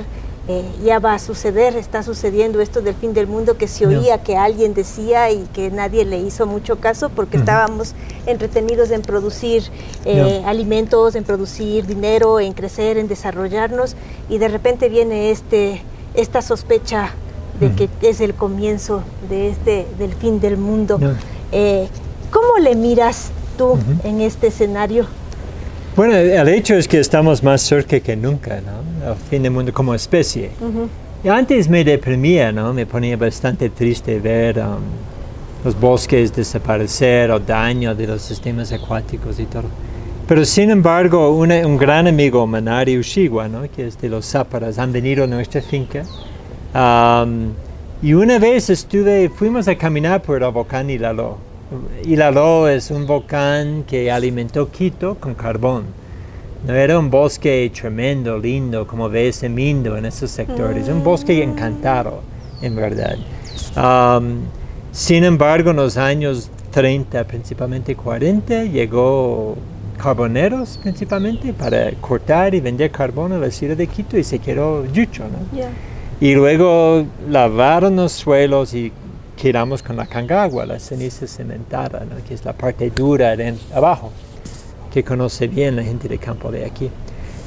eh, 0.48 0.64
ya 0.84 0.98
va 0.98 1.14
a 1.14 1.18
suceder, 1.18 1.76
está 1.76 2.02
sucediendo 2.02 2.60
esto 2.60 2.80
del 2.80 2.94
fin 2.94 3.12
del 3.12 3.26
mundo 3.26 3.56
que 3.56 3.68
se 3.68 3.86
oía 3.86 4.22
que 4.22 4.36
alguien 4.36 4.74
decía 4.74 5.30
y 5.30 5.44
que 5.52 5.70
nadie 5.70 6.04
le 6.04 6.18
hizo 6.18 6.46
mucho 6.46 6.80
caso 6.80 7.10
porque 7.10 7.36
estábamos 7.36 7.94
entretenidos 8.26 8.90
en 8.90 9.02
producir 9.02 9.64
eh, 10.04 10.42
alimentos, 10.46 11.14
en 11.14 11.24
producir 11.24 11.86
dinero, 11.86 12.40
en 12.40 12.54
crecer, 12.54 12.96
en 12.96 13.06
desarrollarnos 13.06 13.96
y 14.28 14.38
de 14.38 14.48
repente 14.48 14.88
viene 14.88 15.30
este 15.30 15.82
esta 16.14 16.42
sospecha 16.42 17.10
de 17.60 17.70
que 17.72 17.88
es 18.08 18.20
el 18.20 18.34
comienzo 18.34 19.02
de 19.28 19.50
este 19.50 19.86
del 19.98 20.14
fin 20.14 20.40
del 20.40 20.56
mundo. 20.56 20.98
Eh, 21.52 21.86
¿Cómo 22.30 22.58
le 22.58 22.74
miras 22.74 23.30
tú 23.58 23.78
en 24.02 24.22
este 24.22 24.48
escenario? 24.48 25.06
Bueno, 25.94 26.16
el 26.16 26.48
hecho 26.48 26.74
es 26.74 26.88
que 26.88 26.98
estamos 26.98 27.42
más 27.42 27.60
cerca 27.60 28.00
que 28.00 28.16
nunca, 28.16 28.60
¿no? 28.60 28.89
Al 29.06 29.16
fin 29.16 29.42
del 29.42 29.52
mundo 29.52 29.72
como 29.72 29.94
especie. 29.94 30.50
Ujú. 30.60 30.88
Y 31.24 31.28
antes 31.28 31.68
me 31.68 31.84
deprimía, 31.84 32.50
¿no? 32.52 32.72
Me 32.72 32.86
ponía 32.86 33.16
bastante 33.16 33.70
triste 33.70 34.18
ver 34.18 34.58
um, 34.58 34.78
los 35.64 35.78
bosques 35.78 36.34
desaparecer 36.34 37.30
o 37.30 37.38
daño 37.38 37.94
de 37.94 38.06
los 38.06 38.22
sistemas 38.22 38.72
acuáticos 38.72 39.38
y 39.38 39.44
todo. 39.44 39.64
Pero 40.26 40.44
sin 40.44 40.70
embargo, 40.70 41.30
una- 41.36 41.66
un 41.66 41.76
gran 41.76 42.06
amigo, 42.06 42.46
Manari 42.46 42.96
Ushiwa, 42.98 43.48
¿no? 43.48 43.62
que 43.74 43.86
es 43.86 44.00
de 44.00 44.08
los 44.08 44.24
Záparas, 44.26 44.78
han 44.78 44.92
venido 44.92 45.24
a 45.24 45.26
nuestra 45.26 45.60
finca. 45.60 46.04
Um, 46.74 47.48
y 48.02 48.14
una 48.14 48.38
vez 48.38 48.70
estuve, 48.70 49.28
fuimos 49.28 49.66
a 49.68 49.74
caminar 49.76 50.22
por 50.22 50.42
el 50.42 50.50
volcán 50.50 50.88
Ilalo. 50.88 51.36
Ilalo 52.04 52.68
es 52.68 52.90
un 52.90 53.06
volcán 53.06 53.84
que 53.86 54.10
alimentó 54.10 54.70
Quito 54.70 55.16
con 55.16 55.34
carbón. 55.34 55.84
No 56.66 56.74
era 56.74 56.98
un 56.98 57.10
bosque 57.10 57.70
tremendo, 57.74 58.38
lindo, 58.38 58.86
como 58.86 59.08
ves 59.08 59.42
en 59.42 59.54
Mindo, 59.54 59.96
en 59.96 60.04
esos 60.04 60.30
sectores. 60.30 60.88
Un 60.88 61.02
bosque 61.02 61.42
encantado, 61.42 62.20
en 62.60 62.76
verdad. 62.76 63.16
Um, 63.76 64.40
sin 64.92 65.24
embargo, 65.24 65.70
en 65.70 65.76
los 65.76 65.96
años 65.96 66.50
30, 66.72 67.24
principalmente 67.24 67.96
40, 67.96 68.64
llegó 68.64 69.56
carboneros 70.00 70.78
principalmente 70.82 71.52
para 71.52 71.92
cortar 72.00 72.54
y 72.54 72.60
vender 72.60 72.90
carbón 72.90 73.32
a 73.32 73.38
la 73.38 73.50
ciudad 73.50 73.76
de 73.76 73.86
Quito 73.86 74.16
y 74.16 74.24
se 74.24 74.38
quedó 74.38 74.86
yucho, 74.86 75.24
¿no? 75.24 75.60
Y 76.20 76.34
luego 76.34 77.06
lavaron 77.28 77.96
los 77.96 78.12
suelos 78.12 78.74
y 78.74 78.92
quedamos 79.36 79.82
con 79.82 79.96
la 79.96 80.06
cangagua, 80.06 80.66
la 80.66 80.78
ceniza 80.78 81.26
cementada, 81.26 82.00
¿no? 82.00 82.22
que 82.26 82.34
es 82.34 82.44
la 82.44 82.52
parte 82.52 82.90
dura 82.90 83.36
de 83.36 83.54
abajo, 83.74 84.12
que 84.90 85.02
conoce 85.04 85.46
bien 85.48 85.76
la 85.76 85.82
gente 85.82 86.08
de 86.08 86.18
campo 86.18 86.50
de 86.50 86.64
aquí. 86.64 86.90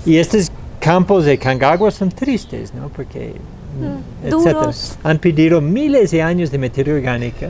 Y 0.06 0.18
estos 0.18 0.52
campos 0.80 1.26
de 1.26 1.38
cangagua 1.38 1.92
son 1.92 2.10
tristes, 2.10 2.74
¿no? 2.74 2.90
Porque 2.90 3.34
Mm, 3.80 4.28
etcétera. 4.28 4.60
duros. 4.60 4.98
Han 5.04 5.20
pedido 5.20 5.62
miles 5.62 6.12
de 6.12 6.22
años 6.22 6.52
de 6.52 6.58
materia 6.58 6.94
orgánica, 6.94 7.50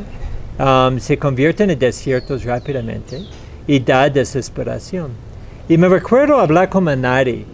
um, 0.60 1.00
se 1.00 1.18
convierten 1.18 1.70
en 1.70 1.80
desiertos 1.80 2.44
rápidamente 2.46 3.22
y 3.68 3.80
da 3.80 4.10
desesperación. 4.10 5.12
Y 5.68 5.78
me 5.78 5.88
recuerdo 5.88 6.40
hablar 6.40 6.70
con 6.70 6.86
Manari 6.86 7.46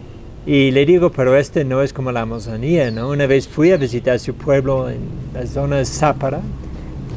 y 0.45 0.71
le 0.71 0.85
digo, 0.85 1.11
pero 1.11 1.35
este 1.35 1.63
no 1.63 1.81
es 1.81 1.93
como 1.93 2.11
la 2.11 2.21
Amazonía, 2.21 2.91
¿no? 2.91 3.09
Una 3.09 3.27
vez 3.27 3.47
fui 3.47 3.71
a 3.71 3.77
visitar 3.77 4.19
su 4.19 4.33
pueblo 4.33 4.89
en 4.89 4.99
la 5.33 5.45
zona 5.45 5.77
de 5.77 5.85
Zápara, 5.85 6.41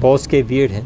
bosque 0.00 0.42
virgen, 0.42 0.82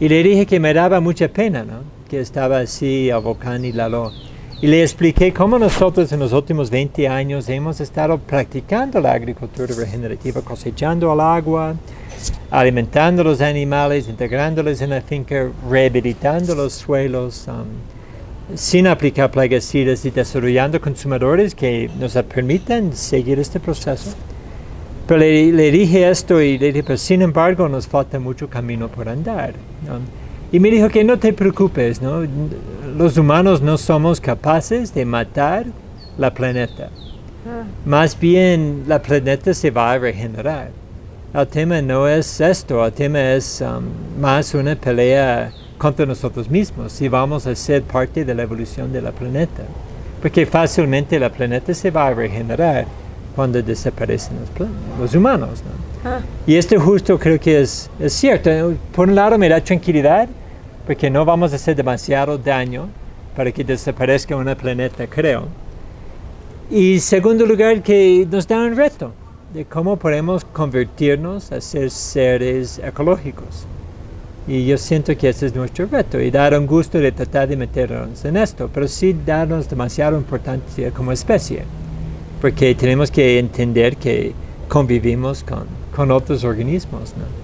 y 0.00 0.08
le 0.08 0.22
dije 0.22 0.46
que 0.46 0.58
me 0.58 0.72
daba 0.72 1.00
mucha 1.00 1.28
pena, 1.28 1.64
¿no? 1.64 1.91
Que 2.12 2.20
estaba 2.20 2.58
así 2.58 3.08
el 3.08 3.20
volcán 3.20 3.64
Ilalo. 3.64 4.12
Y 4.60 4.66
le 4.66 4.82
expliqué 4.82 5.32
cómo 5.32 5.58
nosotros 5.58 6.12
en 6.12 6.20
los 6.20 6.34
últimos 6.34 6.68
20 6.68 7.08
años 7.08 7.48
hemos 7.48 7.80
estado 7.80 8.18
practicando 8.18 9.00
la 9.00 9.12
agricultura 9.12 9.74
regenerativa, 9.74 10.42
cosechando 10.42 11.10
el 11.10 11.20
agua, 11.20 11.74
alimentando 12.50 13.24
los 13.24 13.40
animales, 13.40 14.10
integrándoles 14.10 14.82
en 14.82 14.90
la 14.90 15.00
finca, 15.00 15.48
rehabilitando 15.70 16.54
los 16.54 16.74
suelos, 16.74 17.48
um, 17.48 18.56
sin 18.58 18.88
aplicar 18.88 19.30
plaguicidas 19.30 20.04
y 20.04 20.10
desarrollando 20.10 20.82
consumidores 20.82 21.54
que 21.54 21.88
nos 21.98 22.12
permitan 22.12 22.92
seguir 22.92 23.38
este 23.38 23.58
proceso. 23.58 24.10
Pero 25.06 25.18
le, 25.18 25.50
le 25.50 25.70
dije 25.70 26.10
esto 26.10 26.42
y 26.42 26.58
le 26.58 26.72
dije, 26.72 26.82
pero 26.82 26.98
sin 26.98 27.22
embargo 27.22 27.70
nos 27.70 27.86
falta 27.86 28.18
mucho 28.18 28.50
camino 28.50 28.88
por 28.88 29.08
andar. 29.08 29.54
¿no? 29.86 30.21
Y 30.52 30.60
me 30.60 30.70
dijo 30.70 30.88
que 30.90 31.02
no 31.02 31.18
te 31.18 31.32
preocupes, 31.32 32.02
¿no? 32.02 32.22
los 32.96 33.16
humanos 33.16 33.62
no 33.62 33.78
somos 33.78 34.20
capaces 34.20 34.92
de 34.94 35.04
matar 35.04 35.64
la 36.18 36.32
planeta. 36.32 36.90
Más 37.84 38.18
bien 38.18 38.84
la 38.86 39.00
planeta 39.00 39.54
se 39.54 39.70
va 39.70 39.92
a 39.92 39.98
regenerar. 39.98 40.70
El 41.34 41.48
tema 41.48 41.80
no 41.80 42.06
es 42.06 42.40
esto, 42.40 42.84
el 42.84 42.92
tema 42.92 43.32
es 43.32 43.62
um, 43.62 44.20
más 44.20 44.54
una 44.54 44.76
pelea 44.76 45.50
contra 45.78 46.04
nosotros 46.04 46.50
mismos, 46.50 46.92
si 46.92 47.08
vamos 47.08 47.46
a 47.46 47.54
ser 47.54 47.82
parte 47.82 48.24
de 48.24 48.34
la 48.34 48.42
evolución 48.42 48.92
de 48.92 49.00
la 49.00 49.10
planeta. 49.10 49.62
Porque 50.20 50.44
fácilmente 50.44 51.18
la 51.18 51.30
planeta 51.30 51.72
se 51.72 51.90
va 51.90 52.08
a 52.08 52.14
regenerar 52.14 52.86
cuando 53.34 53.62
desaparecen 53.62 54.36
los, 54.58 54.68
los 55.00 55.14
humanos. 55.14 55.62
¿no? 55.64 56.10
Ah. 56.10 56.20
Y 56.46 56.56
esto 56.56 56.78
justo 56.78 57.18
creo 57.18 57.40
que 57.40 57.62
es, 57.62 57.90
es 57.98 58.12
cierto. 58.12 58.74
Por 58.94 59.08
un 59.08 59.14
lado 59.14 59.38
me 59.38 59.48
da 59.48 59.60
tranquilidad, 59.60 60.28
porque 60.86 61.10
no 61.10 61.24
vamos 61.24 61.52
a 61.52 61.56
hacer 61.56 61.76
demasiado 61.76 62.38
daño 62.38 62.88
para 63.36 63.52
que 63.52 63.64
desaparezca 63.64 64.36
una 64.36 64.54
planeta, 64.56 65.06
creo. 65.06 65.46
Y 66.70 67.00
segundo 67.00 67.46
lugar, 67.46 67.82
que 67.82 68.26
nos 68.30 68.46
da 68.46 68.58
un 68.58 68.76
reto 68.76 69.12
de 69.52 69.64
cómo 69.64 69.96
podemos 69.96 70.44
convertirnos 70.44 71.52
a 71.52 71.60
ser 71.60 71.90
seres 71.90 72.78
ecológicos. 72.78 73.66
Y 74.48 74.66
yo 74.66 74.76
siento 74.76 75.16
que 75.16 75.28
ese 75.28 75.46
es 75.46 75.54
nuestro 75.54 75.86
reto 75.86 76.20
y 76.20 76.30
dar 76.30 76.58
un 76.58 76.66
gusto 76.66 76.98
de 76.98 77.12
tratar 77.12 77.48
de 77.48 77.56
meternos 77.56 78.24
en 78.24 78.36
esto, 78.36 78.68
pero 78.72 78.88
sí 78.88 79.16
darnos 79.24 79.68
demasiado 79.68 80.16
importancia 80.18 80.90
como 80.90 81.12
especie, 81.12 81.62
porque 82.40 82.74
tenemos 82.74 83.10
que 83.10 83.38
entender 83.38 83.96
que 83.96 84.32
convivimos 84.68 85.44
con, 85.44 85.66
con 85.94 86.10
otros 86.10 86.42
organismos. 86.42 87.14
¿no? 87.16 87.41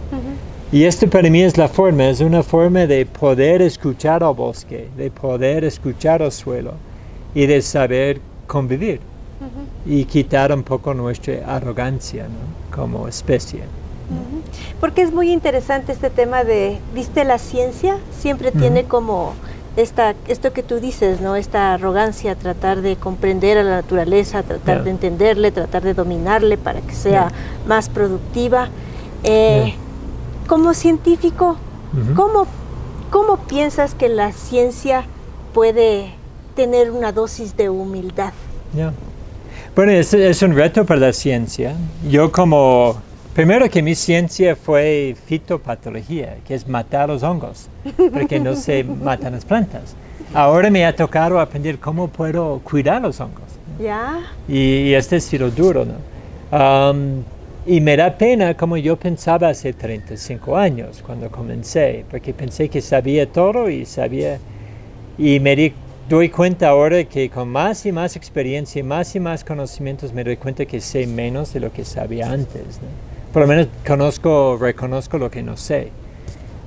Y 0.71 0.85
esto 0.85 1.09
para 1.09 1.31
mí 1.31 1.43
es 1.43 1.57
la 1.57 1.66
forma, 1.66 2.11
es 2.11 2.21
una 2.21 2.43
forma 2.43 2.87
de 2.87 3.07
poder 3.07 3.62
escuchar 3.62 4.23
al 4.23 4.35
bosque, 4.35 4.89
de 4.99 5.11
poder 5.11 5.64
escuchar 5.64 6.23
al 6.23 6.31
suelo 6.31 6.75
y 7.35 7.47
de 7.47 7.62
saber 7.62 8.21
convivir 8.47 9.01
y 9.87 10.05
quitar 10.05 10.53
un 10.53 10.62
poco 10.62 10.93
nuestra 10.93 11.37
arrogancia 11.47 12.25
¿no? 12.25 12.77
como 12.77 13.09
especie. 13.09 13.62
Porque 14.79 15.01
es 15.01 15.11
muy 15.11 15.33
interesante 15.33 15.93
este 15.93 16.11
tema 16.11 16.45
de, 16.45 16.79
¿viste 16.95 17.25
la 17.25 17.39
ciencia? 17.39 17.97
Siempre 18.19 18.53
tiene 18.53 18.85
como 18.85 19.33
esta, 19.77 20.14
esto 20.27 20.53
que 20.53 20.62
tú 20.62 20.81
dices, 20.81 21.23
¿no? 21.23 21.37
Esta 21.37 21.75
arrogancia, 21.75 22.35
tratar 22.35 22.83
de 22.83 22.97
comprender 22.97 23.57
a 23.57 23.62
la 23.62 23.71
naturaleza, 23.77 24.43
tratar 24.43 24.85
de 24.85 24.91
entenderle, 24.91 25.51
tratar 25.51 25.83
de 25.83 25.95
dominarle 25.95 26.59
para 26.59 26.81
que 26.83 26.95
sea 26.95 27.33
más 27.66 27.89
productiva. 27.89 28.69
Eh, 29.25 29.75
Como 30.49 30.74
científico, 30.74 31.57
Ujú. 31.92 32.14
¿cómo, 32.16 32.46
¿cómo 33.11 33.36
piensas 33.46 33.94
que 33.94 34.09
la 34.09 34.32
ciencia 34.32 35.05
puede 35.55 36.14
tener 36.57 36.90
una 36.90 37.12
dosis 37.12 37.57
de 37.57 37.70
humildad? 37.70 38.32
Ya. 38.74 38.92
Bueno, 39.76 39.92
es, 39.92 40.12
es 40.12 40.42
un 40.42 40.57
reto 40.57 40.84
para 40.84 40.99
la 40.99 41.12
ciencia. 41.12 41.76
Yo 42.11 42.32
como 42.32 42.96
Primero 43.38 43.70
que 43.70 43.82
mi 43.82 43.94
ciencia 43.94 44.57
fue 44.57 45.14
fitopatología, 45.26 46.38
que 46.44 46.57
es 46.57 46.66
matar 46.66 47.09
los 47.09 47.22
hongos, 47.22 47.68
porque 48.12 48.40
no 48.40 48.57
se 48.57 48.82
matan 49.05 49.32
las 49.34 49.44
plantas. 49.44 49.94
Ahora 50.34 50.70
me 50.70 50.84
ha 50.84 50.96
tocado 50.96 51.38
aprender 51.38 51.78
cómo 51.78 52.09
puedo 52.09 52.61
cuidar 52.64 53.01
los 53.01 53.20
hongos. 53.20 53.44
Ya. 53.80 54.18
Y, 54.49 54.59
y 54.59 54.94
este 54.94 55.14
ha 55.14 55.20
sido 55.20 55.53
duro, 55.53 55.84
¿no? 55.84 55.94
Um, 56.59 57.22
y 57.69 57.81
me 57.83 57.99
da 57.99 58.16
pena 58.16 58.57
como 58.57 58.79
yo 58.79 58.97
pensaba 58.97 59.51
hace 59.51 59.75
35 59.75 60.57
años 60.57 61.03
cuando 61.05 61.31
comencé, 61.31 62.07
porque 62.11 62.33
pensé 62.33 62.71
que 62.71 62.81
sabía 62.81 63.31
todo 63.31 63.69
y 63.69 63.85
sabía, 63.85 64.39
y 65.19 65.39
me 65.39 65.55
di, 65.55 65.75
doy 66.09 66.31
cuenta 66.31 66.71
ahora 66.71 67.05
que 67.05 67.29
con 67.29 67.51
más 67.51 67.85
y 67.85 67.93
más 67.93 68.16
experiencia 68.16 68.81
y 68.81 68.83
más 68.83 69.14
y 69.14 69.21
más 69.21 69.45
conocimientos 69.45 70.14
me 70.14 70.25
doy 70.25 70.39
cuenta 70.39 70.64
que 70.64 70.81
sé 70.81 71.07
menos 71.07 71.53
de 71.53 71.61
lo 71.61 71.71
que 71.71 71.85
sabía 71.85 72.33
antes. 72.33 72.81
¿no? 72.81 72.89
Por 73.35 73.43
lo 73.43 73.49
menos 73.49 73.69
conozco, 73.87 74.57
reconozco 74.59 75.19
lo 75.19 75.31
que 75.31 75.43
no 75.43 75.59
sé. 75.59 75.91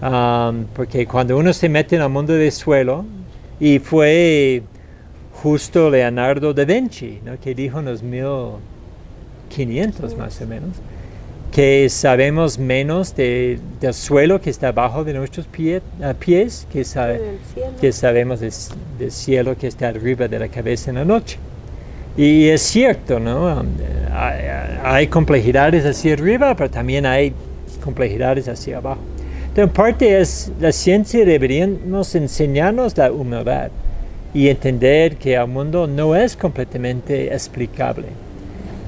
Um, 0.03 0.65
porque 0.75 1.07
cuando 1.07 1.35
uno 1.35 1.51
se 1.51 1.67
mete 1.67 1.95
en 1.95 2.03
el 2.03 2.09
mundo 2.09 2.33
del 2.33 2.51
suelo, 2.51 3.05
y 3.59 3.79
fue 3.79 4.61
justo 5.41 5.89
Leonardo 5.89 6.53
da 6.53 6.63
Vinci, 6.63 7.21
¿no? 7.25 7.39
que 7.39 7.55
dijo 7.55 7.79
en 7.79 7.85
los 7.85 8.03
1500 8.03 10.15
más 10.15 10.39
o 10.41 10.45
menos, 10.45 10.79
que 11.51 11.89
sabemos 11.89 12.57
menos 12.57 13.13
de, 13.15 13.59
del 13.81 13.93
suelo 13.93 14.39
que 14.39 14.49
está 14.49 14.69
abajo 14.69 15.03
de 15.03 15.13
nuestros 15.13 15.45
pie, 15.47 15.81
uh, 15.99 16.13
pies 16.17 16.65
que, 16.71 16.85
que 17.81 17.91
sabemos 17.91 18.39
del, 18.39 18.53
del, 18.97 19.11
cielo 19.11 19.57
que 19.57 19.67
está 19.67 19.89
arriba 19.89 20.29
de 20.29 20.39
la 20.39 20.47
cabeza 20.47 20.91
en 20.91 20.95
la 20.95 21.05
noche. 21.05 21.37
Y 22.15 22.47
es 22.47 22.61
cierto, 22.61 23.19
¿no? 23.19 23.59
Um, 23.59 23.67
hay, 24.13 24.39
hay, 24.83 25.07
complejidades 25.07 25.85
hacia 25.85 26.13
arriba, 26.13 26.55
pero 26.55 26.69
también 26.69 27.05
hay 27.05 27.33
complejidades 27.83 28.47
hacia 28.47 28.77
abajo. 28.77 29.01
Entonces, 29.41 29.63
en 29.63 29.69
parte 29.69 30.21
es 30.21 30.51
la 30.59 30.71
ciencia 30.71 31.25
deberíamos 31.25 32.15
enseñarnos 32.15 32.97
la 32.97 33.11
humildad 33.11 33.71
y 34.33 34.47
entender 34.47 35.17
que 35.17 35.35
el 35.35 35.47
mundo 35.47 35.87
no 35.87 36.15
es 36.15 36.37
completamente 36.37 37.33
explicable. 37.33 38.07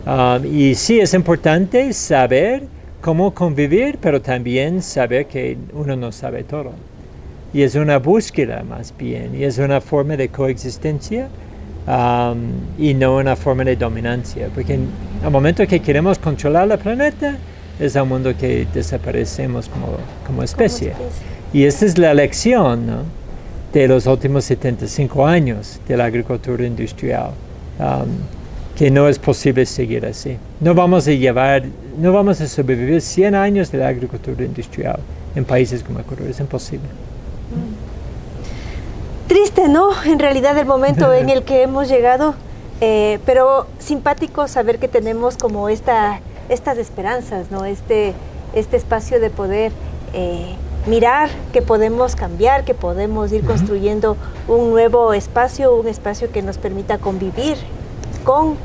Um, 0.06 0.46
y 0.46 0.76
sí 0.76 1.00
es 1.00 1.14
importante 1.14 1.94
saber 1.94 2.64
cómo 3.02 3.34
convivir, 3.34 3.98
pero 4.02 4.22
también 4.22 4.82
saber 4.82 5.28
que 5.28 5.58
uno 5.74 5.96
no 5.96 6.12
sabe 6.12 6.44
todo. 6.44 6.72
Y 7.54 7.62
es 7.62 7.76
una 7.76 8.00
búsqueda 8.00 8.64
más 8.64 8.94
bien, 8.98 9.36
y 9.36 9.44
es 9.44 9.58
una 9.60 9.80
forma 9.80 10.18
de 10.18 10.30
coexistencia 10.30 11.28
um, 11.88 12.38
y 12.78 12.94
no 12.94 13.18
una 13.18 13.36
forma 13.36 13.64
de 13.64 13.76
dominancia. 13.76 14.50
Porque 14.54 14.74
el 14.74 15.30
momento 15.30 15.66
que 15.68 15.80
queremos 15.80 16.20
controlar 16.20 16.70
el 16.72 16.78
planeta, 16.80 17.38
es 17.80 17.96
el 17.96 18.06
mundo 18.06 18.36
que 18.38 18.68
desaparecemos 18.74 19.68
como, 19.68 19.98
como, 20.26 20.44
especie. 20.44 20.92
como 20.92 21.06
especie. 21.06 21.28
Y 21.54 21.66
esta 21.66 21.86
es 21.86 21.98
la 21.98 22.14
lección 22.14 22.88
¿no? 22.88 22.98
de 23.72 23.88
los 23.88 24.06
últimos 24.06 24.46
75 24.46 25.26
años 25.26 25.80
de 25.88 25.98
la 25.98 26.06
agricultura 26.06 26.66
industrial. 26.66 27.32
Um, 27.80 28.43
que 28.76 28.90
no 28.90 29.08
es 29.08 29.20
posible 29.20 29.66
seguir 29.66 30.06
así. 30.06 30.38
No 30.60 30.74
vamos 30.74 31.08
a 31.08 31.12
llevar, 31.12 31.64
no 31.98 32.12
vamos 32.12 32.42
a 32.42 32.48
sobrevivir 32.48 33.02
100 33.02 33.36
años 33.36 33.72
de 33.72 33.78
la 33.78 33.88
agricultura 33.88 34.44
industrial 34.44 35.00
en 35.36 35.46
países 35.46 35.84
como 35.84 36.00
Ecuador, 36.00 36.28
es 36.28 36.40
imposible. 36.40 36.88
Triste, 39.28 39.68
¿no? 39.68 39.90
En 40.06 40.20
realidad 40.20 40.58
el 40.58 40.66
momento 40.66 41.14
en 41.14 41.30
el 41.30 41.44
que 41.44 41.64
hemos 41.64 41.88
llegado, 41.88 42.36
eh, 42.82 43.20
pero 43.26 43.68
simpático 43.80 44.48
saber 44.48 44.80
que 44.80 44.88
tenemos 44.88 45.38
como 45.38 45.70
esta, 45.70 46.20
estas 46.50 46.78
esperanzas, 46.78 47.52
¿no? 47.52 47.66
Este, 47.66 48.14
este 48.54 48.78
espacio 48.78 49.20
de 49.20 49.30
poder 49.30 49.72
eh, 50.14 50.56
mirar 50.88 51.30
que 51.52 51.62
podemos 51.62 52.16
cambiar, 52.16 52.66
que 52.66 52.74
podemos 52.74 53.32
ir 53.32 53.44
construyendo 53.44 54.18
un 54.48 54.72
nuevo 54.72 55.14
espacio, 55.14 55.76
un 55.76 55.88
espacio 55.88 56.32
que 56.32 56.42
nos 56.42 56.58
permita 56.58 56.98
convivir 56.98 57.58
con 58.24 58.58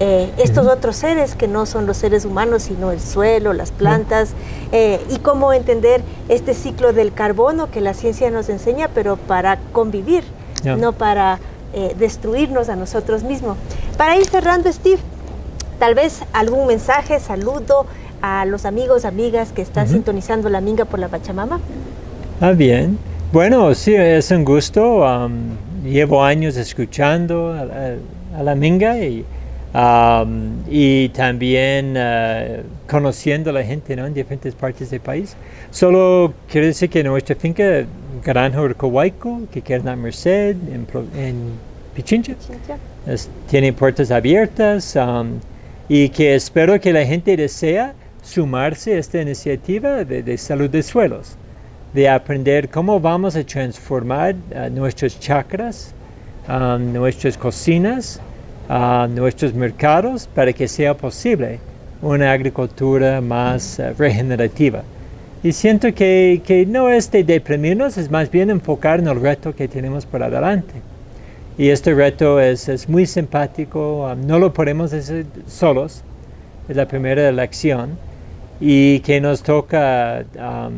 eh, 0.00 0.32
estos 0.38 0.66
otros 0.66 0.96
seres 0.96 1.36
que 1.36 1.46
no 1.46 1.64
son 1.64 1.86
los 1.86 1.96
seres 1.96 2.24
humanos, 2.24 2.64
sino 2.64 2.90
el 2.90 3.00
suelo, 3.00 3.52
las 3.52 3.70
plantas, 3.70 4.30
eh, 4.72 5.00
y 5.10 5.18
cómo 5.18 5.52
entender 5.52 6.02
este 6.28 6.54
ciclo 6.54 6.92
del 6.92 7.12
carbono 7.12 7.70
que 7.70 7.80
la 7.80 7.94
ciencia 7.94 8.30
nos 8.30 8.48
enseña, 8.48 8.88
pero 8.88 9.16
para 9.16 9.58
convivir, 9.72 10.24
yeah. 10.64 10.76
no 10.76 10.92
para 10.92 11.38
eh, 11.72 11.94
destruirnos 11.98 12.68
a 12.68 12.74
nosotros 12.74 13.22
mismos. 13.22 13.56
Para 13.96 14.16
ir 14.16 14.26
cerrando, 14.26 14.72
Steve, 14.72 14.98
tal 15.78 15.94
vez 15.94 16.22
algún 16.32 16.66
mensaje, 16.66 17.20
saludo 17.20 17.86
a 18.22 18.44
los 18.44 18.64
amigos, 18.64 19.04
amigas 19.04 19.52
que 19.52 19.62
están 19.62 19.86
uh 19.86 19.90
-huh. 19.90 19.92
sintonizando 19.92 20.48
la 20.48 20.60
Minga 20.60 20.84
por 20.84 20.98
la 20.98 21.08
Pachamama. 21.08 21.60
Ah, 22.40 22.52
bien. 22.52 22.98
Bueno, 23.32 23.72
sí, 23.74 23.94
es 23.94 24.30
un 24.32 24.44
gusto. 24.44 25.04
Um, 25.04 25.56
llevo 25.84 26.24
años 26.24 26.56
escuchando 26.56 27.52
a, 27.52 27.94
a, 28.36 28.42
la 28.42 28.54
Minga 28.54 28.98
y 28.98 29.24
Um, 29.74 30.64
y 30.68 31.08
también 31.08 31.96
uh, 31.96 32.62
conociendo 32.86 33.48
a 33.48 33.54
la 33.54 33.64
gente 33.64 33.96
¿no? 33.96 34.04
en 34.04 34.12
diferentes 34.12 34.54
partes 34.54 34.90
del 34.90 35.00
país. 35.00 35.34
Solo 35.70 36.34
quiero 36.46 36.66
decir 36.66 36.90
que 36.90 37.02
nuestra 37.02 37.34
finca 37.36 37.86
Granja 38.22 38.60
Urcohuayco, 38.60 39.42
que 39.50 39.62
queda 39.62 39.78
en 39.78 39.84
la 39.86 39.96
Merced, 39.96 40.56
en, 40.70 40.86
en 41.16 41.52
Pichincha, 41.94 42.34
es, 43.06 43.30
tiene 43.48 43.72
puertas 43.72 44.10
abiertas 44.10 44.94
um, 44.94 45.38
y 45.88 46.10
que 46.10 46.34
espero 46.34 46.78
que 46.78 46.92
la 46.92 47.06
gente 47.06 47.34
desea 47.34 47.94
sumarse 48.22 48.96
a 48.96 48.98
esta 48.98 49.22
iniciativa 49.22 50.04
de, 50.04 50.22
de 50.22 50.36
salud 50.36 50.68
de 50.68 50.82
suelos, 50.82 51.36
de 51.94 52.10
aprender 52.10 52.68
cómo 52.68 53.00
vamos 53.00 53.36
a 53.36 53.42
transformar 53.42 54.34
uh, 54.34 54.68
nuestras 54.68 55.18
chacras, 55.18 55.94
um, 56.48 56.92
nuestras 56.92 57.36
cocinas, 57.36 58.20
a 58.68 59.08
nuestros 59.10 59.52
mercados 59.54 60.26
para 60.26 60.52
que 60.52 60.68
sea 60.68 60.94
posible 60.94 61.58
una 62.00 62.32
agricultura 62.32 63.20
más 63.20 63.78
uh, 63.78 63.94
regenerativa. 63.98 64.82
Y 65.42 65.52
siento 65.52 65.92
que, 65.92 66.40
que, 66.44 66.64
no 66.66 66.88
es 66.88 67.10
de 67.10 67.24
deprimirnos, 67.24 67.98
es 67.98 68.10
más 68.10 68.30
bien 68.30 68.50
enfocar 68.50 69.00
en 69.00 69.08
el 69.08 69.20
reto 69.20 69.54
que 69.54 69.66
tenemos 69.68 70.06
por 70.06 70.22
adelante. 70.22 70.74
Y 71.58 71.68
este 71.68 71.92
reto 71.94 72.40
es, 72.40 72.68
es 72.68 72.88
muy 72.88 73.06
simpático, 73.06 74.10
um, 74.10 74.26
no 74.26 74.38
lo 74.38 74.52
podemos 74.52 74.92
hacer 74.92 75.26
solos, 75.46 76.02
es 76.68 76.76
la 76.76 76.86
primera 76.86 77.28
elección, 77.28 77.98
y 78.60 79.00
que 79.00 79.20
nos 79.20 79.42
toca 79.42 80.24
um, 80.36 80.72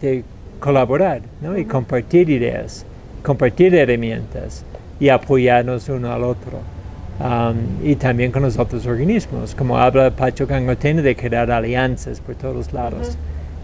de 0.00 0.24
colaborar 0.58 1.22
¿no? 1.40 1.56
y 1.56 1.64
compartir 1.64 2.28
ideas, 2.28 2.84
compartir 3.22 3.74
herramientas 3.74 4.64
y 4.98 5.08
apoyarnos 5.08 5.88
uno 5.88 6.12
al 6.12 6.24
otro. 6.24 6.58
Um, 7.18 7.82
y 7.82 7.96
también 7.96 8.30
con 8.30 8.42
los 8.42 8.58
otros 8.58 8.84
organismos, 8.86 9.54
como 9.54 9.78
habla 9.78 10.10
Pacho 10.10 10.46
Cangotena 10.46 11.00
de 11.00 11.16
crear 11.16 11.50
alianzas 11.50 12.20
por 12.20 12.34
todos 12.34 12.72
lados. 12.74 13.16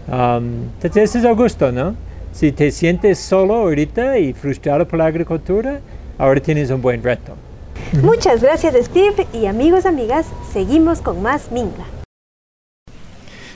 Uh 0.07 0.11
-huh. 0.11 0.37
um, 0.37 0.45
entonces, 0.81 1.03
ese 1.09 1.19
es 1.19 1.25
el 1.25 1.35
gusto, 1.35 1.71
¿no? 1.71 1.95
Si 2.31 2.51
te 2.51 2.71
sientes 2.71 3.19
solo 3.19 3.53
ahorita 3.53 4.17
y 4.17 4.33
frustrado 4.33 4.87
por 4.87 4.97
la 4.97 5.05
agricultura, 5.05 5.79
ahora 6.17 6.39
tienes 6.39 6.71
un 6.71 6.81
buen 6.81 7.03
reto. 7.03 7.33
Muchas 8.01 8.41
gracias, 8.41 8.73
Steve. 8.85 9.27
Y 9.33 9.45
amigos, 9.45 9.85
amigas, 9.85 10.25
seguimos 10.51 10.99
con 10.99 11.21
más 11.21 11.51
Minga. 11.51 11.92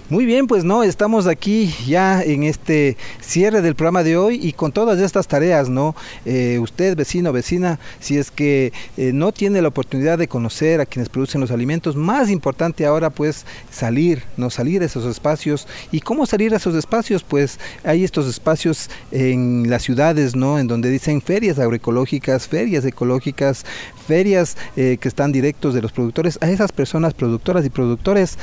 Muy 0.10 0.26
bien, 0.26 0.48
pues 0.48 0.64
no, 0.64 0.84
estamos 0.84 1.28
aquí 1.28 1.76
ya 1.86 2.24
en 2.24 2.44
este 2.44 2.96
cierre 3.20 3.62
del 3.62 3.76
programa 3.76 4.04
de 4.04 4.16
hoy 4.16 4.40
y 4.42 4.54
con 4.54 4.72
todas 4.72 5.00
estas 5.00 5.28
tareas, 5.28 5.68
¿no? 5.68 5.98
Eh, 6.26 6.60
usted, 6.60 6.96
vecino, 6.96 7.34
vecina, 7.34 7.78
si 8.00 8.18
es 8.18 8.32
que 8.32 8.72
eh, 8.96 9.12
no 9.14 9.34
tiene 9.34 9.62
la 9.62 9.68
oportunidad 9.68 10.18
de 10.18 10.30
conocer 10.30 10.80
a 10.80 10.86
quienes 10.86 11.10
producen 11.10 11.42
los 11.42 11.52
alimentos, 11.52 11.98
más 11.98 12.30
importante 12.30 12.86
ahora 12.86 13.10
pues 13.10 13.46
salir, 13.70 14.24
no 14.38 14.50
salir 14.50 14.82
a 14.82 14.86
esos 14.86 15.04
espacios. 15.04 15.68
¿Y 15.92 16.00
cómo 16.00 16.26
salir 16.26 16.54
a 16.54 16.58
esos 16.58 16.76
espacios? 16.76 17.24
Pues 17.24 17.60
hay 17.84 18.06
estos 18.06 18.28
espacios 18.28 18.90
en 19.12 19.70
las 19.70 19.84
ciudades, 19.84 20.38
¿no? 20.38 20.58
En 20.58 20.68
donde 20.68 20.90
dicen 20.90 21.22
ferias 21.22 21.60
agroecológicas, 21.60 22.48
ferias 22.48 22.86
ecológicas, 22.86 23.66
ferias 24.08 24.56
eh, 24.78 24.98
que 25.02 25.10
están 25.10 25.34
directos 25.34 25.74
de 25.74 25.82
los 25.82 25.92
productores, 25.92 26.40
a 26.40 26.50
esas 26.50 26.72
personas 26.72 27.14
productoras 27.14 27.66
y 27.66 27.70
productores 27.70 28.38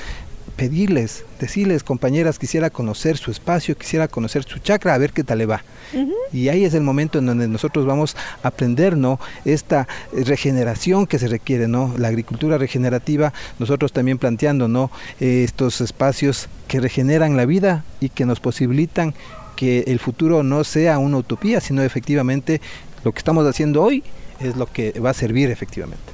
pedirles, 0.56 1.24
decirles, 1.40 1.82
compañeras, 1.82 2.38
quisiera 2.38 2.70
conocer 2.70 3.16
su 3.16 3.30
espacio, 3.30 3.76
quisiera 3.76 4.08
conocer 4.08 4.44
su 4.44 4.58
chakra, 4.58 4.94
a 4.94 4.98
ver 4.98 5.12
qué 5.12 5.24
tal 5.24 5.38
le 5.38 5.46
va. 5.46 5.62
Uh 5.92 5.98
-huh. 5.98 6.12
Y 6.32 6.48
ahí 6.48 6.64
es 6.64 6.74
el 6.74 6.82
momento 6.82 7.18
en 7.18 7.26
donde 7.26 7.48
nosotros 7.48 7.86
vamos 7.86 8.16
a 8.42 8.48
aprender, 8.48 8.96
¿no? 8.96 9.18
Esta 9.44 9.88
regeneración 10.12 11.06
que 11.06 11.18
se 11.18 11.28
requiere, 11.28 11.68
¿no? 11.68 11.94
La 11.98 12.08
agricultura 12.08 12.58
regenerativa, 12.58 13.32
nosotros 13.58 13.92
también 13.92 14.18
planteando, 14.18 14.68
¿no? 14.68 14.90
Eh, 15.20 15.42
estos 15.44 15.80
espacios 15.80 16.48
que 16.68 16.80
regeneran 16.80 17.36
la 17.36 17.46
vida 17.46 17.84
y 18.00 18.08
que 18.08 18.24
nos 18.24 18.40
posibilitan 18.40 19.14
que 19.56 19.84
el 19.86 19.98
futuro 19.98 20.42
no 20.42 20.64
sea 20.64 20.98
una 20.98 21.18
utopía, 21.18 21.60
sino 21.60 21.82
efectivamente 21.82 22.60
lo 23.04 23.12
que 23.12 23.18
estamos 23.18 23.46
haciendo 23.46 23.82
hoy 23.82 24.02
es 24.40 24.56
lo 24.56 24.66
que 24.66 24.98
va 25.00 25.10
a 25.10 25.14
servir 25.14 25.50
efectivamente. 25.50 26.13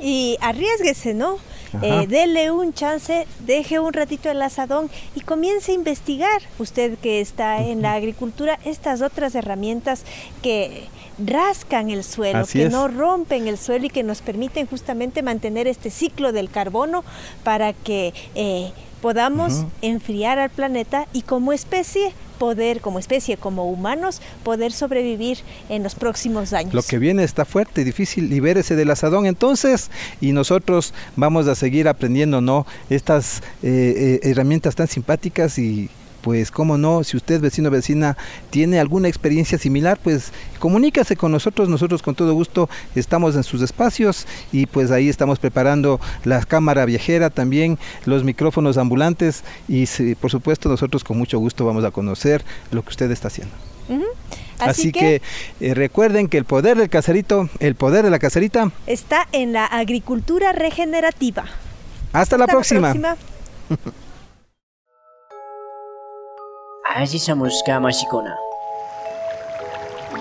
Y 0.00 0.36
arriesguese, 0.40 1.14
¿no? 1.14 1.38
Eh, 1.82 2.06
dele 2.08 2.50
un 2.50 2.72
chance, 2.72 3.26
deje 3.40 3.80
un 3.80 3.92
ratito 3.92 4.30
el 4.30 4.40
asadón 4.40 4.88
y 5.14 5.20
comience 5.20 5.72
a 5.72 5.74
investigar, 5.74 6.40
usted 6.58 6.96
que 6.98 7.20
está 7.20 7.62
en 7.62 7.82
la 7.82 7.94
agricultura, 7.94 8.58
estas 8.64 9.02
otras 9.02 9.34
herramientas 9.34 10.04
que 10.42 10.84
rascan 11.18 11.90
el 11.90 12.04
suelo, 12.04 12.40
Así 12.40 12.58
que 12.58 12.66
es. 12.66 12.72
no 12.72 12.88
rompen 12.88 13.48
el 13.48 13.58
suelo 13.58 13.86
y 13.86 13.90
que 13.90 14.02
nos 14.02 14.22
permiten 14.22 14.66
justamente 14.66 15.22
mantener 15.22 15.66
este 15.66 15.90
ciclo 15.90 16.32
del 16.32 16.50
carbono 16.50 17.04
para 17.42 17.72
que 17.72 18.14
eh, 18.34 18.72
podamos 19.02 19.64
enfriar 19.82 20.38
al 20.38 20.50
planeta 20.50 21.06
y 21.12 21.22
como 21.22 21.52
especie 21.52 22.12
poder, 22.38 22.80
como 22.80 22.98
especie, 22.98 23.36
como 23.36 23.70
humanos, 23.70 24.20
poder 24.44 24.72
sobrevivir 24.72 25.38
en 25.68 25.82
los 25.82 25.94
próximos 25.94 26.52
años. 26.52 26.74
Lo 26.74 26.82
que 26.82 26.98
viene 26.98 27.24
está 27.24 27.44
fuerte, 27.44 27.84
difícil, 27.84 28.28
libérese 28.28 28.76
del 28.76 28.90
asadón 28.90 29.26
entonces 29.26 29.90
y 30.20 30.32
nosotros 30.32 30.94
vamos 31.16 31.48
a 31.48 31.54
seguir 31.54 31.88
aprendiendo, 31.88 32.40
¿no? 32.40 32.66
Estas 32.90 33.42
eh, 33.62 34.20
eh, 34.22 34.30
herramientas 34.30 34.74
tan 34.74 34.88
simpáticas 34.88 35.58
y 35.58 35.90
pues 36.26 36.50
cómo 36.50 36.76
no, 36.76 37.04
si 37.04 37.16
usted 37.16 37.40
vecino 37.40 37.68
o 37.68 37.70
vecina 37.70 38.16
tiene 38.50 38.80
alguna 38.80 39.06
experiencia 39.06 39.58
similar, 39.58 39.96
pues 40.02 40.32
comunícase 40.58 41.14
con 41.14 41.30
nosotros, 41.30 41.68
nosotros 41.68 42.02
con 42.02 42.16
todo 42.16 42.34
gusto 42.34 42.68
estamos 42.96 43.36
en 43.36 43.44
sus 43.44 43.62
espacios 43.62 44.26
y 44.50 44.66
pues 44.66 44.90
ahí 44.90 45.08
estamos 45.08 45.38
preparando 45.38 46.00
la 46.24 46.44
cámara 46.44 46.84
viajera 46.84 47.30
también, 47.30 47.78
los 48.06 48.24
micrófonos 48.24 48.76
ambulantes 48.76 49.44
y 49.68 49.86
por 50.16 50.32
supuesto 50.32 50.68
nosotros 50.68 51.04
con 51.04 51.16
mucho 51.16 51.38
gusto 51.38 51.64
vamos 51.64 51.84
a 51.84 51.92
conocer 51.92 52.44
lo 52.72 52.82
que 52.82 52.88
usted 52.88 53.08
está 53.12 53.28
haciendo. 53.28 53.54
Así, 54.58 54.90
que, 54.90 55.22
eh, 55.60 55.74
recuerden 55.74 56.26
que 56.26 56.38
el 56.38 56.44
poder 56.44 56.76
del 56.76 56.88
caserito, 56.88 57.48
el 57.60 57.76
poder 57.76 58.04
de 58.04 58.10
la 58.10 58.18
caserita. 58.18 58.72
está 58.88 59.28
en 59.30 59.52
la 59.52 59.64
agricultura 59.64 60.50
regenerativa. 60.50 61.44
Hasta, 62.12 62.36
la 62.36 62.48
próxima. 62.48 62.96
Allichamushka 66.94 67.80
mashikuna. 67.80 68.36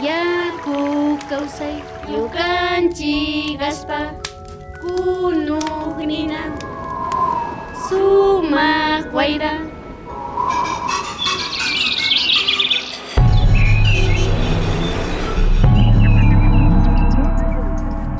Yaku 0.01 1.17
kawsay 1.29 1.77
yukanchik 2.11 3.61
aspa 3.61 4.11
kunugnina 4.81 6.41
sumaq 7.87 9.13
wayra 9.13 9.53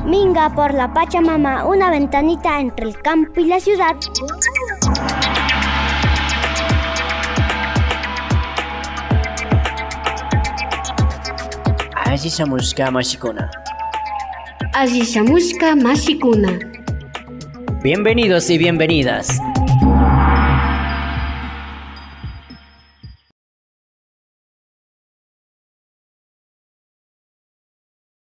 Minga 0.06 0.50
por 0.54 0.72
la 0.72 0.94
Pachamama, 0.94 1.66
una 1.66 1.90
ventanita 1.90 2.60
entre 2.60 2.86
el 2.86 3.02
campo 3.02 3.40
y 3.40 3.46
la 3.46 3.58
ciudad. 3.58 3.96
Allichamushka 12.06 12.90
mashikuna. 12.90 13.50
Allishamushka 14.72 15.76
mashikuna 15.76 16.58
Bienvenidos 17.82 18.48
y 18.50 18.58
bienvenidas. 18.58 19.40